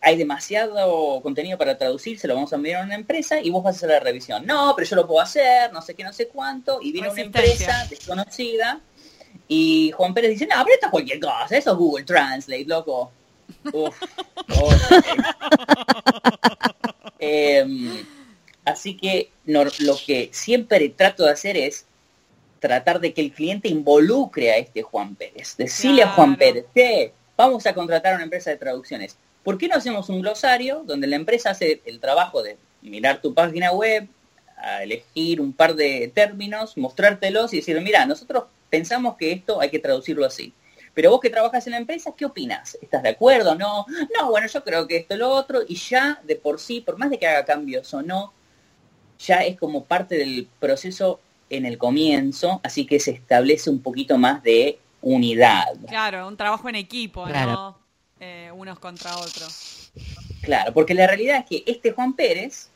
hay 0.05 0.17
demasiado 0.17 1.19
contenido 1.23 1.57
para 1.57 1.79
traducir, 1.79 2.19
se 2.19 2.27
lo 2.27 2.35
vamos 2.35 2.53
a 2.53 2.57
enviar 2.57 2.83
a 2.83 2.85
una 2.85 2.93
empresa 2.93 3.41
y 3.41 3.49
vos 3.49 3.63
vas 3.63 3.73
a 3.73 3.77
hacer 3.77 3.89
la 3.89 3.99
revisión. 3.99 4.45
No, 4.45 4.73
pero 4.75 4.87
yo 4.87 4.95
lo 4.97 5.07
puedo 5.07 5.19
hacer, 5.19 5.73
no 5.73 5.81
sé 5.81 5.95
qué, 5.95 6.03
no 6.03 6.13
sé 6.13 6.27
cuánto, 6.27 6.77
y 6.79 6.91
viene 6.91 7.09
una 7.09 7.21
empresa 7.21 7.87
desconocida 7.89 8.79
y 9.47 9.91
Juan 9.97 10.13
Pérez 10.13 10.29
dice, 10.29 10.45
no, 10.45 10.63
pero 10.63 10.75
esto 10.75 10.85
es 10.85 10.91
cualquier 10.91 11.19
cosa, 11.19 11.57
eso 11.57 11.71
es 11.71 11.77
Google 11.77 12.05
Translate, 12.05 12.65
loco. 12.65 13.11
Em, 17.17 18.05
así 18.63 18.95
que 18.97 19.31
lo 19.45 19.65
que 20.05 20.29
siempre 20.31 20.89
trato 20.89 21.23
de 21.23 21.31
hacer 21.31 21.57
es 21.57 21.87
tratar 22.59 22.99
de 22.99 23.11
que 23.11 23.21
el 23.21 23.31
cliente 23.31 23.69
involucre 23.69 24.51
a 24.51 24.57
este 24.57 24.83
Juan 24.83 25.15
Pérez. 25.15 25.57
Decirle 25.57 26.03
a 26.03 26.09
Juan 26.09 26.35
Pérez, 26.35 26.65
que 26.75 27.11
vamos 27.35 27.65
a 27.65 27.73
contratar 27.73 28.13
a 28.13 28.15
una 28.17 28.25
empresa 28.25 28.51
de 28.51 28.57
traducciones 28.57 29.17
¿Por 29.45 29.59
qué 29.59 29.67
no 29.67 29.75
hacemos 29.75 30.09
un 30.09 30.21
glosario 30.21 30.81
donde 30.87 31.05
la 31.05 31.17
empresa 31.17 31.51
hace 31.51 31.79
el 31.85 31.99
trabajo 31.99 32.41
de 32.41 32.57
mirar 32.81 33.21
tu 33.21 33.35
página 33.35 33.71
web, 33.71 34.07
a 34.57 34.81
elegir 34.81 35.39
un 35.39 35.53
par 35.53 35.75
de 35.75 36.11
términos, 36.15 36.75
mostrártelos 36.77 37.53
y 37.53 37.57
decir, 37.57 37.79
mira, 37.81 38.07
nosotros 38.07 38.45
pensamos 38.71 39.17
que 39.17 39.31
esto 39.31 39.61
hay 39.61 39.69
que 39.69 39.77
traducirlo 39.77 40.25
así. 40.25 40.51
Pero 40.95 41.11
vos 41.11 41.19
que 41.19 41.29
trabajas 41.29 41.67
en 41.67 41.73
la 41.73 41.77
empresa, 41.77 42.15
¿qué 42.17 42.25
opinas? 42.25 42.75
¿Estás 42.81 43.03
de 43.03 43.09
acuerdo? 43.09 43.53
No, 43.53 43.85
no, 44.17 44.31
bueno, 44.31 44.47
yo 44.47 44.63
creo 44.63 44.87
que 44.87 44.97
esto, 44.97 45.15
lo 45.15 45.29
otro, 45.29 45.59
y 45.67 45.75
ya 45.75 46.19
de 46.23 46.37
por 46.37 46.59
sí, 46.59 46.81
por 46.81 46.97
más 46.97 47.11
de 47.11 47.19
que 47.19 47.27
haga 47.27 47.45
cambios 47.45 47.93
o 47.93 48.01
no, 48.01 48.33
ya 49.19 49.43
es 49.43 49.59
como 49.59 49.83
parte 49.83 50.17
del 50.17 50.47
proceso 50.59 51.19
en 51.51 51.67
el 51.67 51.77
comienzo, 51.77 52.61
así 52.63 52.87
que 52.87 52.99
se 52.99 53.11
establece 53.11 53.69
un 53.69 53.83
poquito 53.83 54.17
más 54.17 54.41
de 54.41 54.79
unidad. 55.03 55.75
Claro, 55.87 56.27
un 56.27 56.35
trabajo 56.35 56.67
en 56.67 56.75
equipo, 56.75 57.27
¿no? 57.27 57.84
Eh, 58.20 58.49
unos 58.53 58.80
contra 58.80 59.18
otros. 59.18 59.91
Claro, 60.41 60.74
porque 60.74 60.93
la 60.93 61.07
realidad 61.07 61.39
es 61.39 61.45
que 61.45 61.70
este 61.72 61.91
Juan 61.91 62.13
Pérez 62.13 62.70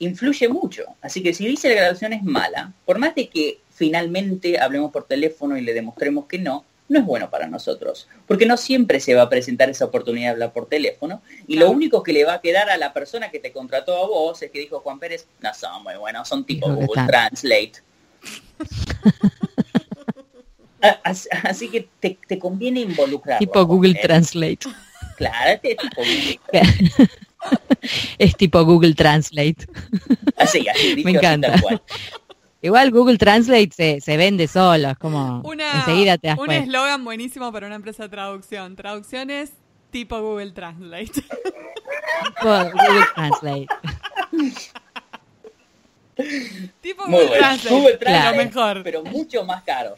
influye 0.00 0.48
mucho. 0.48 0.84
Así 1.00 1.22
que 1.22 1.32
si 1.32 1.46
dice 1.46 1.68
la 1.68 1.76
grabación 1.76 2.12
es 2.12 2.22
mala, 2.22 2.72
por 2.84 2.98
más 2.98 3.14
de 3.14 3.28
que 3.28 3.60
finalmente 3.70 4.58
hablemos 4.58 4.90
por 4.90 5.04
teléfono 5.04 5.56
y 5.56 5.62
le 5.62 5.72
demostremos 5.72 6.26
que 6.26 6.38
no, 6.38 6.64
no 6.88 6.98
es 6.98 7.04
bueno 7.04 7.30
para 7.30 7.46
nosotros. 7.46 8.08
Porque 8.26 8.46
no 8.46 8.56
siempre 8.56 8.98
se 8.98 9.14
va 9.14 9.22
a 9.22 9.28
presentar 9.28 9.70
esa 9.70 9.84
oportunidad 9.84 10.28
de 10.28 10.32
hablar 10.32 10.52
por 10.52 10.68
teléfono. 10.68 11.22
Y 11.46 11.56
lo 11.56 11.70
único 11.70 12.02
que 12.02 12.12
le 12.12 12.24
va 12.24 12.34
a 12.34 12.40
quedar 12.40 12.70
a 12.70 12.76
la 12.76 12.92
persona 12.92 13.30
que 13.30 13.38
te 13.38 13.52
contrató 13.52 13.96
a 13.96 14.06
vos 14.06 14.42
es 14.42 14.50
que 14.50 14.58
dijo 14.58 14.80
Juan 14.80 14.98
Pérez, 14.98 15.26
no 15.40 15.54
son 15.54 15.82
muy 15.84 15.94
buenos, 15.96 16.26
son 16.26 16.44
tipo 16.44 16.68
Google 16.68 17.06
Translate. 17.06 17.74
Así 21.44 21.68
que 21.68 21.88
te, 22.00 22.38
conviene 22.38 22.80
involucrar. 22.80 23.38
Tipo 23.38 23.64
Google 23.66 23.94
Translate. 23.94 24.60
Claro, 25.16 25.50
es 25.50 25.60
tipo 25.76 25.96
Google. 25.96 26.40
es 28.18 28.36
tipo 28.36 28.64
Google 28.64 28.94
Translate. 28.94 29.66
Así, 30.36 30.66
así, 30.74 31.04
Me 31.04 31.12
encanta. 31.12 31.54
Igual 32.62 32.90
Google 32.90 33.16
Translate 33.16 34.00
se, 34.00 34.16
vende 34.16 34.46
solo, 34.46 34.90
es 34.90 34.98
como 34.98 35.42
enseguida 35.50 36.18
te 36.18 36.28
das 36.28 36.38
Un 36.38 36.50
eslogan 36.50 37.04
buenísimo 37.04 37.50
para 37.52 37.66
una 37.66 37.76
empresa 37.76 38.02
de 38.04 38.08
traducción. 38.10 38.76
Traducciones 38.76 39.52
tipo 39.90 40.20
Google 40.20 40.52
Translate. 40.52 41.12
Tipo 41.12 42.48
Google 42.72 43.06
Translate. 43.14 43.66
tipo 46.82 47.04
Google 47.06 47.28
Translate. 47.38 47.74
Google 47.74 47.96
Translate, 47.96 48.36
lo 48.36 48.44
mejor. 48.44 48.82
Pero 48.82 49.04
mucho 49.04 49.44
más 49.44 49.62
caro. 49.62 49.94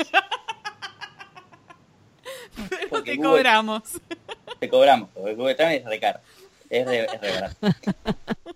Te 3.04 3.18
cobramos. 3.18 3.82
Te 4.58 4.68
cobramos, 4.68 5.08
porque 5.14 5.34
Google 5.34 5.54
Translate 5.54 5.82
es 5.82 5.86
re 5.86 6.00
caro. 6.00 6.20
Es 6.70 6.86
re, 6.86 7.04
es 7.04 7.20
re 7.20 7.30
barato. 7.32 7.56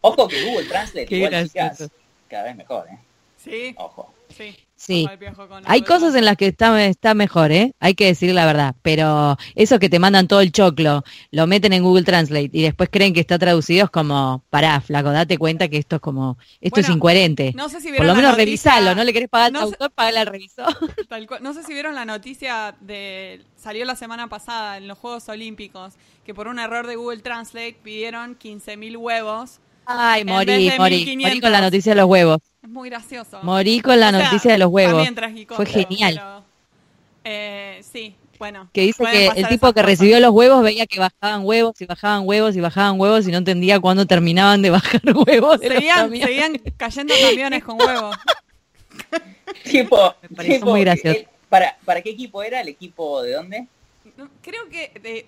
Ojo 0.01 0.29
que 0.29 0.45
Google 0.45 0.67
Translate 0.67 1.15
igual, 1.15 1.51
cada 2.29 2.43
vez 2.45 2.57
mejor, 2.57 2.89
¿eh? 2.91 2.99
Sí. 3.37 3.75
Ojo. 3.79 4.13
Sí. 4.37 4.57
Sí, 4.79 5.09
hay 5.65 5.83
cosas 5.83 6.15
en 6.15 6.27
las 6.27 6.37
que 6.37 6.49
está, 6.49 6.85
está 6.85 7.15
mejor, 7.15 7.51
¿eh? 7.51 7.75
Hay 7.81 7.95
que 7.95 8.05
decir 8.05 8.35
la 8.35 8.45
verdad, 8.45 8.77
pero 8.83 9.39
eso 9.55 9.79
que 9.79 9.89
te 9.89 9.99
mandan 9.99 10.29
todo 10.29 10.43
el 10.43 10.53
choclo, 10.53 11.03
lo 11.31 11.47
meten 11.47 11.73
en 11.73 11.83
Google 11.83 12.05
Translate 12.05 12.51
y 12.53 12.63
después 12.63 12.91
creen 12.93 13.15
que 13.15 13.21
está 13.21 13.39
traducido 13.39 13.87
es 13.87 13.91
como, 13.91 14.45
pará, 14.51 14.79
flaco, 14.83 15.11
date 15.13 15.39
cuenta 15.39 15.69
que 15.69 15.79
esto 15.79 15.97
es 15.97 16.03
como, 16.03 16.37
esto 16.61 16.81
es 16.81 16.91
incoherente. 16.91 17.55
No 17.57 17.71
sé 17.71 17.81
si 17.81 17.91
Por 17.91 18.05
lo 18.05 18.15
menos 18.15 18.37
revisalo, 18.37 18.95
no 18.95 19.03
le 19.03 19.15
querés 19.15 19.31
pagar 19.31 19.57
al 19.57 19.63
autor, 19.63 19.91
pagale 19.93 20.19
al 20.19 20.27
revisor. 20.27 20.67
no 21.41 21.55
sé 21.55 21.63
si 21.63 21.73
vieron 21.73 21.95
la 21.95 22.05
noticia 22.05 22.77
de, 22.81 23.43
salió 23.57 23.87
la 23.87 23.97
semana 23.97 24.29
pasada 24.29 24.77
en 24.77 24.89
los 24.89 24.99
Juegos 24.99 25.27
Olímpicos, 25.31 25.95
que 26.27 26.35
por 26.35 26.49
un 26.49 26.59
error 26.59 26.87
de 26.87 26.97
Google 26.97 27.23
Translate 27.23 27.79
pidieron 27.83 28.39
15.000 28.39 28.97
huevos. 28.99 29.61
Ay, 29.87 30.25
morí, 30.25 30.73
morí, 30.77 31.17
morí 31.17 31.41
con 31.41 31.53
la 31.53 31.61
noticia 31.61 31.93
de 31.93 32.01
los 32.01 32.09
huevos. 32.09 32.39
Es 32.63 32.69
muy 32.69 32.91
gracioso. 32.91 33.39
Morí 33.43 33.81
con 33.81 34.01
la 34.01 34.11
noticia 34.11 34.53
de 34.53 34.59
los 34.59 34.69
huevos. 34.69 35.09
Fue 35.51 35.67
genial. 35.67 36.43
Eh, 37.23 37.81
sí, 37.83 38.15
bueno. 38.39 38.69
Que 38.73 38.83
dice 38.83 39.05
que 39.05 39.27
el 39.29 39.49
tipo 39.49 39.73
que 39.73 39.83
recibió 39.83 40.19
los 40.21 40.31
huevos 40.31 40.63
veía 40.63 40.87
que 40.87 40.99
bajaban 40.99 41.45
huevos 41.45 41.81
y 41.81 41.87
bajaban 41.87 42.23
huevos 42.25 42.57
y 42.57 42.61
bajaban 42.61 43.01
huevos 43.01 43.27
y 43.29 43.31
no 43.31 43.39
entendía 43.39 43.81
cuándo 43.81 44.07
terminaban 44.07 44.63
de 44.63 44.71
bajar 44.71 45.01
huevos. 45.27 45.61
Seguían, 45.61 46.11
seguían 46.11 46.61
cayendo 46.77 47.15
camiones 47.29 47.65
con 47.65 47.81
huevos. 47.81 48.17
tipo, 49.65 50.15
Me 50.31 50.59
muy 50.61 50.81
gracioso. 50.81 51.21
¿para, 51.49 51.77
¿Para 51.85 52.03
qué 52.03 52.11
equipo 52.11 52.43
era? 52.43 52.61
¿El 52.61 52.69
equipo 52.69 53.23
de 53.23 53.33
dónde? 53.33 53.67
Creo 54.43 54.69
que 54.69 54.93
de 55.01 55.27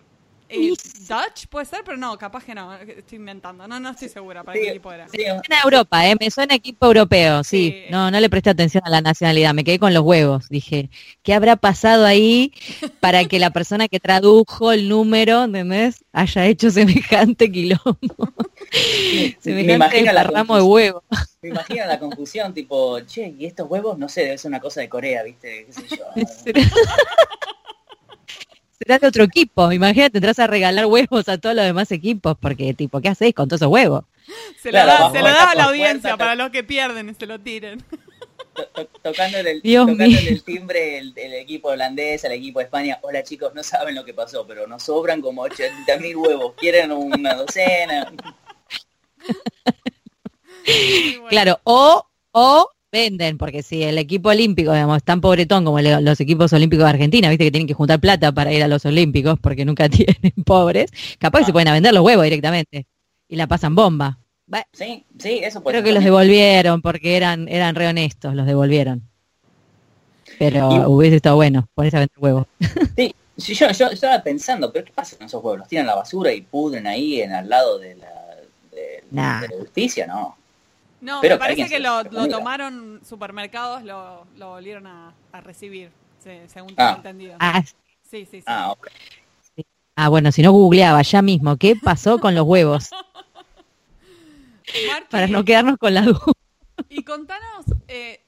eh, 0.48 0.74
Dutch 1.08 1.46
puede 1.48 1.66
ser, 1.66 1.82
pero 1.84 1.96
no, 1.96 2.16
capaz 2.18 2.44
que 2.44 2.54
no, 2.54 2.74
estoy 2.74 3.16
inventando, 3.16 3.66
no, 3.66 3.80
no 3.80 3.90
estoy 3.90 4.08
segura 4.08 4.42
para 4.44 4.58
qué 4.58 4.70
equipo 4.70 4.92
era. 4.92 5.08
Sí, 5.08 5.22
suena 5.22 5.62
Europa, 5.62 6.06
eh, 6.06 6.16
me 6.18 6.30
suena 6.30 6.54
equipo 6.54 6.86
europeo, 6.86 7.44
sí. 7.44 7.84
No, 7.90 8.10
no 8.10 8.20
le 8.20 8.30
presté 8.30 8.50
atención 8.50 8.82
a 8.86 8.90
la 8.90 9.00
nacionalidad, 9.00 9.54
me 9.54 9.64
quedé 9.64 9.78
con 9.78 9.94
los 9.94 10.02
huevos. 10.02 10.48
Dije, 10.48 10.90
¿qué 11.22 11.34
habrá 11.34 11.56
pasado 11.56 12.04
ahí 12.04 12.52
para 13.00 13.24
que 13.26 13.38
la 13.38 13.50
persona 13.50 13.88
que 13.88 14.00
tradujo 14.00 14.72
el 14.72 14.88
número, 14.88 15.44
¿entendés? 15.44 16.04
Haya 16.12 16.46
hecho 16.46 16.70
semejante 16.70 17.50
quilombo. 17.50 17.98
semejante 19.40 20.12
ramo 20.24 20.56
de 20.56 20.62
huevos. 20.62 21.02
Me 21.40 21.50
imagino 21.50 21.86
la 21.86 21.98
confusión, 21.98 22.52
tipo, 22.52 23.00
che, 23.00 23.34
y 23.38 23.46
estos 23.46 23.68
huevos, 23.70 23.96
no 23.98 24.08
sé, 24.08 24.22
debe 24.22 24.38
ser 24.38 24.48
una 24.48 24.60
cosa 24.60 24.80
de 24.80 24.88
Corea, 24.88 25.22
¿viste? 25.22 25.66
¿Qué 25.66 25.72
sé 25.72 25.96
yo? 25.96 26.04
será 28.78 28.98
de 28.98 29.06
otro 29.06 29.24
equipo. 29.24 29.72
Imagínate, 29.72 30.18
entras 30.18 30.38
a 30.38 30.46
regalar 30.46 30.86
huevos 30.86 31.28
a 31.28 31.38
todos 31.38 31.54
los 31.54 31.64
demás 31.64 31.90
equipos, 31.92 32.36
porque 32.40 32.74
tipo, 32.74 33.00
¿qué 33.00 33.08
hacéis 33.08 33.34
con 33.34 33.48
todos 33.48 33.62
esos 33.62 33.72
huevos? 33.72 34.04
Se 34.60 34.70
lo 34.70 34.78
da, 34.78 35.06
a 35.50 35.54
la 35.54 35.64
audiencia 35.64 36.16
para 36.16 36.34
los 36.34 36.50
que 36.50 36.62
pierden 36.62 37.08
y 37.08 37.14
se 37.14 37.26
lo 37.26 37.40
tiren. 37.40 37.82
Tocando 39.02 39.38
el, 39.38 39.46
el 39.62 40.42
timbre 40.42 40.98
el, 40.98 41.34
equipo 41.34 41.68
holandés, 41.68 42.24
el 42.24 42.32
equipo 42.32 42.58
de 42.58 42.64
España, 42.64 42.98
hola 43.02 43.22
chicos, 43.22 43.54
no 43.54 43.62
saben 43.62 43.94
lo 43.94 44.04
que 44.04 44.12
pasó, 44.14 44.46
pero 44.46 44.66
nos 44.66 44.82
sobran 44.82 45.20
como 45.20 45.42
80 45.42 45.96
mil 45.98 46.16
huevos, 46.16 46.54
quieren 46.56 46.92
una 46.92 47.34
docena. 47.34 48.12
Claro, 51.30 51.60
o, 51.64 52.06
o 52.32 52.70
venden, 52.90 53.38
porque 53.38 53.62
si 53.62 53.82
el 53.82 53.98
equipo 53.98 54.30
olímpico, 54.30 54.72
digamos, 54.72 54.98
es 54.98 55.04
tan 55.04 55.20
pobretón 55.20 55.64
como 55.64 55.80
los 55.80 56.20
equipos 56.20 56.52
olímpicos 56.52 56.84
de 56.84 56.90
Argentina, 56.90 57.28
viste 57.28 57.44
que 57.44 57.50
tienen 57.50 57.66
que 57.66 57.74
juntar 57.74 58.00
plata 58.00 58.32
para 58.32 58.52
ir 58.52 58.62
a 58.62 58.68
los 58.68 58.84
olímpicos 58.86 59.38
porque 59.40 59.64
nunca 59.64 59.88
tienen 59.88 60.32
pobres, 60.44 60.90
capaz 61.18 61.40
que 61.40 61.44
se 61.46 61.50
ah. 61.50 61.52
pueden 61.52 61.68
a 61.68 61.72
vender 61.72 61.92
los 61.92 62.04
huevos 62.04 62.24
directamente 62.24 62.86
y 63.28 63.36
la 63.36 63.46
pasan 63.46 63.74
bomba. 63.74 64.18
sí, 64.72 65.04
sí, 65.18 65.40
eso 65.42 65.62
puede 65.62 65.74
Creo 65.76 65.84
que 65.84 65.92
los 65.92 66.04
devolvieron 66.04 66.80
porque 66.80 67.16
eran, 67.16 67.48
eran 67.48 67.74
re 67.74 67.88
honestos, 67.88 68.34
los 68.34 68.46
devolvieron. 68.46 69.02
Pero 70.38 70.88
hubiese 70.88 71.16
estado 71.16 71.36
bueno, 71.36 71.68
ponerse 71.74 71.96
a 71.96 72.00
vender 72.00 72.18
huevos. 72.18 72.46
Sí, 73.38 73.54
yo, 73.54 73.70
yo, 73.70 73.86
estaba 73.86 74.20
pensando, 74.20 74.72
pero 74.72 74.84
¿qué 74.84 74.92
pasa 74.92 75.16
con 75.16 75.28
esos 75.28 75.40
huevos? 75.40 75.60
¿Los 75.60 75.68
tiran 75.68 75.84
a 75.86 75.90
la 75.90 75.94
basura 75.94 76.32
y 76.32 76.40
pudren 76.40 76.88
ahí 76.88 77.20
en 77.20 77.32
al 77.32 77.48
lado 77.48 77.78
de 77.78 77.94
la, 77.94 78.10
de 78.72 79.04
la 79.12 79.48
justicia? 79.60 80.08
No. 80.08 80.36
No, 81.00 81.22
me 81.22 81.36
parece 81.36 81.68
que 81.68 81.78
lo, 81.78 82.04
tomaron 82.04 83.00
supermercados, 83.04 83.84
lo, 83.84 84.26
lo 84.36 84.48
volvieron 84.50 84.86
a, 84.86 85.14
recibir, 85.42 85.90
según 86.22 86.74
tengo 86.74 86.90
ah. 86.90 86.94
entendido. 86.96 87.36
Ah, 87.38 87.62
sí, 88.02 88.26
sí, 88.26 88.40
sí. 88.40 88.44
Ah, 88.46 88.74
ah, 89.96 90.08
bueno, 90.08 90.32
si 90.32 90.42
no 90.42 90.52
googleaba 90.52 91.02
ya 91.02 91.22
mismo, 91.22 91.56
¿qué 91.56 91.76
pasó 91.76 92.18
con 92.18 92.34
los 92.34 92.44
huevos? 92.44 92.90
Para 95.10 95.26
no 95.28 95.44
quedarnos 95.44 95.78
con 95.78 95.94
la 95.94 96.02
duda. 96.02 96.32
Y 96.88 97.02
contanos, 97.02 97.66
eh, 97.88 98.20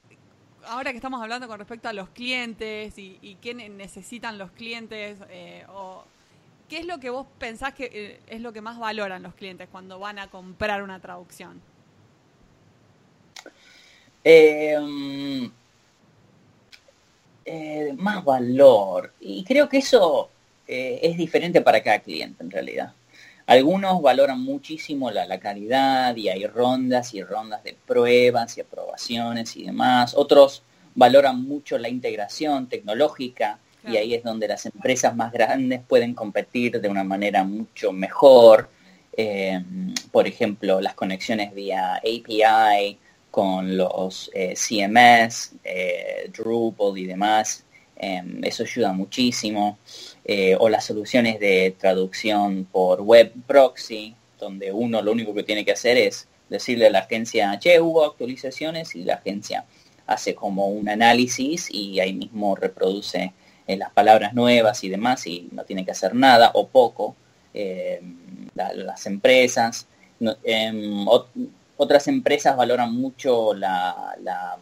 ahora 0.67 0.91
que 0.91 0.97
estamos 0.97 1.21
hablando 1.23 1.49
con 1.49 1.59
respecto 1.59 1.89
a 1.89 1.93
los 1.93 2.09
clientes 2.11 2.95
y, 2.97 3.37
qué 3.41 3.55
necesitan 3.55 4.39
los 4.39 4.51
clientes, 4.53 5.19
eh, 5.29 5.65
o 5.69 6.05
¿qué 6.69 6.79
es 6.79 6.87
lo 6.87 6.99
que 6.99 7.11
vos 7.11 7.27
pensás 7.39 7.75
que 7.75 7.91
eh, 7.93 8.21
es 8.27 8.41
lo 8.41 8.53
que 8.53 8.61
más 8.61 8.79
valoran 8.79 9.23
los 9.23 9.35
clientes 9.35 9.69
cuando 9.71 9.99
van 9.99 10.19
a 10.19 10.29
comprar 10.29 10.83
una 10.83 11.01
traducción? 11.01 11.61
Em, 14.23 15.51
eh, 17.45 17.95
más 17.97 18.25
valor. 18.25 19.13
Y 19.21 19.45
creo 19.45 19.69
que 19.69 19.79
eso 19.79 20.31
eh, 20.69 21.01
es 21.03 21.17
diferente 21.17 21.61
para 21.61 21.83
cada 21.83 21.99
cliente 22.01 22.43
en 22.43 22.51
realidad. 22.51 22.93
Algunos 23.47 24.01
valoran 24.03 24.41
muchísimo 24.41 25.11
la, 25.11 25.27
la, 25.27 25.41
calidad 25.41 26.15
y 26.15 26.29
hay 26.29 26.47
rondas 26.47 27.15
y 27.15 27.23
rondas 27.23 27.65
de 27.65 27.77
pruebas 27.87 28.57
y 28.57 28.61
aprobaciones 28.61 29.57
y 29.57 29.65
demás. 29.65 30.15
Otros 30.15 30.63
valoran 30.95 31.43
mucho 31.43 31.79
la 31.79 31.89
integración 31.89 32.69
tecnológica 32.69 33.59
y 33.89 33.97
ahí 33.97 34.15
es 34.15 34.23
donde 34.23 34.47
las 34.47 34.67
empresas 34.67 35.17
más 35.17 35.33
grandes 35.33 35.81
pueden 35.87 36.15
competir 36.15 36.81
de 36.81 36.89
una 36.89 37.03
manera 37.03 37.45
mucho 37.45 37.93
mejor. 37.93 38.69
Em, 39.17 39.95
por 40.13 40.27
ejemplo, 40.27 40.81
las 40.81 40.95
conexiones 40.95 41.55
vía 41.55 41.97
API, 41.97 42.99
con 43.31 43.77
los 43.77 44.31
eh, 44.35 44.55
CMS, 44.55 45.53
eh, 45.65 46.31
Drupal 46.37 46.99
y 46.99 47.07
demás. 47.07 47.65
Em, 47.97 48.43
eso 48.45 48.65
ayuda 48.65 48.93
muchísimo. 48.93 49.79
Eh, 50.25 50.57
o 50.59 50.69
las 50.69 50.85
soluciones 50.85 51.39
de 51.41 51.75
traducción 51.79 52.67
por 52.71 53.03
web 53.03 53.33
proxy, 53.47 54.15
donde 54.39 54.73
uno 54.73 55.03
lo 55.03 55.13
único 55.13 55.35
que 55.35 55.43
tiene 55.43 55.65
que 55.65 55.73
hacer 55.73 55.97
es 55.97 56.27
decirle 56.49 56.87
a 56.89 56.91
la 56.91 57.01
agencia, 57.01 57.59
che, 57.59 57.81
hubo 57.81 58.05
actualizaciones 58.05 58.95
y 58.97 59.05
la 59.05 59.15
agencia 59.15 59.65
hace 60.07 60.35
como 60.35 60.69
un 60.69 60.89
análisis 60.89 61.69
y 61.71 62.01
ahí 62.01 62.13
mismo 62.13 62.57
reproduce 62.57 63.33
las 63.69 63.93
palabras 63.93 64.35
nuevas 64.35 64.83
y 64.83 64.89
demás 64.89 65.25
y 65.29 65.49
no 65.53 65.63
tiene 65.65 65.85
que 65.85 65.93
hacer 65.93 66.13
nada 66.15 66.51
o 66.55 66.67
poco. 66.67 67.15
Las 68.55 69.07
empresas. 69.07 69.87
Em, 70.43 71.07
otras 71.83 72.09
empresas 72.09 72.55
valoran 72.59 72.93
mucho 72.93 73.55
la, 73.55 74.15
la, 74.23 74.59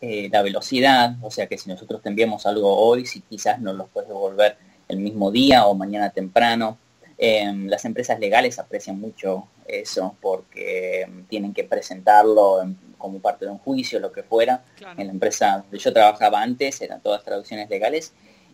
eh, 0.00 0.28
la, 0.28 0.42
velocidad, 0.42 1.14
o 1.22 1.30
sea 1.30 1.46
que 1.46 1.56
si 1.56 1.68
nosotros 1.68 2.02
te 2.02 2.08
enviamos 2.08 2.46
algo 2.46 2.76
hoy, 2.76 3.06
si 3.06 3.20
quizás 3.20 3.60
nos 3.60 3.76
lo 3.76 3.86
puedes 3.86 4.08
devolver 4.08 4.56
el 4.88 4.98
mismo 4.98 5.30
día 5.30 5.66
o 5.66 5.74
mañana 5.74 6.10
temprano. 6.10 6.78
Em, 7.16 7.68
las 7.68 7.84
empresas 7.84 8.18
legales 8.18 8.58
aprecian 8.58 9.00
mucho 9.00 9.46
eso 9.68 10.16
porque 10.20 11.02
em, 11.02 11.26
tienen 11.26 11.54
que 11.54 11.62
presentarlo 11.62 12.68
como 12.98 13.20
parte 13.20 13.44
de 13.44 13.52
un 13.52 13.58
juicio, 13.58 14.00
lo 14.00 14.10
que 14.10 14.24
fuera. 14.24 14.64
En 14.96 15.06
la 15.06 15.12
empresa 15.12 15.58
donde 15.58 15.78
yo 15.78 15.92
trabajaba 15.92 16.42
antes 16.42 16.80
eran 16.80 17.02
todas 17.02 17.22
traducciones 17.22 17.70
legales 17.70 18.12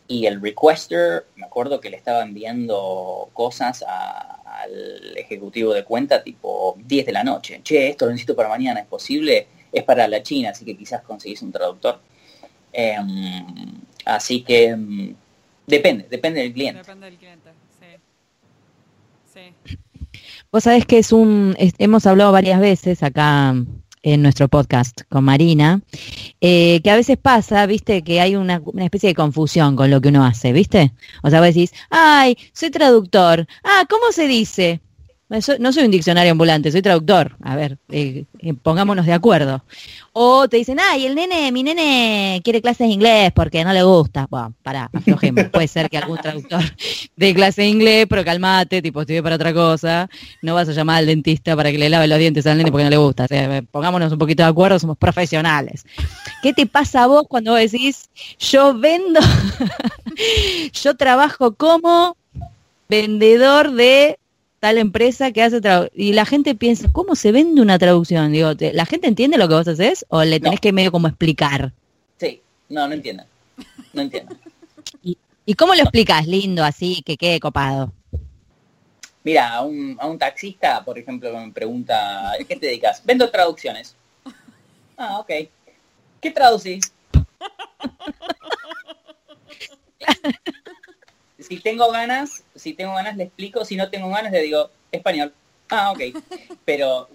y 0.09 0.27
el 0.27 0.43
requester, 0.43 1.25
me 1.37 1.47
acuerdo 1.47 1.81
que 1.81 1.89
le 1.89 1.97
estaba 1.97 2.23
enviando 2.23 3.31
cosas 3.33 3.83
a, 3.89 4.40
al 4.63 5.17
ejecutivo 5.17 5.73
de 5.73 5.85
cuenta 5.85 6.23
tipo 6.23 6.77
10 6.85 7.07
de 7.07 7.13
la 7.13 7.25
noche. 7.25 7.61
Che, 7.63 7.89
esto 7.89 8.07
lo 8.07 8.13
necesito 8.13 8.37
para 8.37 8.49
mañana, 8.49 8.81
¿es 8.81 8.87
posible? 8.87 9.47
Es 9.73 9.85
para 9.85 10.07
la 10.09 10.23
China, 10.23 10.51
así 10.51 10.65
que 10.65 10.77
quizás 10.77 11.03
conseguís 11.03 11.43
un 11.43 11.53
traductor. 11.53 12.01
Em, 12.73 13.81
así 14.05 14.43
que 14.43 14.69
em, 14.69 15.15
depende, 15.67 16.07
depende 16.09 16.41
del 16.41 16.53
cliente. 16.53 16.81
Depende 16.81 17.07
del 17.07 17.17
cliente, 17.19 17.51
sí. 17.79 19.45
sí. 19.65 19.77
Vos 20.53 20.65
sabés 20.65 20.85
que 20.87 20.99
es 20.99 21.13
un, 21.13 21.57
hemos 21.59 22.07
hablado 22.07 22.33
varias 22.33 22.61
veces 22.61 23.03
acá 23.03 23.55
en 24.03 24.23
nuestro 24.23 24.49
podcast 24.49 25.03
con 25.09 25.25
Marina, 25.25 25.83
eh, 26.41 26.81
que 26.83 26.91
a 26.91 26.97
veces 26.97 27.19
pasa, 27.19 27.67
viste, 27.67 28.03
que 28.03 28.21
hay 28.21 28.37
una, 28.37 28.61
una, 28.65 28.85
especie 28.85 29.09
de 29.09 29.15
confusión 29.15 29.77
con 29.77 29.91
lo 29.91 30.01
que 30.01 30.09
uno 30.09 30.25
hace, 30.25 30.53
viste. 30.53 30.93
O 31.23 31.31
sea, 31.31 31.41
vos 31.41 31.49
decís, 31.49 31.73
ay, 31.91 32.37
soy 32.53 32.71
traductor. 32.71 33.47
Ah, 33.63 33.85
¿cómo 33.89 34.13
se 34.13 34.27
dice? 34.27 34.81
No 35.31 35.73
soy 35.73 35.85
un 35.85 35.93
diccionario 35.93 36.33
ambulante, 36.33 36.73
soy 36.73 36.83
traductor. 36.83 37.37
A 37.41 37.55
ver, 37.55 37.79
eh, 37.89 38.25
eh, 38.41 38.53
pongámonos 38.53 39.07
de 39.07 39.13
acuerdo. 39.13 39.63
O 40.13 40.49
te 40.49 40.57
dicen, 40.57 40.79
ay, 40.81 41.07
el 41.07 41.15
nene, 41.15 41.53
mi 41.53 41.63
nene 41.63 42.41
quiere 42.43 42.61
clases 42.61 42.89
de 42.89 42.95
inglés 42.95 43.31
porque 43.33 43.63
no 43.63 43.73
le 43.73 43.85
gusta. 43.85 44.27
Bueno, 44.29 44.53
pará, 44.65 44.91
aflojemos. 44.93 45.45
Puede 45.53 45.69
ser 45.69 45.89
que 45.89 45.99
algún 45.99 46.19
traductor 46.19 46.63
de 47.17 47.33
clase 47.33 47.63
de 47.63 47.69
inglés, 47.69 48.07
pero 48.11 48.25
calmate, 48.25 48.83
tipo, 48.83 49.03
estuve 49.03 49.23
para 49.23 49.37
otra 49.37 49.55
cosa. 49.55 50.11
No 50.43 50.57
vas 50.57 50.69
a 50.69 50.73
llamar 50.73 50.99
al 50.99 51.07
dentista 51.07 51.55
para 51.55 51.71
que 51.71 51.79
le 51.79 51.89
lave 51.89 52.09
los 52.09 52.19
dientes 52.19 52.45
al 52.49 52.59
nene 52.59 52.73
porque 52.73 52.85
no 52.85 52.91
le 52.91 52.97
gusta. 52.97 53.29
pongámonos 53.71 54.11
un 54.11 54.19
poquito 54.19 54.43
de 54.43 54.49
acuerdo, 54.49 54.81
somos 54.81 54.99
profesionales. 54.99 55.87
¿Qué 56.43 56.53
te 56.53 56.67
pasa 56.67 57.05
a 57.05 57.07
vos 57.07 57.23
cuando 57.29 57.53
vos 57.53 57.61
decís, 57.61 58.11
yo 58.41 58.77
vendo, 58.77 59.21
yo 60.73 60.97
trabajo 60.97 61.55
como 61.55 62.17
vendedor 62.89 63.71
de 63.71 64.19
tal 64.61 64.79
empresa 64.79 65.33
que 65.33 65.43
hace 65.43 65.61
y 65.95 66.13
la 66.13 66.27
gente 66.27 66.55
piensa, 66.55 66.89
¿cómo 66.93 67.17
se 67.17 67.33
vende 67.33 67.63
una 67.63 67.79
traducción? 67.79 68.33
Digo, 68.33 68.53
¿la 68.73 68.87
gente 68.87 69.09
entiende 69.09 69.39
lo 69.39 69.49
que 69.49 69.55
vos 69.55 69.67
haces 69.67 70.07
o 70.09 70.23
le 70.23 70.39
tenés 70.39 70.61
que 70.61 70.73
medio 70.73 70.93
como 70.93 71.09
explicar? 71.09 71.73
Sí, 72.19 72.41
no, 72.69 72.87
no 72.87 72.95
entiendo. 72.95 73.25
No 73.93 74.03
entiendo. 74.03 74.37
¿Y, 75.47 75.55
cómo 75.55 75.75
lo 75.75 75.83
explicas? 75.83 76.29
Lindo, 76.29 76.63
así, 76.63 77.03
que 77.05 77.17
quede 77.17 77.41
copado. 77.41 77.93
Mira, 79.25 79.55
a 79.55 79.63
un, 79.63 79.97
a 79.99 80.07
un 80.07 80.19
taxista, 80.19 80.85
por 80.85 80.97
ejemplo, 80.99 81.37
me 81.37 81.51
pregunta, 81.51 82.35
¿qué 82.47 82.55
te 82.57 82.67
dedicas? 82.67 83.03
Vendo 83.05 83.29
traducciones. 83.31 83.97
Ah, 84.97 85.19
ok. 85.19 85.31
¿Qué 86.21 86.31
traducís? 86.31 86.93
si 91.51 91.59
tengo 91.59 91.91
ganas, 91.91 92.45
si 92.55 92.75
tengo 92.75 92.95
ganas 92.95 93.17
le 93.17 93.25
explico, 93.25 93.65
si 93.65 93.75
no 93.75 93.91
tengo 93.91 94.09
ganas 94.09 94.31
le 94.31 94.41
digo 94.43 94.71
español. 94.93 95.35
Ah, 95.69 95.91
ok. 95.91 95.99
Pero 96.65 97.09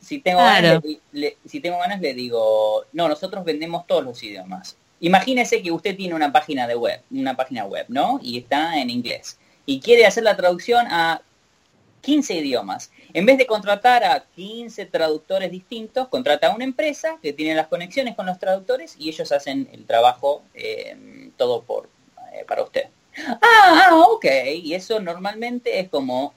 si 0.00 0.20
tengo, 0.20 0.38
ganas, 0.38 0.82
le, 1.12 1.36
si 1.44 1.60
tengo 1.60 1.78
ganas 1.78 2.00
le 2.00 2.14
digo, 2.14 2.86
no, 2.92 3.08
nosotros 3.08 3.44
vendemos 3.44 3.86
todos 3.86 4.02
los 4.02 4.22
idiomas. 4.22 4.78
Imagínese 5.00 5.62
que 5.62 5.70
usted 5.70 5.94
tiene 5.94 6.14
una 6.14 6.32
página 6.32 6.66
de 6.66 6.76
web, 6.76 7.02
una 7.10 7.36
página 7.36 7.66
web, 7.66 7.84
¿no? 7.88 8.20
Y 8.22 8.38
está 8.38 8.80
en 8.80 8.88
inglés. 8.88 9.38
Y 9.66 9.80
quiere 9.80 10.06
hacer 10.06 10.24
la 10.24 10.34
traducción 10.34 10.86
a 10.88 11.20
15 12.00 12.36
idiomas. 12.36 12.90
En 13.12 13.26
vez 13.26 13.36
de 13.36 13.46
contratar 13.46 14.02
a 14.02 14.24
15 14.34 14.86
traductores 14.86 15.50
distintos, 15.50 16.08
contrata 16.08 16.46
a 16.46 16.54
una 16.54 16.64
empresa 16.64 17.18
que 17.20 17.34
tiene 17.34 17.54
las 17.54 17.66
conexiones 17.66 18.14
con 18.16 18.24
los 18.24 18.38
traductores 18.38 18.96
y 18.98 19.10
ellos 19.10 19.30
hacen 19.30 19.68
el 19.72 19.84
trabajo 19.84 20.42
eh, 20.54 21.30
todo 21.36 21.64
por, 21.64 21.90
eh, 22.32 22.46
para 22.48 22.62
usted. 22.62 22.84
Ah, 23.42 23.88
ah, 23.90 23.96
ok. 24.08 24.24
Y 24.62 24.74
eso 24.74 25.00
normalmente 25.00 25.80
es 25.80 25.88
como... 25.88 26.34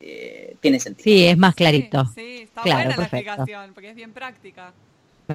Eh, 0.00 0.56
tiene 0.60 0.78
sentido. 0.78 1.04
Sí, 1.04 1.26
es 1.26 1.36
más 1.36 1.54
clarito. 1.54 2.04
Sí, 2.14 2.42
está 2.42 2.62
buena 2.62 2.84
la 2.84 2.94
explicación, 2.94 3.74
porque 3.74 3.90
es 3.90 3.96
bien 3.96 4.12
práctica. 4.12 4.72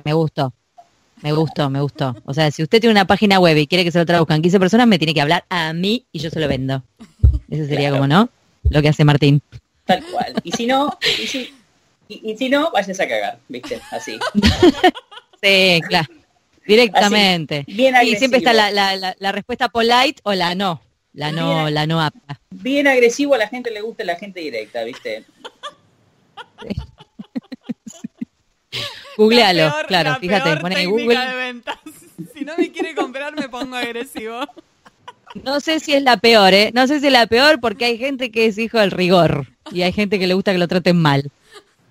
Me 0.03 0.13
gustó. 0.13 0.53
Me 1.21 1.31
gustó, 1.31 1.69
me 1.69 1.81
gustó. 1.81 2.15
O 2.25 2.33
sea, 2.33 2.49
si 2.51 2.63
usted 2.63 2.79
tiene 2.81 2.91
una 2.91 3.05
página 3.05 3.39
web 3.39 3.57
y 3.57 3.67
quiere 3.67 3.83
que 3.83 3.91
se 3.91 3.99
lo 3.99 4.05
traduzcan 4.05 4.41
15 4.41 4.59
personas, 4.59 4.87
me 4.87 4.97
tiene 4.97 5.13
que 5.13 5.21
hablar 5.21 5.45
a 5.49 5.73
mí 5.73 6.05
y 6.11 6.19
yo 6.19 6.29
se 6.29 6.39
lo 6.39 6.47
vendo. 6.47 6.83
Eso 7.49 7.65
sería 7.65 7.91
como, 7.91 8.07
¿no? 8.07 8.29
Lo 8.69 8.81
que 8.81 8.89
hace 8.89 9.05
Martín. 9.05 9.41
Tal 9.85 10.03
cual. 10.05 10.33
Y 10.43 10.51
si 10.51 10.65
no, 10.65 10.97
y 11.21 11.27
si, 11.27 11.53
y 12.07 12.35
si 12.37 12.49
no, 12.49 12.71
vayas 12.71 12.99
a 12.99 13.07
cagar, 13.07 13.39
¿viste? 13.47 13.79
Así. 13.91 14.19
sí, 15.41 15.81
claro. 15.87 16.07
Directamente. 16.65 17.65
y 17.67 18.15
siempre 18.15 18.39
está 18.39 18.53
la, 18.53 18.71
la, 18.71 19.15
la, 19.17 19.31
respuesta 19.31 19.69
polite 19.69 20.21
o 20.23 20.33
la 20.33 20.55
no. 20.55 20.81
La 21.13 21.31
no, 21.31 21.69
la 21.69 21.85
no 21.85 22.01
apta. 22.01 22.39
Bien 22.49 22.87
agresivo, 22.87 23.35
a 23.35 23.37
la 23.37 23.47
gente 23.47 23.69
le 23.69 23.81
gusta 23.81 24.03
la 24.03 24.15
gente 24.15 24.39
directa, 24.39 24.83
¿viste? 24.83 25.25
Googlealo, 29.17 29.71
claro, 29.87 30.17
fíjate, 30.19 30.57
pone 30.57 30.85
Google. 30.87 31.19
De 31.19 31.35
ventas. 31.35 31.77
Si 32.33 32.43
no 32.43 32.57
me 32.57 32.71
quiere 32.71 32.95
comprar, 32.95 33.35
me 33.35 33.47
pongo 33.47 33.75
agresivo. 33.75 34.39
No 35.43 35.59
sé 35.59 35.79
si 35.79 35.93
es 35.93 36.03
la 36.03 36.17
peor, 36.17 36.53
¿eh? 36.53 36.71
No 36.73 36.87
sé 36.87 36.99
si 36.99 37.07
es 37.07 37.13
la 37.13 37.27
peor 37.27 37.59
porque 37.59 37.85
hay 37.85 37.97
gente 37.97 38.31
que 38.31 38.45
es 38.45 38.57
hijo 38.57 38.79
del 38.79 38.91
rigor 38.91 39.47
y 39.71 39.81
hay 39.81 39.91
gente 39.91 40.19
que 40.19 40.27
le 40.27 40.33
gusta 40.33 40.51
que 40.51 40.57
lo 40.57 40.67
traten 40.67 40.97
mal. 40.97 41.31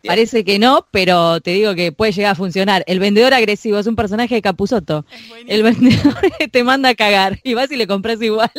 Parece 0.04 0.44
que 0.44 0.58
no, 0.58 0.86
pero 0.90 1.40
te 1.40 1.52
digo 1.52 1.74
que 1.74 1.92
puede 1.92 2.12
llegar 2.12 2.32
a 2.32 2.34
funcionar. 2.34 2.82
El 2.86 2.98
vendedor 2.98 3.34
agresivo 3.34 3.78
es 3.78 3.86
un 3.86 3.96
personaje 3.96 4.34
de 4.34 4.42
Capuzoto. 4.42 5.04
El 5.46 5.62
vendedor 5.62 6.14
te 6.52 6.64
manda 6.64 6.90
a 6.90 6.94
cagar 6.94 7.38
y 7.42 7.54
vas 7.54 7.70
y 7.70 7.76
le 7.76 7.86
compras 7.86 8.20
igual. 8.20 8.50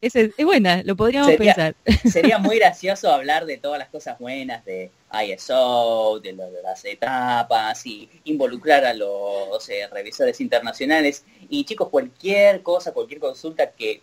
es, 0.00 0.14
es, 0.16 0.32
buena, 0.44 0.82
lo 0.84 0.96
podríamos 0.96 1.32
pensar. 1.34 1.76
Sería 2.10 2.38
muy 2.38 2.58
gracioso 2.58 3.10
hablar 3.10 3.44
de 3.44 3.58
todas 3.58 3.78
las 3.78 3.88
cosas 3.88 4.18
buenas 4.18 4.64
de 4.64 4.90
ISO, 5.26 6.20
de, 6.20 6.34
las 6.62 6.84
etapas 6.84 7.84
y 7.86 8.08
involucrar 8.24 8.84
a 8.86 8.94
los 8.94 9.68
eh, 9.68 9.86
revisores 9.92 10.40
internacionales. 10.40 11.24
Y 11.50 11.64
chicos, 11.64 11.88
cualquier 11.90 12.62
cosa, 12.62 12.92
cualquier 12.92 13.20
consulta 13.20 13.70
que 13.70 14.00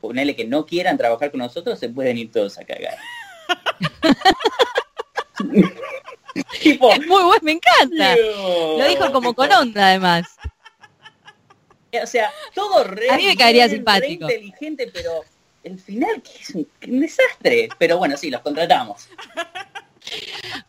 ponele 0.00 0.36
que 0.36 0.44
no 0.44 0.66
quieran 0.66 0.96
trabajar 0.98 1.30
con 1.30 1.40
nosotros, 1.40 1.78
se 1.78 1.88
pueden 1.88 2.18
ir 2.18 2.30
todos 2.30 2.58
a 2.58 2.64
cagar. 2.64 2.96
es 6.60 6.80
muy 7.06 7.22
bueno, 7.22 7.38
me 7.42 7.52
encanta. 7.52 8.16
Lo 8.16 8.88
dijo 8.88 9.12
como 9.12 9.34
con 9.34 9.52
onda, 9.52 9.88
además. 9.88 10.26
O 12.02 12.06
sea, 12.06 12.32
todo 12.54 12.84
re, 12.84 13.10
A 13.10 13.16
mí 13.16 13.26
me 13.26 13.36
caería 13.36 13.68
simpático. 13.68 14.24
inteligente, 14.24 14.90
pero 14.92 15.24
el 15.62 15.78
final 15.78 16.22
que 16.22 16.30
es 16.40 16.50
un, 16.50 16.68
desastre. 17.00 17.68
Pero 17.78 17.98
bueno, 17.98 18.16
sí, 18.16 18.30
los 18.30 18.40
contratamos. 18.40 19.08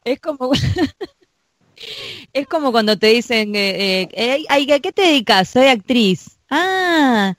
Es 0.04 0.20
como 0.20 0.52
es 2.34 2.48
como 2.48 2.72
cuando 2.72 2.98
te 2.98 3.08
dicen, 3.08 3.56
eh, 3.56 4.08
eh, 4.14 4.46
¿a 4.48 4.80
qué 4.80 4.92
te 4.92 5.02
dedicas? 5.02 5.50
Soy 5.50 5.68
actriz. 5.68 6.38
Ah, 6.50 7.36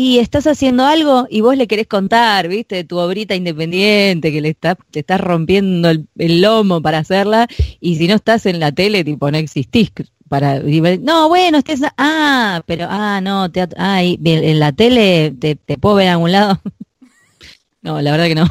y 0.00 0.18
estás 0.18 0.46
haciendo 0.46 0.86
algo 0.86 1.26
y 1.28 1.42
vos 1.42 1.58
le 1.58 1.66
querés 1.66 1.86
contar, 1.86 2.48
¿viste? 2.48 2.84
Tu 2.84 2.96
obrita 2.96 3.34
independiente 3.34 4.32
que 4.32 4.40
le 4.40 4.48
está, 4.48 4.74
te 4.74 5.00
estás 5.00 5.20
rompiendo 5.20 5.90
el, 5.90 6.40
lomo 6.40 6.80
para 6.80 6.98
hacerla 6.98 7.46
y 7.80 7.96
si 7.96 8.08
no 8.08 8.14
estás 8.14 8.46
en 8.46 8.60
la 8.60 8.72
tele, 8.72 9.04
tipo, 9.04 9.30
no 9.30 9.36
existís. 9.36 9.92
Para, 10.26 10.60
no, 10.60 11.28
bueno, 11.28 11.58
estés, 11.58 11.82
ah, 11.98 12.62
pero, 12.64 12.86
ah, 12.88 13.20
no, 13.20 13.50
te, 13.52 13.68
ah, 13.76 14.02
en 14.02 14.58
la 14.58 14.72
tele 14.72 15.34
te, 15.38 15.56
puedo 15.76 15.96
ver 15.96 16.08
a 16.08 16.12
algún 16.12 16.32
lado. 16.32 16.58
no, 17.82 18.00
la 18.00 18.12
verdad 18.12 18.26
que 18.26 18.34
no. 18.36 18.46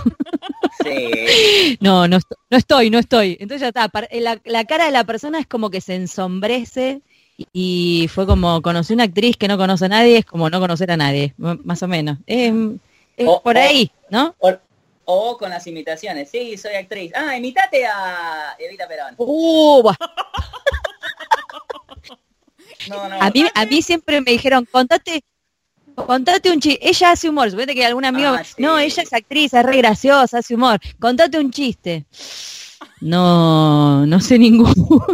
Sí. 0.84 1.78
no, 1.82 2.08
no, 2.08 2.20
no 2.52 2.58
estoy, 2.58 2.92
no 2.92 3.00
estoy. 3.00 3.38
Entonces 3.40 3.62
ya 3.62 3.70
está, 3.70 3.90
la, 4.12 4.40
la 4.46 4.66
cara 4.66 4.86
de 4.86 4.92
la 4.92 5.04
persona 5.04 5.40
es 5.40 5.48
como 5.48 5.72
que 5.72 5.82
se 5.82 5.96
ensombrece 5.96 7.02
y 7.54 8.10
fue 8.14 8.26
como 8.26 8.62
conocí 8.62 8.94
una 8.94 9.04
actriz 9.04 9.38
que 9.38 9.48
no 9.48 9.58
conoce 9.58 9.86
a 9.86 9.90
nadie, 9.90 10.18
es 10.18 10.26
como 10.26 10.50
no 10.50 10.60
conocer 10.60 10.92
a 10.92 10.98
nadie, 10.98 11.34
más 11.38 11.82
o 11.84 11.88
menos. 11.88 12.18
Es, 12.26 12.54
por 13.44 13.58
ahí, 13.58 13.92
¿no? 14.10 14.36
O, 15.06 15.38
con 15.38 15.50
las 15.50 15.66
imitaciones, 15.66 16.30
sí, 16.30 16.56
soy 16.58 16.76
actriz. 16.76 17.12
Ah, 17.16 17.36
imitate 17.36 17.86
a 17.86 18.56
Evita 18.60 18.88
Perón. 18.88 19.16
Uh, 19.18 19.90
a, 23.20 23.30
mí, 23.32 23.46
a 23.54 23.66
mí 23.66 23.82
siempre 23.82 24.22
me 24.22 24.32
dijeron, 24.32 24.68
contate, 24.72 25.24
contate 25.96 26.52
un 26.52 26.60
chiste. 26.60 26.88
Ella 26.88 27.12
hace 27.12 27.30
humor, 27.30 27.50
suponete 27.50 27.74
que 27.74 27.86
algún 27.86 28.06
amigo, 28.06 28.30
ah, 28.30 28.44
no, 28.58 28.78
ella 28.78 29.04
es 29.04 29.14
actriz, 29.14 29.54
es 29.54 29.64
re 29.64 29.78
graciosa, 29.78 30.40
hace 30.40 30.56
humor. 30.56 30.80
Contate 31.00 31.40
un 31.40 31.52
chiste. 31.52 32.06
No, 33.02 34.06
no 34.06 34.20
sé 34.20 34.38
ninguno. 34.38 35.06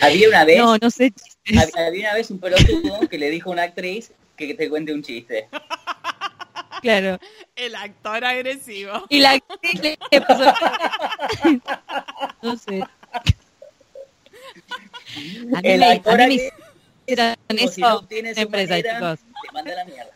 Había 0.00 0.28
una 0.28 0.44
vez. 0.44 0.58
No, 0.58 0.76
no 0.78 0.90
sé. 0.90 1.12
Había 1.76 2.08
una 2.08 2.14
vez 2.14 2.30
un 2.30 2.38
pelotudo 2.38 3.08
que 3.08 3.18
le 3.18 3.30
dijo 3.30 3.50
a 3.50 3.52
una 3.52 3.62
actriz 3.62 4.12
que 4.36 4.54
te 4.54 4.68
cuente 4.68 4.92
un 4.92 5.02
chiste. 5.02 5.48
Claro. 6.82 7.18
El 7.56 7.74
actor 7.74 8.24
agresivo. 8.24 9.06
Y 9.08 9.20
la 9.20 9.32
actriz 9.32 9.80
le 9.80 9.98
No 12.42 12.56
sé. 12.56 12.82
A 15.54 15.60
mí, 15.62 15.68
el 15.68 15.80
me, 15.80 15.86
actor 15.86 16.20
a 16.20 16.26
mí 16.26 16.36
me 16.36 16.50
hicieron 17.06 17.36
eso 17.48 17.72
si 17.72 17.80
no 17.80 18.04
tienes 18.06 18.36
empresa, 18.36 18.76
chicos. 18.76 19.20
Te 19.20 19.52
manda 19.52 19.74
la 19.74 19.84
mierda. 19.84 20.10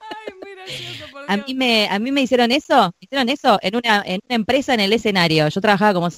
Ay, 0.00 0.34
muy 0.40 0.54
gracioso, 0.54 1.10
por 1.10 1.26
Dios. 1.26 1.30
A 1.30 1.36
mí 1.36 1.54
me, 1.54 1.88
a 1.88 1.98
mí 1.98 2.12
me 2.12 2.22
hicieron 2.22 2.52
eso, 2.52 2.86
me 2.86 3.04
hicieron 3.04 3.28
eso 3.28 3.58
en 3.62 3.76
una, 3.76 4.02
en 4.06 4.20
una 4.24 4.34
empresa 4.34 4.74
en 4.74 4.80
el 4.80 4.92
escenario. 4.92 5.48
Yo 5.48 5.60
trabajaba 5.60 5.94
como 5.94 6.08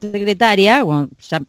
secretaria, 0.00 0.84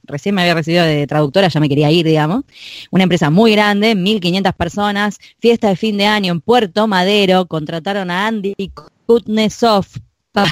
recién 0.04 0.36
me 0.36 0.42
había 0.42 0.54
recibido 0.54 0.84
de 0.86 1.08
traductora, 1.08 1.48
ya 1.48 1.60
me 1.60 1.70
quería 1.70 1.92
ir, 1.92 2.06
digamos. 2.06 2.44
Una 2.92 3.04
empresa 3.04 3.30
muy 3.30 3.52
grande, 3.52 3.96
1.500 3.96 4.54
personas, 4.54 5.20
fiesta 5.40 5.70
de 5.70 5.76
fin 5.76 5.98
de 5.98 6.06
año 6.06 6.32
en 6.32 6.42
Puerto 6.42 6.88
Madero, 6.88 7.46
contrataron 7.48 8.12
a 8.12 8.28
Andy 8.28 8.56
Kutnesov 9.06 9.86
para 10.32 10.52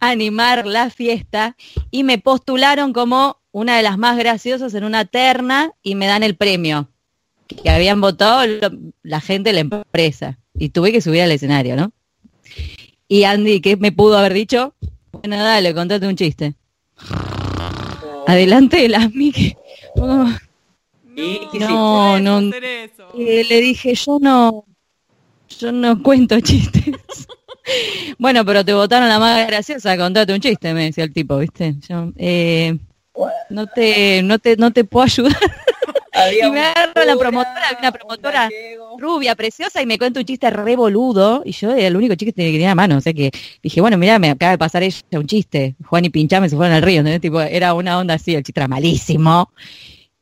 animar 0.00 0.66
la 0.66 0.90
fiesta 0.90 1.56
y 1.90 2.04
me 2.04 2.18
postularon 2.18 2.92
como 2.92 3.38
una 3.52 3.76
de 3.76 3.82
las 3.82 3.98
más 3.98 4.16
graciosas 4.16 4.74
en 4.74 4.84
una 4.84 5.04
terna 5.04 5.72
y 5.82 5.94
me 5.94 6.06
dan 6.06 6.22
el 6.22 6.36
premio 6.36 6.88
que 7.62 7.70
habían 7.70 8.00
votado 8.00 8.44
la 9.02 9.20
gente 9.20 9.50
de 9.50 9.54
la 9.54 9.60
empresa 9.60 10.38
y 10.54 10.70
tuve 10.70 10.90
que 10.90 11.00
subir 11.00 11.22
al 11.22 11.32
escenario, 11.32 11.76
¿no? 11.76 11.92
Y 13.08 13.24
Andy, 13.24 13.60
¿qué 13.60 13.76
me 13.76 13.92
pudo 13.92 14.16
haber 14.16 14.32
dicho? 14.32 14.74
Bueno, 15.12 15.36
dale, 15.36 15.74
contate 15.74 16.06
un 16.06 16.16
chiste. 16.16 16.54
Adelante 18.26 18.78
de 18.78 18.88
las 18.88 19.12
Mickey. 19.12 19.56
no, 19.96 20.28
no, 22.18 22.40
le 23.14 23.60
dije, 23.60 23.94
yo 23.94 24.18
no, 24.20 24.64
yo 25.58 25.72
no 25.72 26.02
cuento 26.02 26.40
chistes. 26.40 27.28
bueno, 28.18 28.44
pero 28.44 28.64
te 28.64 28.74
votaron 28.74 29.08
la 29.08 29.18
más 29.18 29.46
graciosa, 29.46 29.96
contate 29.96 30.32
un 30.32 30.40
chiste, 30.40 30.74
me 30.74 30.84
decía 30.84 31.04
el 31.04 31.12
tipo, 31.12 31.38
¿viste? 31.38 31.74
Yo, 31.88 32.12
eh, 32.16 32.76
no 33.50 33.66
te, 33.66 34.22
no 34.22 34.38
te, 34.38 34.56
no 34.56 34.70
te 34.70 34.84
puedo 34.84 35.04
ayudar. 35.04 35.36
y 36.42 36.50
me 36.50 36.60
agarro 36.60 37.04
la 37.04 37.16
promotora, 37.16 37.76
una 37.78 37.92
promotora 37.92 38.50
rubia, 38.98 39.34
preciosa, 39.34 39.82
y 39.82 39.86
me 39.86 39.98
cuenta 39.98 40.20
un 40.20 40.26
chiste 40.26 40.50
re 40.50 40.76
boludo, 40.76 41.42
y 41.44 41.52
yo 41.52 41.72
era 41.72 41.86
el 41.86 41.96
único 41.96 42.14
chiste 42.14 42.34
que 42.34 42.52
tenía 42.52 42.72
a 42.72 42.74
mano, 42.74 42.96
o 42.96 43.00
sea 43.00 43.12
que 43.12 43.30
dije, 43.62 43.80
bueno, 43.80 43.98
mira, 43.98 44.18
me 44.18 44.30
acaba 44.30 44.52
de 44.52 44.58
pasar 44.58 44.82
ella 44.82 44.98
un 45.12 45.26
chiste, 45.26 45.76
Juan 45.86 46.04
y 46.04 46.10
Pinchame 46.10 46.48
se 46.48 46.56
fueron 46.56 46.74
al 46.74 46.82
río, 46.82 47.02
¿no? 47.02 47.18
tipo, 47.20 47.40
era 47.40 47.74
una 47.74 47.98
onda 47.98 48.14
así, 48.14 48.34
el 48.34 48.42
chiste 48.42 48.60
era 48.60 48.68
malísimo, 48.68 49.52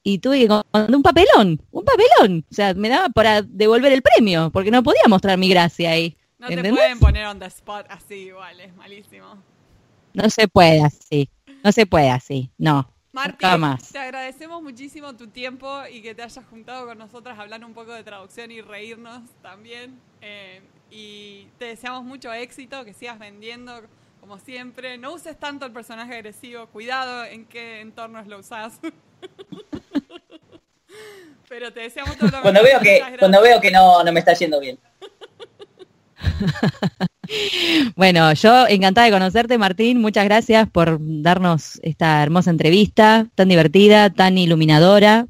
y 0.02 0.18
tuve 0.18 0.46
que 0.46 0.52
un 0.52 1.02
papelón, 1.02 1.60
un 1.70 1.84
papelón, 1.84 2.44
o 2.50 2.54
sea, 2.54 2.74
me 2.74 2.88
daba 2.88 3.08
para 3.10 3.42
devolver 3.42 3.92
el 3.92 4.02
premio, 4.02 4.50
porque 4.50 4.70
no 4.70 4.82
podía 4.82 5.02
mostrar 5.08 5.36
mi 5.38 5.48
gracia 5.48 5.90
ahí. 5.90 6.16
No 6.38 6.48
te 6.48 6.56
pueden 6.56 6.98
poner 6.98 7.26
on 7.26 7.38
the 7.38 7.46
spot 7.46 7.86
así 7.90 8.14
igual, 8.14 8.58
es 8.60 8.74
malísimo. 8.74 9.36
No 10.14 10.30
se 10.30 10.48
puede 10.48 10.82
así, 10.82 11.28
no 11.62 11.70
se 11.70 11.84
puede 11.86 12.10
así, 12.10 12.50
no. 12.56 12.90
Martín, 13.12 13.76
te 13.92 13.98
agradecemos 13.98 14.62
muchísimo 14.62 15.16
tu 15.16 15.26
tiempo 15.26 15.82
y 15.90 16.00
que 16.00 16.14
te 16.14 16.22
hayas 16.22 16.44
juntado 16.46 16.86
con 16.86 16.96
nosotras 16.96 17.36
a 17.38 17.42
hablar 17.42 17.64
un 17.64 17.74
poco 17.74 17.92
de 17.92 18.04
traducción 18.04 18.52
y 18.52 18.60
reírnos 18.60 19.22
también. 19.42 20.00
Eh, 20.20 20.62
y 20.90 21.48
te 21.58 21.64
deseamos 21.66 22.04
mucho 22.04 22.32
éxito, 22.32 22.84
que 22.84 22.94
sigas 22.94 23.18
vendiendo 23.18 23.82
como 24.20 24.38
siempre. 24.38 24.96
No 24.96 25.12
uses 25.12 25.36
tanto 25.38 25.66
el 25.66 25.72
personaje 25.72 26.14
agresivo, 26.14 26.68
cuidado 26.68 27.24
en 27.24 27.46
qué 27.46 27.80
entornos 27.80 28.28
lo 28.28 28.38
usas. 28.38 28.78
Pero 31.48 31.72
te 31.72 31.80
deseamos 31.80 32.16
todo 32.16 32.30
lo 32.30 32.42
cuando 32.42 32.62
veo 32.62 32.78
que 32.78 33.02
Cuando 33.18 33.42
veo 33.42 33.60
que 33.60 33.72
no, 33.72 34.04
no 34.04 34.12
me 34.12 34.20
está 34.20 34.34
yendo 34.34 34.60
bien. 34.60 34.78
Bueno, 37.96 38.32
yo 38.32 38.66
encantada 38.66 39.06
de 39.06 39.12
conocerte, 39.12 39.58
Martín. 39.58 40.00
Muchas 40.00 40.24
gracias 40.24 40.68
por 40.68 40.98
darnos 41.00 41.78
esta 41.82 42.22
hermosa 42.22 42.50
entrevista, 42.50 43.26
tan 43.34 43.48
divertida, 43.48 44.10
tan 44.10 44.36
iluminadora. 44.38 45.26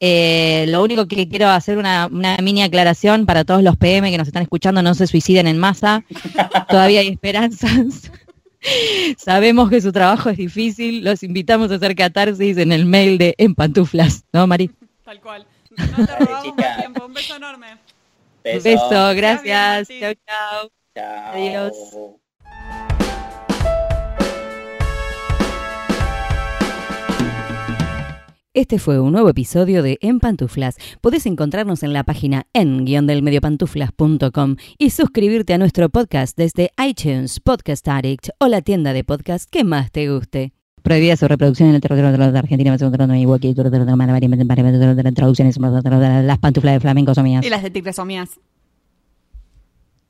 Eh, 0.00 0.64
lo 0.68 0.82
único 0.82 1.06
que 1.06 1.28
quiero 1.28 1.48
hacer 1.48 1.78
una, 1.78 2.06
una 2.06 2.36
mini 2.38 2.62
aclaración 2.62 3.26
para 3.26 3.44
todos 3.44 3.62
los 3.62 3.76
PM 3.76 4.10
que 4.10 4.18
nos 4.18 4.28
están 4.28 4.42
escuchando, 4.42 4.82
no 4.82 4.94
se 4.94 5.06
suiciden 5.06 5.46
en 5.46 5.58
masa. 5.58 6.04
Todavía 6.68 7.00
hay 7.00 7.08
esperanzas. 7.08 8.10
Sabemos 9.18 9.70
que 9.70 9.80
su 9.80 9.92
trabajo 9.92 10.30
es 10.30 10.36
difícil. 10.36 11.04
Los 11.04 11.22
invitamos 11.22 11.70
a 11.70 11.76
hacer 11.76 11.94
catarsis 11.94 12.56
en 12.58 12.72
el 12.72 12.86
mail 12.86 13.18
de 13.18 13.34
En 13.38 13.54
Pantuflas, 13.54 14.24
¿no, 14.32 14.46
Mari? 14.46 14.70
Tal 15.04 15.20
cual. 15.20 15.46
No 15.76 16.06
te 16.06 16.16
robamos 16.16 16.56
más 16.56 16.76
tiempo. 16.78 17.06
Un 17.06 17.14
beso 17.14 17.36
enorme. 17.36 17.66
Beso, 18.44 18.62
beso 18.64 19.14
gracias. 19.14 19.88
Chao, 19.88 20.14
chao. 20.26 20.81
Adiós. 20.94 21.72
Este 28.54 28.78
fue 28.78 29.00
un 29.00 29.12
nuevo 29.12 29.30
episodio 29.30 29.82
de 29.82 29.96
En 30.02 30.20
Pantuflas. 30.20 30.76
Podés 31.00 31.24
encontrarnos 31.24 31.82
en 31.82 31.94
la 31.94 32.04
página 32.04 32.44
en-delmediopantuflas.com 32.52 34.56
y 34.76 34.90
suscribirte 34.90 35.54
a 35.54 35.58
nuestro 35.58 35.88
podcast 35.88 36.36
desde 36.36 36.70
iTunes, 36.86 37.40
Podcast 37.40 37.88
Addict 37.88 38.28
o 38.38 38.48
la 38.48 38.60
tienda 38.60 38.92
de 38.92 39.04
podcast 39.04 39.48
que 39.48 39.64
más 39.64 39.90
te 39.90 40.12
guste. 40.12 40.52
Prohibida 40.82 41.16
su 41.16 41.26
reproducción 41.28 41.70
en 41.70 41.76
el 41.76 41.80
territorio 41.80 42.32
de 42.32 42.38
Argentina, 42.38 42.76
traducciones, 42.76 45.56
las 45.56 46.38
pantuflas 46.38 46.74
de 46.74 46.80
flamenco 46.80 47.14
son 47.14 47.24
mías. 47.24 47.46
Y 47.46 47.48
las 47.48 47.62
de 47.62 47.70
tigres 47.70 47.96
son 47.96 48.08
mías. 48.08 48.38